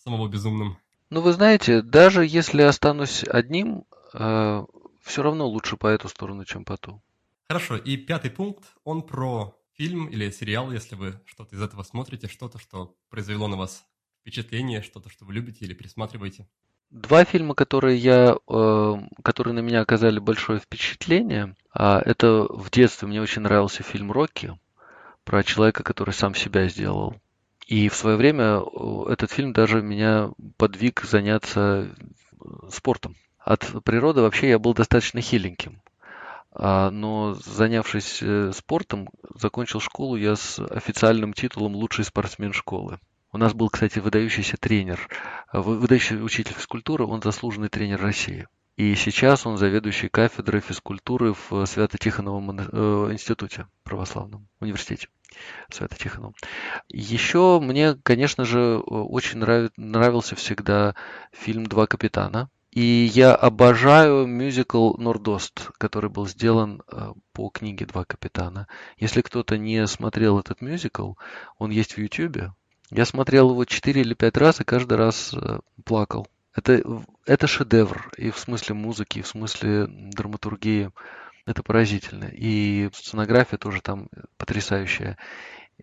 [0.03, 0.79] самого безумным.
[1.11, 3.85] Ну, вы знаете, даже если останусь одним,
[4.15, 4.65] э,
[5.03, 7.03] все равно лучше по эту сторону, чем по ту.
[7.47, 12.27] Хорошо, и пятый пункт, он про фильм или сериал, если вы что-то из этого смотрите,
[12.27, 13.85] что-то, что произвело на вас
[14.21, 16.47] впечатление, что-то, что вы любите или присматриваете.
[16.91, 23.07] Два фильма, которые я, э, которые на меня оказали большое впечатление, а, это в детстве
[23.07, 24.59] мне очень нравился фильм Рокки
[25.23, 27.15] про человека, который сам себя сделал.
[27.65, 33.15] И в свое время э, этот фильм даже меня подвиг заняться э, спортом.
[33.39, 35.81] От природы вообще я был достаточно хиленьким.
[36.51, 38.21] А, но занявшись
[38.53, 42.99] спортом, закончил школу я с официальным титулом «Лучший спортсмен школы».
[43.33, 45.07] У нас был, кстати, выдающийся тренер,
[45.53, 48.47] выдающий учитель физкультуры, он заслуженный тренер России.
[48.77, 52.59] И сейчас он заведующий кафедрой физкультуры в Свято-Тихоновом
[53.11, 55.07] институте православном университете.
[55.69, 56.35] Свято-Тихоновым.
[56.89, 59.71] Еще мне, конечно же, очень нрав...
[59.77, 60.95] нравился всегда
[61.31, 62.49] фильм «Два капитана».
[62.71, 68.67] И я обожаю мюзикл «Нордост», который был сделан э, по книге «Два капитана».
[68.97, 71.13] Если кто-то не смотрел этот мюзикл,
[71.57, 72.53] он есть в Ютьюбе.
[72.91, 76.27] Я смотрел его четыре или пять раз и каждый раз э, плакал.
[76.53, 76.83] Это,
[77.25, 80.91] это шедевр и в смысле музыки, и в смысле драматургии.
[81.45, 82.25] Это поразительно.
[82.25, 85.17] И сценография тоже там потрясающая.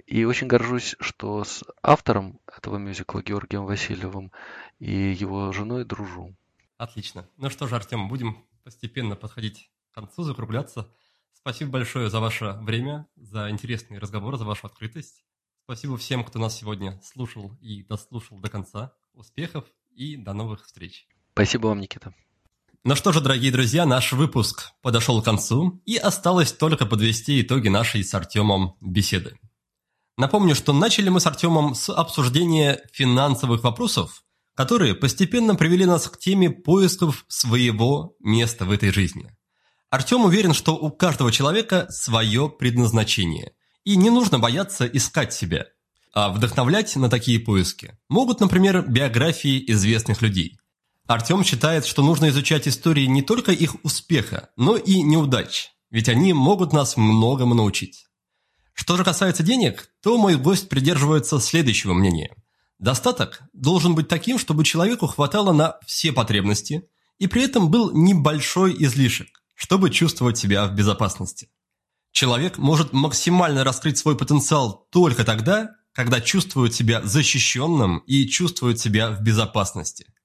[0.06, 4.30] И очень горжусь, что с автором этого мюзикла Георгием Васильевым
[4.78, 6.36] и его женой дружу.
[6.76, 7.26] Отлично.
[7.38, 10.92] Ну что же, Артем, будем постепенно подходить к концу, закругляться.
[11.32, 15.24] Спасибо большое за ваше время, за интересный разговор, за вашу открытость.
[15.70, 18.94] Спасибо всем, кто нас сегодня слушал и дослушал до конца.
[19.12, 21.06] Успехов и до новых встреч.
[21.32, 22.14] Спасибо вам, Никита.
[22.84, 27.68] Ну что же, дорогие друзья, наш выпуск подошел к концу, и осталось только подвести итоги
[27.68, 29.38] нашей с Артемом беседы.
[30.16, 34.24] Напомню, что начали мы с Артемом с обсуждения финансовых вопросов,
[34.54, 39.36] которые постепенно привели нас к теме поисков своего места в этой жизни.
[39.90, 43.52] Артем уверен, что у каждого человека свое предназначение,
[43.84, 45.66] и не нужно бояться искать себя,
[46.12, 50.58] а вдохновлять на такие поиски могут, например, биографии известных людей–
[51.08, 56.34] Артем считает, что нужно изучать истории не только их успеха, но и неудач, ведь они
[56.34, 58.04] могут нас многому научить.
[58.74, 62.36] Что же касается денег, то мой гость придерживается следующего мнения.
[62.78, 66.86] Достаток должен быть таким, чтобы человеку хватало на все потребности,
[67.18, 71.48] и при этом был небольшой излишек, чтобы чувствовать себя в безопасности.
[72.12, 79.10] Человек может максимально раскрыть свой потенциал только тогда, когда чувствует себя защищенным и чувствует себя
[79.10, 80.06] в безопасности–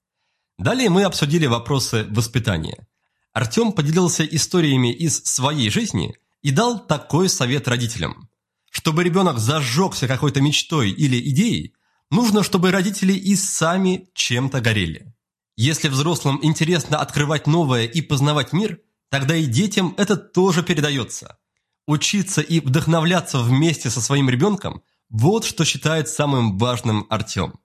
[0.58, 2.88] Далее мы обсудили вопросы воспитания.
[3.34, 8.30] Артем поделился историями из своей жизни и дал такой совет родителям.
[8.70, 11.74] Чтобы ребенок зажегся какой-то мечтой или идеей,
[12.12, 15.14] нужно, чтобы родители и сами чем-то горели.
[15.56, 18.80] Если взрослым интересно открывать новое и познавать мир,
[19.10, 21.38] тогда и детям это тоже передается.
[21.86, 24.84] Учиться и вдохновляться вместе со своим ребенком–
[25.14, 27.60] вот что считает самым важным Артем.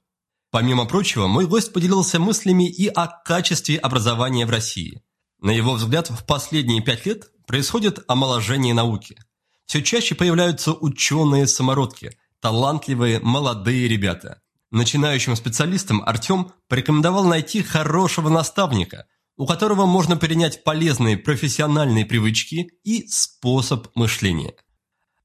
[0.51, 5.03] Помимо прочего, мой гость поделился мыслями и о качестве образования в России.
[5.41, 9.17] На его взгляд, в последние пять лет происходит омоложение науки.
[9.65, 14.43] Все чаще появляются ученые-самородки, талантливые молодые ребята.
[14.71, 19.07] Начинающим специалистам Артем порекомендовал найти хорошего наставника,
[19.39, 24.55] у которого можно перенять полезные профессиональные привычки и способ мышления.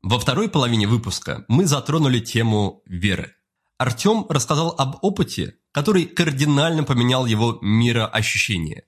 [0.04, 3.34] Во второй половине выпуска мы затронули тему веры.
[3.80, 8.84] Артем рассказал об опыте, который кардинально поменял его мироощущение.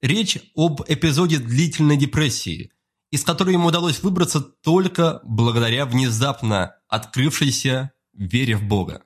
[0.00, 2.70] Речь об эпизоде длительной депрессии,
[3.10, 9.02] из которой ему удалось выбраться только благодаря внезапно открывшейся вере в Бога.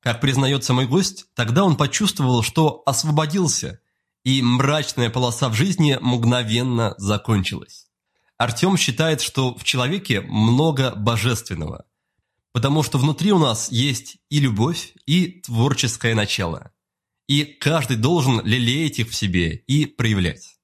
[0.00, 3.80] Как признается мой гость, тогда он почувствовал, что освободился,
[4.26, 7.86] и мрачная полоса в жизни мгновенно закончилась.
[8.38, 11.86] Артем считает, что в человеке много божественного,
[12.50, 16.72] потому что внутри у нас есть и любовь, и творческое начало.
[17.28, 20.58] И каждый должен лелеять их в себе и проявлять.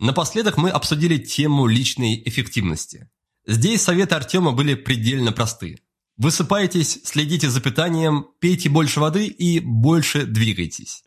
[0.00, 3.10] Напоследок мы обсудили тему личной эффективности.
[3.46, 5.80] Здесь советы Артема были предельно просты.
[6.16, 11.03] Высыпайтесь, следите за питанием, пейте больше воды и больше двигайтесь.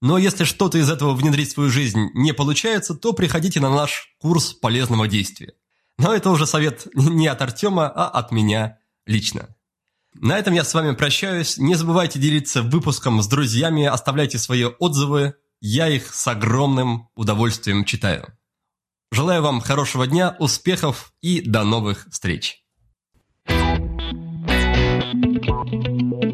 [0.00, 4.14] Но если что-то из этого внедрить в свою жизнь не получается, то приходите на наш
[4.18, 5.52] курс полезного действия.
[5.98, 9.54] Но это уже совет не от Артема, а от меня лично.
[10.14, 11.58] На этом я с вами прощаюсь.
[11.58, 15.34] Не забывайте делиться выпуском с друзьями, оставляйте свои отзывы.
[15.60, 18.32] Я их с огромным удовольствием читаю.
[19.12, 22.64] Желаю вам хорошего дня, успехов и до новых встреч.
[25.70, 26.29] Thank you.